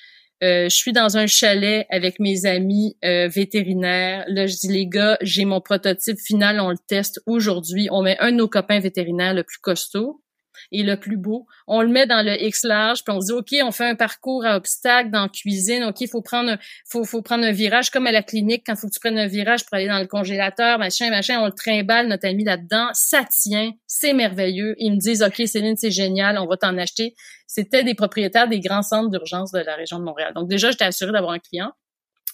Euh, 0.43 0.67
je 0.67 0.75
suis 0.75 0.91
dans 0.91 1.17
un 1.17 1.27
chalet 1.27 1.85
avec 1.89 2.19
mes 2.19 2.45
amis 2.45 2.97
vétérinaires. 3.01 4.25
Là, 4.27 4.47
je 4.47 4.55
dis 4.55 4.67
les 4.67 4.87
gars, 4.87 5.17
j'ai 5.21 5.45
mon 5.45 5.61
prototype 5.61 6.19
final, 6.19 6.59
on 6.59 6.71
le 6.71 6.77
teste 6.87 7.21
aujourd'hui. 7.27 7.87
On 7.91 8.01
met 8.01 8.17
un 8.19 8.31
de 8.31 8.37
nos 8.37 8.49
copains 8.49 8.79
vétérinaires 8.79 9.33
le 9.33 9.43
plus 9.43 9.59
costaud 9.59 10.22
et 10.71 10.83
le 10.83 10.97
plus 10.97 11.17
beau. 11.17 11.45
On 11.67 11.81
le 11.81 11.89
met 11.89 12.05
dans 12.05 12.25
le 12.25 12.41
X 12.43 12.63
large, 12.63 13.03
puis 13.03 13.13
on 13.15 13.21
se 13.21 13.27
dit 13.27 13.31
OK, 13.33 13.67
on 13.67 13.71
fait 13.71 13.85
un 13.85 13.95
parcours 13.95 14.45
à 14.45 14.55
obstacles 14.55 15.11
dans 15.11 15.27
cuisine. 15.27 15.83
OK, 15.83 16.01
il 16.01 16.09
faut 16.09 16.21
prendre 16.21 16.57
faut 16.89 17.03
faut 17.03 17.21
prendre 17.21 17.43
un 17.43 17.51
virage 17.51 17.89
comme 17.89 18.07
à 18.07 18.11
la 18.11 18.23
clinique 18.23 18.63
quand 18.65 18.75
faut 18.75 18.87
que 18.87 18.93
tu 18.93 18.99
prennes 18.99 19.17
un 19.17 19.27
virage 19.27 19.65
pour 19.65 19.75
aller 19.75 19.87
dans 19.87 19.99
le 19.99 20.07
congélateur, 20.07 20.79
machin 20.79 21.09
machin, 21.09 21.39
on 21.41 21.45
le 21.45 21.51
trimballe 21.51 22.07
notre 22.07 22.27
ami 22.27 22.43
là-dedans, 22.43 22.89
ça 22.93 23.23
tient, 23.29 23.71
c'est 23.87 24.13
merveilleux. 24.13 24.75
Ils 24.77 24.91
me 24.91 24.97
disent 24.97 25.23
OK, 25.23 25.41
Céline, 25.45 25.77
c'est 25.77 25.91
génial, 25.91 26.37
on 26.37 26.47
va 26.47 26.57
t'en 26.57 26.77
acheter. 26.77 27.15
C'était 27.47 27.83
des 27.83 27.93
propriétaires 27.93 28.47
des 28.47 28.59
grands 28.59 28.81
centres 28.81 29.09
d'urgence 29.09 29.51
de 29.51 29.59
la 29.59 29.75
région 29.75 29.99
de 29.99 30.03
Montréal. 30.03 30.33
Donc 30.33 30.49
déjà, 30.49 30.71
j'étais 30.71 30.85
assurée 30.85 31.11
d'avoir 31.11 31.33
un 31.33 31.39
client. 31.39 31.71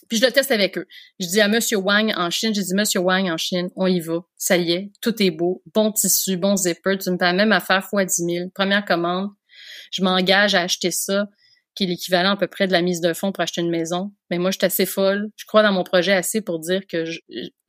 Puis 0.09 0.17
je 0.17 0.25
le 0.25 0.31
teste 0.31 0.51
avec 0.51 0.77
eux. 0.77 0.87
Je 1.19 1.27
dis 1.27 1.39
à 1.39 1.47
Monsieur 1.47 1.77
Wang 1.77 2.11
en 2.17 2.29
Chine, 2.31 2.53
je 2.53 2.61
dis 2.61 2.73
Monsieur 2.73 2.99
Wang 2.99 3.29
en 3.29 3.37
Chine, 3.37 3.69
on 3.75 3.87
y 3.87 3.99
va. 3.99 4.21
Ça 4.37 4.57
y 4.57 4.71
est, 4.71 4.91
tout 5.01 5.21
est 5.21 5.31
beau, 5.31 5.63
bon 5.73 5.91
tissu, 5.91 6.35
bon 6.35 6.55
zipper. 6.55 6.97
Tu 6.97 7.11
me 7.11 7.17
permets 7.17 7.45
même 7.45 7.51
à 7.51 7.59
faire 7.59 7.85
fois 7.85 8.03
10 8.03 8.25
000. 8.25 8.49
Première 8.53 8.83
commande, 8.83 9.29
je 9.91 10.03
m'engage 10.03 10.55
à 10.55 10.61
acheter 10.61 10.91
ça, 10.91 11.27
qui 11.75 11.83
est 11.83 11.87
l'équivalent 11.87 12.31
à 12.31 12.37
peu 12.37 12.47
près 12.47 12.67
de 12.67 12.71
la 12.71 12.81
mise 12.81 13.01
de 13.01 13.13
fonds 13.13 13.31
pour 13.31 13.43
acheter 13.43 13.61
une 13.61 13.69
maison. 13.69 14.11
Mais 14.29 14.37
moi, 14.37 14.51
je 14.51 14.57
suis 14.57 14.65
assez 14.65 14.85
folle. 14.85 15.29
Je 15.35 15.45
crois 15.45 15.63
dans 15.63 15.71
mon 15.71 15.83
projet 15.83 16.13
assez 16.13 16.41
pour 16.41 16.59
dire 16.59 16.81
que 16.87 17.05
je, 17.05 17.19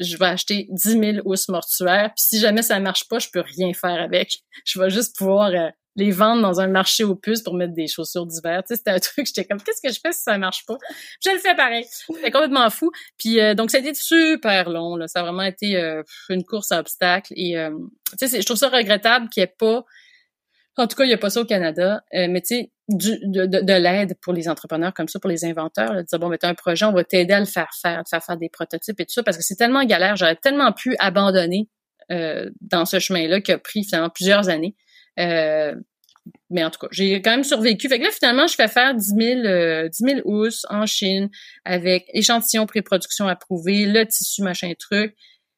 je 0.01 0.17
vais 0.17 0.27
acheter 0.27 0.67
10 0.71 0.91
000 0.91 1.03
housses 1.25 1.49
mortuaires. 1.49 2.11
Puis 2.17 2.25
si 2.25 2.41
jamais 2.41 2.63
ça 2.63 2.81
marche 2.81 3.07
pas, 3.09 3.19
je 3.19 3.29
peux 3.33 3.41
rien 3.41 3.73
faire 3.73 4.01
avec. 4.01 4.41
Je 4.65 4.79
vais 4.79 4.91
juste 4.91 5.17
pouvoir 5.17 5.51
euh, 5.51 5.69
les 5.97 6.11
vendre 6.11 6.43
dans 6.43 6.61
un 6.61 6.69
marché 6.69 7.05
aux 7.05 7.17
puces 7.17 7.43
pour 7.43 7.55
mettre 7.55 7.75
des 7.75 7.89
chaussures 7.89 8.27
d'hiver. 8.27 8.63
Tu 8.63 8.69
sais, 8.69 8.77
c'était 8.77 8.91
un 8.91 8.99
truc, 8.99 9.27
j'étais 9.27 9.45
comme, 9.45 9.61
qu'est-ce 9.61 9.83
que 9.83 9.93
je 9.93 10.01
fais 10.01 10.13
si 10.13 10.23
ça 10.23 10.39
marche 10.39 10.65
pas? 10.67 10.77
Je 11.25 11.31
le 11.31 11.39
fais 11.39 11.55
pareil. 11.55 11.85
C'était 11.89 12.31
complètement 12.31 12.69
fou. 12.71 12.91
Puis 13.19 13.41
euh, 13.41 13.55
donc, 13.55 13.71
ça 13.71 13.79
a 13.79 13.81
été 13.81 13.95
super 13.95 14.71
long. 14.71 14.97
Là. 14.97 15.09
Ça 15.09 15.21
a 15.21 15.23
vraiment 15.23 15.43
été 15.43 15.77
euh, 15.77 16.03
une 16.29 16.45
course 16.45 16.73
à 16.73 16.79
obstacles. 16.79 17.33
Et 17.37 17.59
euh, 17.59 17.71
tu 18.19 18.29
sais, 18.29 18.41
je 18.41 18.47
trouve 18.47 18.57
ça 18.57 18.69
regrettable 18.69 19.29
qu'il 19.29 19.43
n'y 19.43 19.45
ait 19.45 19.55
pas... 19.59 19.85
En 20.77 20.87
tout 20.87 20.97
cas, 20.97 21.05
il 21.05 21.09
n'y 21.09 21.15
a 21.15 21.19
pas 21.19 21.29
ça 21.29 21.41
au 21.41 21.45
Canada. 21.45 22.03
mais 22.13 22.41
tu 22.41 22.55
sais, 22.55 22.73
de, 22.89 23.47
de, 23.47 23.73
l'aide 23.73 24.15
pour 24.23 24.33
les 24.33 24.49
entrepreneurs 24.49 24.95
comme 24.95 25.09
ça, 25.09 25.19
pour 25.19 25.29
les 25.29 25.45
inventeurs. 25.45 25.93
Là, 25.93 26.03
de 26.03 26.07
dire, 26.07 26.19
bon, 26.19 26.29
mais 26.29 26.39
t'as 26.39 26.49
un 26.49 26.55
projet, 26.55 26.87
on 26.87 26.93
va 26.93 27.05
t'aider 27.05 27.35
à 27.35 27.41
le 27.41 27.45
faire 27.45 27.69
faire, 27.79 28.03
te 28.03 28.09
faire 28.09 28.25
faire 28.25 28.37
des 28.39 28.49
prototypes 28.49 28.99
et 28.99 29.05
tout 29.05 29.13
ça, 29.13 29.23
parce 29.23 29.37
que 29.37 29.43
c'est 29.43 29.57
tellement 29.57 29.85
galère. 29.85 30.17
J'aurais 30.17 30.37
tellement 30.37 30.73
pu 30.73 30.97
abandonner 30.99 31.69
dans 32.09 32.87
ce 32.87 32.99
chemin-là 32.99 33.41
qui 33.41 33.53
a 33.53 33.59
pris 33.59 33.85
finalement 33.85 34.11
plusieurs 34.11 34.49
années. 34.49 34.75
Euh, 35.21 35.75
mais 36.51 36.65
en 36.65 36.71
tout 36.71 36.81
cas, 36.81 36.89
j'ai 36.91 37.23
quand 37.23 37.31
même 37.31 37.45
survécu. 37.45 37.89
Fait 37.89 37.99
que 37.99 38.05
là, 38.05 38.11
finalement, 38.11 38.47
je 38.47 38.55
fais 38.55 38.69
faire 38.69 38.95
10 38.95 39.15
000, 39.19 39.41
euh, 39.47 39.89
10 39.89 40.23
housses 40.25 40.67
en 40.69 40.87
Chine 40.87 41.31
avec 41.65 42.07
échantillons 42.13 42.67
pré-production 42.67 43.27
approuvés, 43.29 43.87
le 43.87 44.07
tissu, 44.07 44.43
machin 44.43 44.73
truc. 44.79 45.15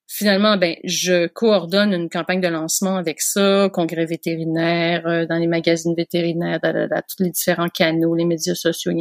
Finalement, 0.07 0.59
ben, 0.59 0.77
je 0.85 1.27
coordonne 1.27 1.95
une 1.95 2.11
campagne 2.11 2.41
de 2.41 2.49
lancement 2.49 2.97
avec 2.97 3.23
ça, 3.23 3.71
congrès 3.73 4.05
vétérinaire, 4.05 5.07
euh, 5.07 5.27
dans 5.27 5.37
les 5.37 5.47
magazines 5.47 5.95
vétérinaires, 5.97 6.61
tous 6.63 7.23
les 7.23 7.31
différents 7.31 7.71
canaux, 7.71 8.15
les 8.15 8.27
médias 8.27 8.55
sociaux, 8.55 8.93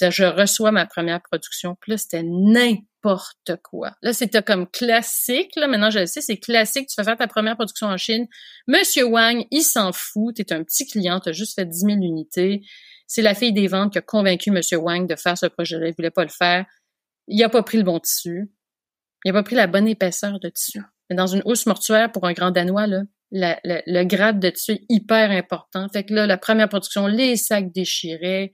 je 0.00 0.24
reçois 0.24 0.70
ma 0.70 0.84
première 0.86 1.22
production. 1.22 1.76
Puis 1.80 1.92
là, 1.92 1.98
c'était 1.98 2.22
n'importe 2.22 2.91
quoi. 3.62 3.92
Là, 4.02 4.12
c'était 4.12 4.42
comme 4.42 4.68
classique. 4.68 5.52
Là, 5.56 5.66
maintenant, 5.66 5.90
je 5.90 6.00
le 6.00 6.06
sais, 6.06 6.20
c'est 6.20 6.38
classique. 6.38 6.88
Tu 6.88 6.94
fais 6.94 7.04
faire 7.04 7.16
ta 7.16 7.26
première 7.26 7.56
production 7.56 7.88
en 7.88 7.96
Chine. 7.96 8.26
Monsieur 8.66 9.04
Wang, 9.04 9.44
il 9.50 9.62
s'en 9.62 9.92
fout. 9.92 10.36
Tu 10.36 10.42
es 10.42 10.52
un 10.52 10.62
petit 10.62 10.86
client. 10.86 11.20
Tu 11.20 11.30
as 11.30 11.32
juste 11.32 11.54
fait 11.54 11.66
10 11.66 11.80
000 11.80 11.90
unités. 11.96 12.62
C'est 13.06 13.22
la 13.22 13.34
fille 13.34 13.52
des 13.52 13.66
ventes 13.66 13.92
qui 13.92 13.98
a 13.98 14.02
convaincu 14.02 14.50
Monsieur 14.50 14.78
Wang 14.78 15.08
de 15.08 15.16
faire 15.16 15.36
ce 15.36 15.46
projet-là. 15.46 15.88
Il 15.88 15.94
voulait 15.94 16.10
pas 16.10 16.24
le 16.24 16.30
faire. 16.30 16.64
Il 17.28 17.42
a 17.42 17.48
pas 17.48 17.62
pris 17.62 17.78
le 17.78 17.84
bon 17.84 18.00
tissu. 18.00 18.50
Il 19.24 19.30
a 19.30 19.32
pas 19.32 19.42
pris 19.42 19.56
la 19.56 19.66
bonne 19.66 19.86
épaisseur 19.86 20.40
de 20.40 20.48
tissu. 20.48 20.80
Mais 21.10 21.16
dans 21.16 21.26
une 21.26 21.42
housse 21.44 21.66
mortuaire 21.66 22.10
pour 22.10 22.26
un 22.26 22.32
grand 22.32 22.50
Danois, 22.50 22.86
là, 22.86 23.02
le 23.32 24.04
grade 24.04 24.40
de 24.40 24.50
tissu 24.50 24.72
est 24.72 24.84
hyper 24.88 25.30
important. 25.30 25.86
Fait 25.92 26.04
que 26.04 26.14
là, 26.14 26.26
la 26.26 26.38
première 26.38 26.68
production, 26.68 27.06
les 27.06 27.36
sacs 27.36 27.72
déchirés, 27.72 28.52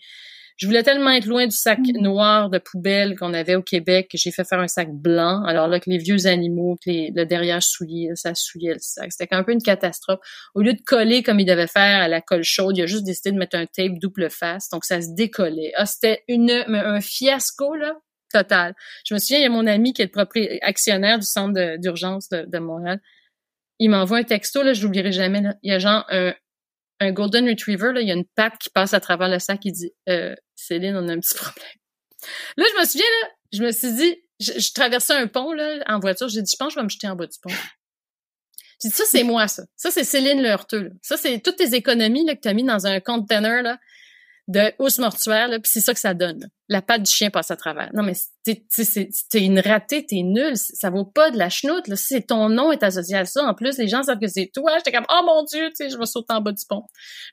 je 0.59 0.67
voulais 0.67 0.83
tellement 0.83 1.11
être 1.11 1.27
loin 1.27 1.47
du 1.47 1.57
sac 1.57 1.79
mm. 1.79 2.03
noir 2.03 2.51
de 2.51 2.59
poubelle 2.59 3.17
qu'on 3.17 3.33
avait 3.33 3.55
au 3.55 3.63
Québec 3.63 4.09
que 4.11 4.19
j'ai 4.19 4.33
fait 4.33 4.45
faire 4.45 4.59
un 4.59 4.67
sac 4.67 4.93
blanc. 4.93 5.45
Alors 5.45 5.69
là, 5.69 5.79
que 5.79 5.89
les 5.89 5.99
vieux 5.99 6.27
animaux, 6.27 6.77
que 6.85 6.91
les, 6.91 7.13
le 7.15 7.25
derrière 7.25 7.63
souillé, 7.63 8.11
ça 8.15 8.35
souillait 8.35 8.75
le 8.75 8.81
sac. 8.81 9.13
C'était 9.13 9.35
un 9.35 9.45
peu 9.45 9.53
une 9.53 9.63
catastrophe. 9.63 10.19
Au 10.55 10.61
lieu 10.61 10.75
de 10.75 10.83
coller 10.85 11.23
comme 11.23 11.39
il 11.39 11.47
devait 11.47 11.69
faire 11.69 12.03
à 12.03 12.09
la 12.09 12.21
colle 12.21 12.43
chaude, 12.43 12.77
il 12.77 12.83
a 12.83 12.87
juste 12.87 13.05
décidé 13.05 13.31
de 13.31 13.39
mettre 13.39 13.57
un 13.57 13.67
tape 13.67 13.99
double 14.01 14.31
face. 14.31 14.69
Donc 14.69 14.85
ça 14.85 15.01
se 15.01 15.15
décollait. 15.15 15.73
Ah, 15.77 15.87
c'était 15.87 16.25
une, 16.27 16.51
un 16.51 17.01
fiasco, 17.01 17.75
là 17.75 17.95
total. 18.31 18.75
Je 19.07 19.15
me 19.15 19.19
souviens, 19.19 19.39
il 19.39 19.43
y 19.43 19.47
a 19.47 19.49
mon 19.49 19.67
ami 19.67 19.95
qui 19.95 20.03
est 20.03 20.07
le 20.07 20.11
propriétaire 20.11 20.59
actionnaire 20.61 21.19
du 21.19 21.25
centre 21.25 21.79
d'urgence 21.79 22.29
de, 22.29 22.45
de, 22.47 22.59
Montréal. 22.59 23.01
Il 23.79 23.89
m'envoie 23.89 24.19
un 24.19 24.23
texto, 24.23 24.63
là, 24.63 24.75
je 24.75 24.83
l'oublierai 24.83 25.13
jamais. 25.13 25.41
Là. 25.41 25.55
Il 25.63 25.71
y 25.71 25.75
a 25.75 25.79
genre 25.79 26.05
un, 26.11 26.35
un 27.01 27.13
golden 27.13 27.49
retriever, 27.49 27.93
là, 27.93 28.01
il 28.01 28.09
y 28.09 28.11
a 28.11 28.15
une 28.15 28.27
patte 28.35 28.59
qui 28.59 28.71
passe 28.71 28.95
à 28.95 29.01
travers 29.01 29.29
le 29.29 29.39
sac 29.39 29.61
qui 29.61 29.73
dit 29.73 29.93
euh, 30.09 30.35
Céline, 30.55 30.97
on 30.97 31.09
a 31.09 31.13
un 31.13 31.21
petit 31.21 31.35
problème. 31.35 31.67
Là, 32.57 32.65
je 32.75 32.81
me 32.81 32.87
souviens, 32.87 33.07
là, 33.23 33.29
je 33.53 33.63
me 33.63 33.73
suis 33.73 33.93
dit, 33.93 34.17
je, 34.41 34.73
traversais 34.73 35.15
un 35.15 35.27
pont 35.27 35.53
là, 35.53 35.83
en 35.87 36.01
voiture, 36.01 36.29
j'ai 36.29 36.43
dit, 36.43 36.51
je 36.53 36.57
pense 36.57 36.69
que 36.69 36.75
je 36.75 36.81
vais 36.81 36.85
me 36.85 36.91
jeter 36.91 37.09
en 37.09 37.17
bas 37.17 37.27
du 37.27 37.39
pont. 37.41 37.55
J'ai 38.83 38.91
dit, 38.91 38.95
ça, 38.95 39.05
c'est 39.07 39.25
moi, 39.25 39.49
ça. 39.49 39.65
Ça, 39.77 39.91
c'est 39.91 40.05
Céline 40.05 40.43
Leurteux. 40.43 40.93
Ça, 41.03 41.17
c'est 41.17 41.41
toutes 41.41 41.57
tes 41.57 41.75
économies 41.75 42.25
là, 42.25 42.37
que 42.37 42.41
tu 42.41 42.49
as 42.49 42.55
mis 42.55 42.65
dans 42.65 42.87
un 42.87 43.01
container 43.01 43.63
là, 43.63 43.79
de 44.49 44.73
hausse 44.79 44.99
mortuaire, 44.99 45.49
puis 45.51 45.71
c'est 45.73 45.81
ça 45.81 45.95
que 45.95 46.01
ça 46.01 46.15
donne. 46.15 46.49
La 46.71 46.83
patte 46.83 47.03
du 47.03 47.11
chien 47.11 47.31
passe 47.31 47.51
à 47.51 47.57
travers. 47.57 47.91
Non, 47.95 48.03
mais 48.03 48.13
t'es 48.45 49.45
une 49.45 49.59
ratée, 49.59 50.05
t'es 50.05 50.23
nulle. 50.23 50.57
Ça 50.57 50.91
vaut 50.91 51.07
pas 51.07 51.31
de 51.31 51.39
la 51.39 51.49
chenoute. 51.49 51.89
Là. 51.89 51.97
Si 51.97 52.23
ton 52.27 52.51
nom 52.51 52.73
est 52.73 52.83
associé 52.83 53.17
à 53.17 53.25
ça, 53.25 53.43
en 53.45 53.55
plus, 53.55 53.79
les 53.79 53.89
gens 53.89 54.03
savent 54.03 54.19
que 54.19 54.27
c'est 54.27 54.51
toi. 54.53 54.77
J'étais 54.77 54.93
comme, 54.93 55.07
oh 55.09 55.23
mon 55.25 55.45
Dieu, 55.45 55.71
tu 55.71 55.77
sais, 55.77 55.89
je 55.89 55.97
vais 55.97 56.05
sauter 56.05 56.35
en 56.35 56.43
bas 56.43 56.53
du 56.53 56.65
pont. 56.69 56.85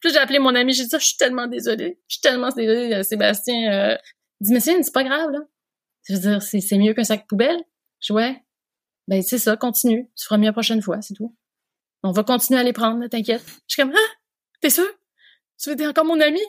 Puis 0.02 0.12
j'ai 0.12 0.20
appelé 0.20 0.40
mon 0.40 0.56
ami, 0.56 0.74
j'ai 0.74 0.84
dit, 0.84 0.90
je 0.92 1.06
suis 1.06 1.18
tellement 1.18 1.48
désolée. 1.48 2.00
Je 2.08 2.16
suis 2.16 2.22
tellement 2.22 2.50
désolée, 2.50 2.94
euh, 2.94 3.04
Sébastien. 3.04 3.74
Euh... 3.74 3.98
Il 4.40 4.48
dit, 4.48 4.54
mais 4.54 4.60
c'est 4.60 4.94
pas 4.94 5.04
grave, 5.04 5.32
là. 5.32 5.40
Je 6.08 6.14
veux 6.14 6.20
dire, 6.20 6.42
c'est 6.42 6.78
mieux 6.78 6.94
qu'un 6.94 7.04
sac 7.04 7.28
poubelle. 7.28 7.62
Je 8.00 8.14
ouais. 8.14 8.42
Ben, 9.08 9.22
c'est 9.22 9.38
ça, 9.38 9.58
continue. 9.58 10.10
Tu 10.16 10.26
feras 10.26 10.38
mieux 10.38 10.46
la 10.46 10.54
prochaine 10.54 10.82
fois, 10.82 11.02
c'est 11.02 11.14
tout. 11.14 11.36
On 12.04 12.12
va 12.12 12.24
continuer 12.24 12.60
à 12.60 12.64
les 12.64 12.74
prendre, 12.74 13.06
t'inquiète. 13.08 13.44
Je 13.68 13.74
suis 13.74 13.82
comme, 13.82 13.94
ah, 13.94 14.14
t'es 14.62 14.70
sûr? 14.70 14.88
Tu 15.60 15.70
veux 15.70 15.76
dire 15.76 15.90
encore 15.90 16.06
mon 16.06 16.20
ami? 16.22 16.42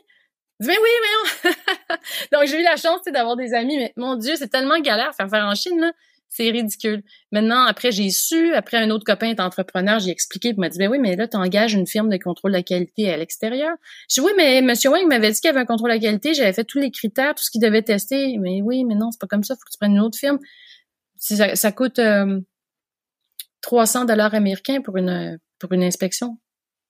Mais 0.60 0.76
oui, 0.78 0.90
mais 1.02 1.50
non. 1.50 1.56
Donc, 2.32 2.48
j'ai 2.48 2.60
eu 2.60 2.62
la 2.62 2.76
chance 2.76 3.00
d'avoir 3.06 3.36
des 3.36 3.54
amis, 3.54 3.76
mais 3.76 3.92
mon 3.96 4.16
Dieu, 4.16 4.36
c'est 4.36 4.48
tellement 4.48 4.78
galère 4.80 5.14
faire 5.14 5.28
faire 5.28 5.44
en 5.44 5.54
Chine, 5.54 5.80
là. 5.80 5.92
C'est 6.28 6.50
ridicule. 6.50 7.02
Maintenant, 7.30 7.64
après, 7.64 7.92
j'ai 7.92 8.10
su, 8.10 8.52
après 8.54 8.76
un 8.76 8.90
autre 8.90 9.04
copain 9.04 9.28
est 9.28 9.40
entrepreneur, 9.40 10.00
j'ai 10.00 10.10
expliqué, 10.10 10.48
il 10.48 10.58
m'a 10.58 10.68
dit, 10.68 10.78
ben 10.78 10.90
oui, 10.90 10.98
mais 10.98 11.16
là, 11.16 11.28
tu 11.28 11.36
engages 11.36 11.74
une 11.74 11.86
firme 11.86 12.10
de 12.10 12.16
contrôle 12.16 12.50
de 12.50 12.56
la 12.56 12.62
qualité 12.62 13.10
à 13.10 13.16
l'extérieur. 13.16 13.74
Je 14.10 14.20
dis, 14.20 14.20
oui, 14.20 14.32
mais 14.36 14.60
Monsieur 14.60 14.90
Wang 14.90 15.06
m'avait 15.06 15.30
dit 15.30 15.40
qu'il 15.40 15.48
y 15.48 15.50
avait 15.50 15.60
un 15.60 15.66
contrôle 15.66 15.90
de 15.90 15.94
la 15.94 16.00
qualité, 16.00 16.34
j'avais 16.34 16.52
fait 16.52 16.64
tous 16.64 16.78
les 16.78 16.90
critères, 16.90 17.34
tout 17.34 17.44
ce 17.44 17.50
qu'il 17.50 17.62
devait 17.62 17.82
tester. 17.82 18.36
Mais 18.38 18.60
oui, 18.60 18.84
mais 18.84 18.94
non, 18.94 19.10
c'est 19.12 19.20
pas 19.20 19.28
comme 19.28 19.44
ça, 19.44 19.54
faut 19.54 19.64
que 19.64 19.70
tu 19.70 19.78
prennes 19.78 19.92
une 19.92 20.00
autre 20.00 20.18
firme. 20.18 20.38
Ça, 21.16 21.72
coûte 21.72 22.00
300 23.62 24.02
euh, 24.02 24.04
dollars 24.04 24.34
américains 24.34 24.82
pour 24.82 24.96
une, 24.96 25.38
pour 25.58 25.72
une 25.72 25.84
inspection. 25.84 26.38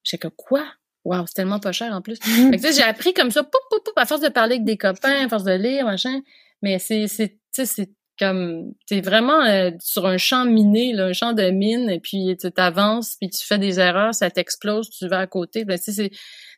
J'ai 0.03 0.19
que 0.19 0.29
quoi? 0.29 0.67
Wow, 1.07 1.25
c'est 1.27 1.35
tellement 1.35 1.61
pas 1.61 1.71
cher 1.71 1.93
en 1.93 2.03
plus. 2.03 2.17
Fait 2.21 2.59
que, 2.59 2.73
j'ai 2.73 2.83
appris 2.83 3.15
comme 3.15 3.31
ça, 3.31 3.45
poup, 3.45 3.53
poup, 3.71 3.83
poup, 3.85 3.93
à 3.97 4.07
force 4.07 4.21
de 4.21 4.29
parler 4.29 4.55
avec 4.57 4.65
des 4.65 4.77
copains, 4.77 5.25
à 5.25 5.29
force 5.29 5.45
de 5.45 5.53
lire, 5.53 5.85
machin. 5.85 6.21
Mais 6.63 6.81
c'est, 6.81 7.07
c'est, 7.07 7.39
c'est 7.53 7.91
comme, 8.19 8.73
t'es 8.89 9.01
vraiment 9.01 9.45
euh, 9.45 9.71
sur 9.79 10.07
un 10.07 10.17
champ 10.17 10.45
miné, 10.45 10.93
là, 10.93 11.07
un 11.07 11.13
champ 11.13 11.33
de 11.33 11.49
mine, 11.51 11.91
et 11.91 12.01
puis 12.01 12.37
tu 12.41 12.51
t'avances, 12.51 13.17
puis 13.21 13.31
tu 13.31 13.45
fais 13.45 13.59
des 13.59 13.79
erreurs, 13.79 14.15
ça 14.15 14.31
t'explose, 14.31 14.91
tu 14.91 15.07
vas 15.07 15.21
à 15.21 15.27
côté. 15.29 15.65
Ben, 15.65 15.79
c'est, 15.81 16.11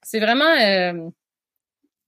c'est 0.03 0.21
vraiment... 0.21 0.57
Euh, 0.61 1.11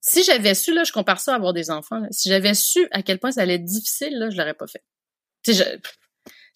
si 0.00 0.22
j'avais 0.24 0.54
su, 0.54 0.72
là, 0.72 0.84
je 0.84 0.92
compare 0.92 1.20
ça 1.20 1.34
à 1.34 1.36
avoir 1.36 1.52
des 1.52 1.70
enfants, 1.70 2.02
si 2.10 2.30
j'avais 2.30 2.54
su 2.54 2.88
à 2.90 3.02
quel 3.02 3.18
point 3.18 3.32
ça 3.32 3.42
allait 3.42 3.56
être 3.56 3.64
difficile, 3.64 4.18
là, 4.18 4.30
je 4.30 4.36
l'aurais 4.38 4.54
pas 4.54 4.66
fait. 4.66 4.82
Tu 5.42 5.52
sais, 5.52 5.78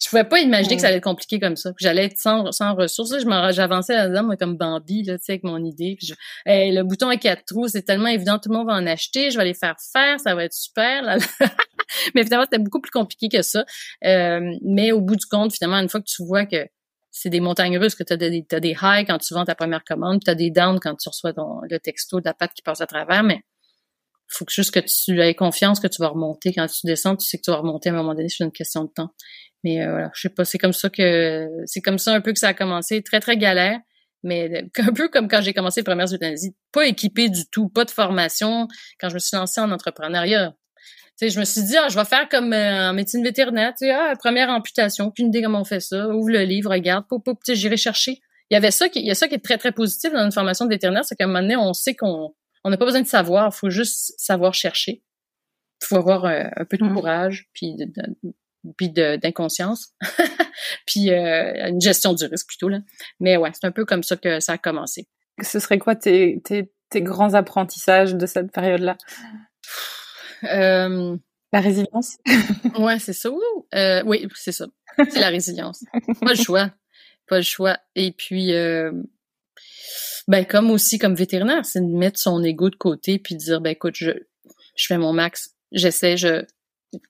je 0.03 0.09
pouvais 0.09 0.23
pas 0.23 0.39
imaginer 0.39 0.75
que 0.75 0.81
ça 0.81 0.87
allait 0.87 0.97
être 0.97 1.03
compliqué 1.03 1.39
comme 1.39 1.55
ça. 1.55 1.71
J'allais 1.79 2.05
être 2.05 2.17
sans, 2.17 2.51
sans 2.51 2.75
ressources. 2.75 3.15
J'avançais 3.51 3.95
là-dedans, 3.95 4.23
moi, 4.23 4.35
comme 4.37 4.57
Bambi, 4.57 5.03
là, 5.03 5.17
tu 5.17 5.25
sais, 5.25 5.33
avec 5.33 5.43
mon 5.43 5.63
idée. 5.63 5.97
Puis 5.97 6.13
le 6.45 6.81
bouton 6.83 7.09
à 7.09 7.17
quatre 7.17 7.45
trous, 7.45 7.67
c'est 7.67 7.83
tellement 7.83 8.07
évident, 8.07 8.37
tout 8.39 8.49
le 8.49 8.57
monde 8.57 8.67
va 8.67 8.73
en 8.73 8.85
acheter. 8.87 9.31
Je 9.31 9.37
vais 9.37 9.45
les 9.45 9.53
faire 9.53 9.75
faire, 9.93 10.19
ça 10.19 10.35
va 10.35 10.43
être 10.43 10.53
super. 10.53 11.01
Là. 11.03 11.17
mais 12.15 12.23
finalement, 12.23 12.45
c'était 12.45 12.61
beaucoup 12.61 12.81
plus 12.81 12.91
compliqué 12.91 13.29
que 13.29 13.41
ça. 13.41 13.65
Euh, 14.03 14.41
mais 14.63 14.91
au 14.91 15.01
bout 15.01 15.15
du 15.15 15.25
compte, 15.25 15.53
finalement, 15.53 15.77
une 15.77 15.89
fois 15.89 16.01
que 16.01 16.07
tu 16.07 16.23
vois 16.25 16.45
que 16.45 16.67
c'est 17.11 17.29
des 17.29 17.39
montagnes 17.39 17.77
russes, 17.77 17.95
que 17.95 18.03
tu 18.03 18.11
as 18.11 18.17
des, 18.17 18.45
as 18.51 18.59
des 18.59 18.75
highs 18.81 19.05
quand 19.05 19.17
tu 19.19 19.33
vends 19.33 19.45
ta 19.45 19.55
première 19.55 19.85
commande, 19.85 20.19
puis 20.19 20.25
tu 20.25 20.31
as 20.31 20.35
des 20.35 20.51
downs 20.51 20.79
quand 20.81 20.95
tu 20.95 21.07
reçois 21.07 21.31
ton, 21.31 21.61
le 21.69 21.79
texto 21.79 22.19
de 22.19 22.25
la 22.25 22.33
pâte 22.33 22.51
qui 22.53 22.61
passe 22.61 22.81
à 22.81 22.87
travers, 22.87 23.23
mais 23.23 23.41
faut 24.27 24.45
que 24.45 24.51
juste 24.51 24.71
que 24.71 24.79
tu 24.79 25.21
aies 25.21 25.35
confiance 25.35 25.79
que 25.79 25.87
tu 25.87 26.01
vas 26.01 26.09
remonter. 26.09 26.53
Quand 26.53 26.67
tu 26.67 26.85
descends, 26.85 27.15
tu 27.15 27.25
sais 27.25 27.37
que 27.37 27.43
tu 27.43 27.51
vas 27.51 27.57
remonter 27.57 27.89
à 27.89 27.93
un 27.93 27.95
moment 27.95 28.15
donné, 28.15 28.27
c'est 28.27 28.43
une 28.43 28.51
question 28.51 28.83
de 28.83 28.89
temps. 28.89 29.11
Mais 29.65 29.81
euh, 29.81 29.91
voilà, 29.91 30.11
je 30.13 30.21
sais 30.21 30.29
pas, 30.29 30.45
c'est 30.45 30.57
comme 30.57 30.71
ça 30.71 30.89
que 30.89 31.49
c'est 31.65 31.81
comme 31.81 31.97
ça 31.97 32.13
un 32.13 32.21
peu 32.21 32.31
que 32.31 32.39
ça 32.39 32.49
a 32.49 32.53
commencé, 32.53 33.01
très 33.03 33.19
très 33.19 33.35
galère, 33.35 33.79
mais 34.23 34.63
un 34.77 34.93
peu 34.93 35.09
comme 35.09 35.27
quand 35.27 35.41
j'ai 35.41 35.53
commencé 35.53 35.81
les 35.81 35.83
premières 35.83 36.13
euthanasies, 36.13 36.55
pas 36.71 36.85
équipé 36.85 37.27
du 37.27 37.45
tout, 37.51 37.67
pas 37.67 37.83
de 37.83 37.91
formation. 37.91 38.67
Quand 39.01 39.09
je 39.09 39.15
me 39.15 39.19
suis 39.19 39.35
lancée 39.35 39.59
en 39.59 39.71
entrepreneuriat, 39.71 40.55
tu 41.17 41.27
sais, 41.27 41.29
je 41.29 41.39
me 41.39 41.45
suis 41.45 41.63
dit 41.63 41.75
ah, 41.77 41.89
je 41.89 41.97
vais 41.97 42.05
faire 42.05 42.29
comme 42.29 42.53
euh, 42.53 42.91
en 42.91 42.93
médecine 42.93 43.23
vétérinaire, 43.23 43.71
tu 43.71 43.87
sais, 43.87 43.91
ah, 43.91 44.13
première 44.17 44.49
amputation, 44.49 45.05
aucune 45.07 45.27
idée 45.27 45.41
comment 45.41 45.61
on 45.61 45.65
fait 45.65 45.81
ça, 45.81 46.07
ouvre 46.07 46.29
le 46.29 46.43
livre, 46.43 46.71
regarde, 46.71 47.05
pop 47.09 47.23
pop, 47.25 47.37
tu 47.43 47.51
sais, 47.51 47.59
j'irai 47.59 47.75
chercher 47.75 48.21
il 48.49 48.53
y 48.53 48.57
avait 48.57 48.71
ça 48.71 48.89
qui, 48.89 48.99
il 48.99 49.05
y 49.05 49.11
a 49.11 49.15
ça 49.15 49.27
qui 49.27 49.35
est 49.35 49.43
très, 49.43 49.57
très 49.57 49.71
positif 49.71 50.11
dans 50.11 50.23
une 50.23 50.31
formation 50.31 50.65
de 50.65 50.69
vétérinaire, 50.69 51.03
c'est 51.03 51.15
qu'à 51.15 51.23
un 51.23 51.27
moment 51.27 51.41
donné, 51.41 51.55
on 51.55 51.73
sait 51.73 51.95
qu'on 51.95 52.33
on 52.63 52.69
n'a 52.69 52.77
pas 52.77 52.85
besoin 52.85 53.01
de 53.01 53.07
savoir, 53.07 53.51
il 53.53 53.55
faut 53.55 53.69
juste 53.69 54.13
savoir 54.17 54.53
chercher. 54.53 55.03
Il 55.81 55.87
faut 55.87 55.97
avoir 55.97 56.25
euh, 56.25 56.43
un, 56.55 56.65
peu 56.65 56.77
de 56.77 56.83
mm. 56.83 56.93
courage, 56.93 57.49
puis 57.53 57.75
de, 57.75 57.85
puis 58.77 58.89
d'inconscience, 58.89 59.93
puis 60.87 61.11
euh, 61.11 61.69
une 61.69 61.81
gestion 61.81 62.13
du 62.13 62.25
risque 62.25 62.47
plutôt. 62.47 62.69
Là. 62.69 62.79
Mais 63.19 63.37
ouais, 63.37 63.51
c'est 63.53 63.65
un 63.65 63.71
peu 63.71 63.85
comme 63.85 64.03
ça 64.03 64.15
que 64.15 64.39
ça 64.39 64.53
a 64.53 64.57
commencé. 64.57 65.07
Ce 65.41 65.59
serait 65.59 65.79
quoi 65.79 65.95
tes, 65.95 66.41
tes, 66.43 66.71
tes 66.89 67.01
grands 67.01 67.33
apprentissages 67.33 68.15
de 68.15 68.25
cette 68.25 68.51
période-là? 68.51 68.97
Euh, 70.43 71.15
La 71.53 71.61
résilience? 71.61 72.17
Ouais, 72.77 72.99
c'est 72.99 73.13
ça. 73.13 73.29
Euh, 73.73 74.03
oui, 74.05 74.27
c'est 74.35 74.51
ça. 74.51 74.67
C'est 75.09 75.21
la 75.21 75.29
résilience. 75.29 75.83
Pas 76.21 76.33
le 76.33 76.35
choix. 76.35 76.71
Pas 77.27 77.37
le 77.37 77.43
choix. 77.43 77.79
Et 77.95 78.11
puis, 78.11 78.51
ben 80.27 80.45
comme 80.45 80.71
aussi 80.71 80.99
comme 80.99 81.15
vétérinaire, 81.15 81.65
c'est 81.65 81.81
de 81.81 81.97
mettre 81.97 82.19
son 82.19 82.43
ego 82.43 82.69
de 82.69 82.75
côté 82.75 83.17
puis 83.17 83.35
de 83.35 83.39
dire, 83.39 83.61
ben 83.61 83.71
écoute, 83.71 83.95
je, 83.95 84.11
je 84.75 84.85
fais 84.85 84.97
mon 84.97 85.13
max. 85.13 85.55
J'essaie, 85.71 86.17
je, 86.17 86.43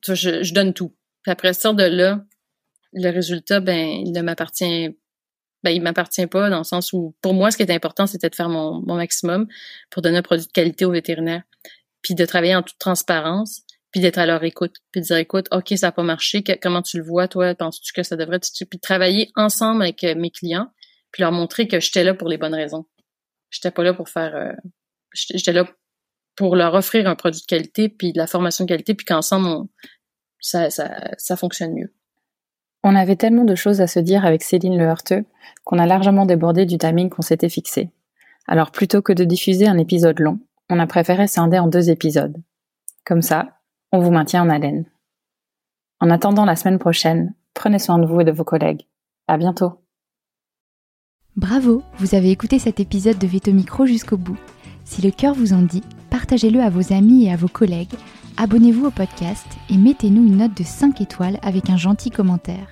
je, 0.07 0.43
je 0.43 0.53
donne 0.53 0.73
tout. 0.73 0.93
Puis 1.25 1.31
après 1.31 1.53
ça, 1.53 1.73
de 1.73 1.83
là, 1.83 2.23
le 2.93 3.09
résultat, 3.09 3.59
ben, 3.59 3.75
il 4.05 4.11
ne 4.11 4.21
m'appartient 4.21 4.95
ben, 5.63 5.71
il 5.71 5.81
m'appartient 5.81 6.27
pas 6.27 6.51
dans 6.51 6.59
le 6.59 6.63
sens 6.63 6.93
où, 6.93 7.15
pour 7.23 7.33
moi, 7.33 7.49
ce 7.49 7.57
qui 7.57 7.63
est 7.63 7.71
important, 7.71 8.05
c'était 8.05 8.29
de 8.29 8.35
faire 8.35 8.49
mon, 8.49 8.81
maximum 8.81 9.47
pour 9.89 10.03
donner 10.03 10.19
un 10.19 10.21
produit 10.21 10.45
de 10.45 10.51
qualité 10.51 10.85
aux 10.85 10.91
vétérinaires, 10.91 11.41
puis 12.03 12.13
de 12.13 12.23
travailler 12.23 12.55
en 12.55 12.61
toute 12.61 12.77
transparence, 12.77 13.63
puis 13.89 13.99
d'être 13.99 14.19
à 14.19 14.27
leur 14.27 14.43
écoute, 14.43 14.75
puis 14.91 15.01
de 15.01 15.07
dire, 15.07 15.17
écoute, 15.17 15.47
OK, 15.51 15.69
ça 15.75 15.87
n'a 15.87 15.91
pas 15.91 16.03
marché, 16.03 16.43
comment 16.61 16.83
tu 16.83 16.97
le 16.99 17.03
vois, 17.03 17.27
toi, 17.27 17.55
penses-tu 17.55 17.93
que 17.93 18.03
ça 18.03 18.15
devrait, 18.15 18.39
puis 18.39 18.77
de 18.77 18.79
travailler 18.79 19.31
ensemble 19.35 19.81
avec 19.81 20.03
euh, 20.03 20.13
mes 20.13 20.29
clients, 20.29 20.67
puis 21.11 21.21
leur 21.21 21.31
montrer 21.31 21.67
que 21.67 21.79
j'étais 21.79 22.03
là 22.03 22.13
pour 22.13 22.29
les 22.29 22.37
bonnes 22.37 22.53
raisons. 22.53 22.85
J'étais 23.49 23.71
pas 23.71 23.83
là 23.83 23.95
pour 23.95 24.07
faire, 24.07 24.35
euh, 24.35 24.53
j'étais 25.13 25.51
là 25.51 25.67
pour 26.35 26.55
leur 26.55 26.75
offrir 26.75 27.07
un 27.07 27.15
produit 27.15 27.41
de 27.41 27.47
qualité, 27.47 27.89
puis 27.89 28.13
de 28.13 28.19
la 28.19 28.27
formation 28.27 28.65
de 28.65 28.69
qualité, 28.69 28.93
puis 28.93 29.05
qu'ensemble, 29.05 29.67
ça, 30.45 30.69
ça, 30.69 30.91
ça 31.17 31.35
fonctionne 31.35 31.73
mieux. 31.73 31.91
On 32.83 32.95
avait 32.95 33.15
tellement 33.15 33.45
de 33.45 33.55
choses 33.55 33.81
à 33.81 33.87
se 33.87 33.99
dire 33.99 34.25
avec 34.25 34.43
Céline 34.43 34.77
Le 34.77 34.85
Heurteux 34.85 35.25
qu'on 35.63 35.79
a 35.79 35.87
largement 35.87 36.27
débordé 36.27 36.67
du 36.67 36.77
timing 36.77 37.09
qu'on 37.09 37.23
s'était 37.23 37.49
fixé. 37.49 37.89
Alors 38.47 38.69
plutôt 38.69 39.01
que 39.01 39.11
de 39.11 39.23
diffuser 39.23 39.67
un 39.67 39.79
épisode 39.79 40.19
long, 40.19 40.39
on 40.69 40.77
a 40.77 40.85
préféré 40.85 41.25
scinder 41.25 41.57
en 41.57 41.65
deux 41.65 41.89
épisodes. 41.89 42.37
Comme 43.05 43.23
ça, 43.23 43.57
on 43.91 43.97
vous 43.97 44.11
maintient 44.11 44.43
en 44.43 44.49
haleine. 44.49 44.85
En 45.99 46.11
attendant 46.11 46.45
la 46.45 46.55
semaine 46.55 46.77
prochaine, 46.77 47.33
prenez 47.55 47.79
soin 47.79 47.97
de 47.97 48.05
vous 48.05 48.21
et 48.21 48.25
de 48.25 48.31
vos 48.31 48.43
collègues. 48.43 48.85
À 49.27 49.37
bientôt. 49.37 49.79
Bravo, 51.35 51.81
vous 51.97 52.13
avez 52.13 52.29
écouté 52.29 52.59
cet 52.59 52.79
épisode 52.79 53.17
de 53.17 53.25
Veto 53.25 53.51
Micro 53.51 53.87
jusqu'au 53.87 54.17
bout. 54.17 54.37
Si 54.83 55.01
le 55.01 55.09
cœur 55.09 55.33
vous 55.33 55.53
en 55.53 55.63
dit, 55.63 55.81
partagez-le 56.11 56.61
à 56.61 56.69
vos 56.69 56.93
amis 56.93 57.25
et 57.25 57.31
à 57.31 57.35
vos 57.35 57.47
collègues 57.47 57.95
abonnez-vous 58.37 58.87
au 58.87 58.91
podcast 58.91 59.45
et 59.69 59.77
mettez-nous 59.77 60.25
une 60.25 60.37
note 60.37 60.55
de 60.55 60.63
5 60.63 61.01
étoiles 61.01 61.39
avec 61.41 61.69
un 61.69 61.77
gentil 61.77 62.11
commentaire. 62.11 62.67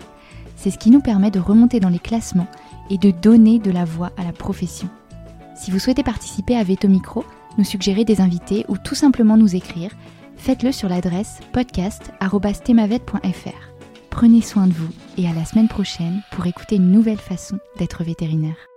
C'est 0.55 0.71
ce 0.71 0.77
qui 0.77 0.91
nous 0.91 1.01
permet 1.01 1.31
de 1.31 1.39
remonter 1.39 1.79
dans 1.79 1.89
les 1.89 1.99
classements 1.99 2.47
et 2.89 2.97
de 2.97 3.11
donner 3.11 3.59
de 3.59 3.71
la 3.71 3.85
voix 3.85 4.11
à 4.17 4.23
la 4.23 4.31
profession. 4.31 4.89
Si 5.55 5.71
vous 5.71 5.79
souhaitez 5.79 6.03
participer 6.03 6.57
à 6.57 6.63
Veto 6.63 6.87
Micro, 6.87 7.25
nous 7.57 7.63
suggérer 7.63 8.05
des 8.05 8.21
invités 8.21 8.65
ou 8.67 8.77
tout 8.77 8.95
simplement 8.95 9.37
nous 9.37 9.55
écrire, 9.55 9.91
faites-le 10.37 10.71
sur 10.71 10.89
l'adresse 10.89 11.39
podcast.themavet.fr. 11.51 13.73
Prenez 14.09 14.41
soin 14.41 14.67
de 14.67 14.73
vous 14.73 14.89
et 15.17 15.27
à 15.27 15.33
la 15.33 15.45
semaine 15.45 15.67
prochaine 15.67 16.21
pour 16.31 16.45
écouter 16.45 16.75
une 16.75 16.91
nouvelle 16.91 17.17
façon 17.17 17.57
d'être 17.77 18.03
vétérinaire. 18.03 18.72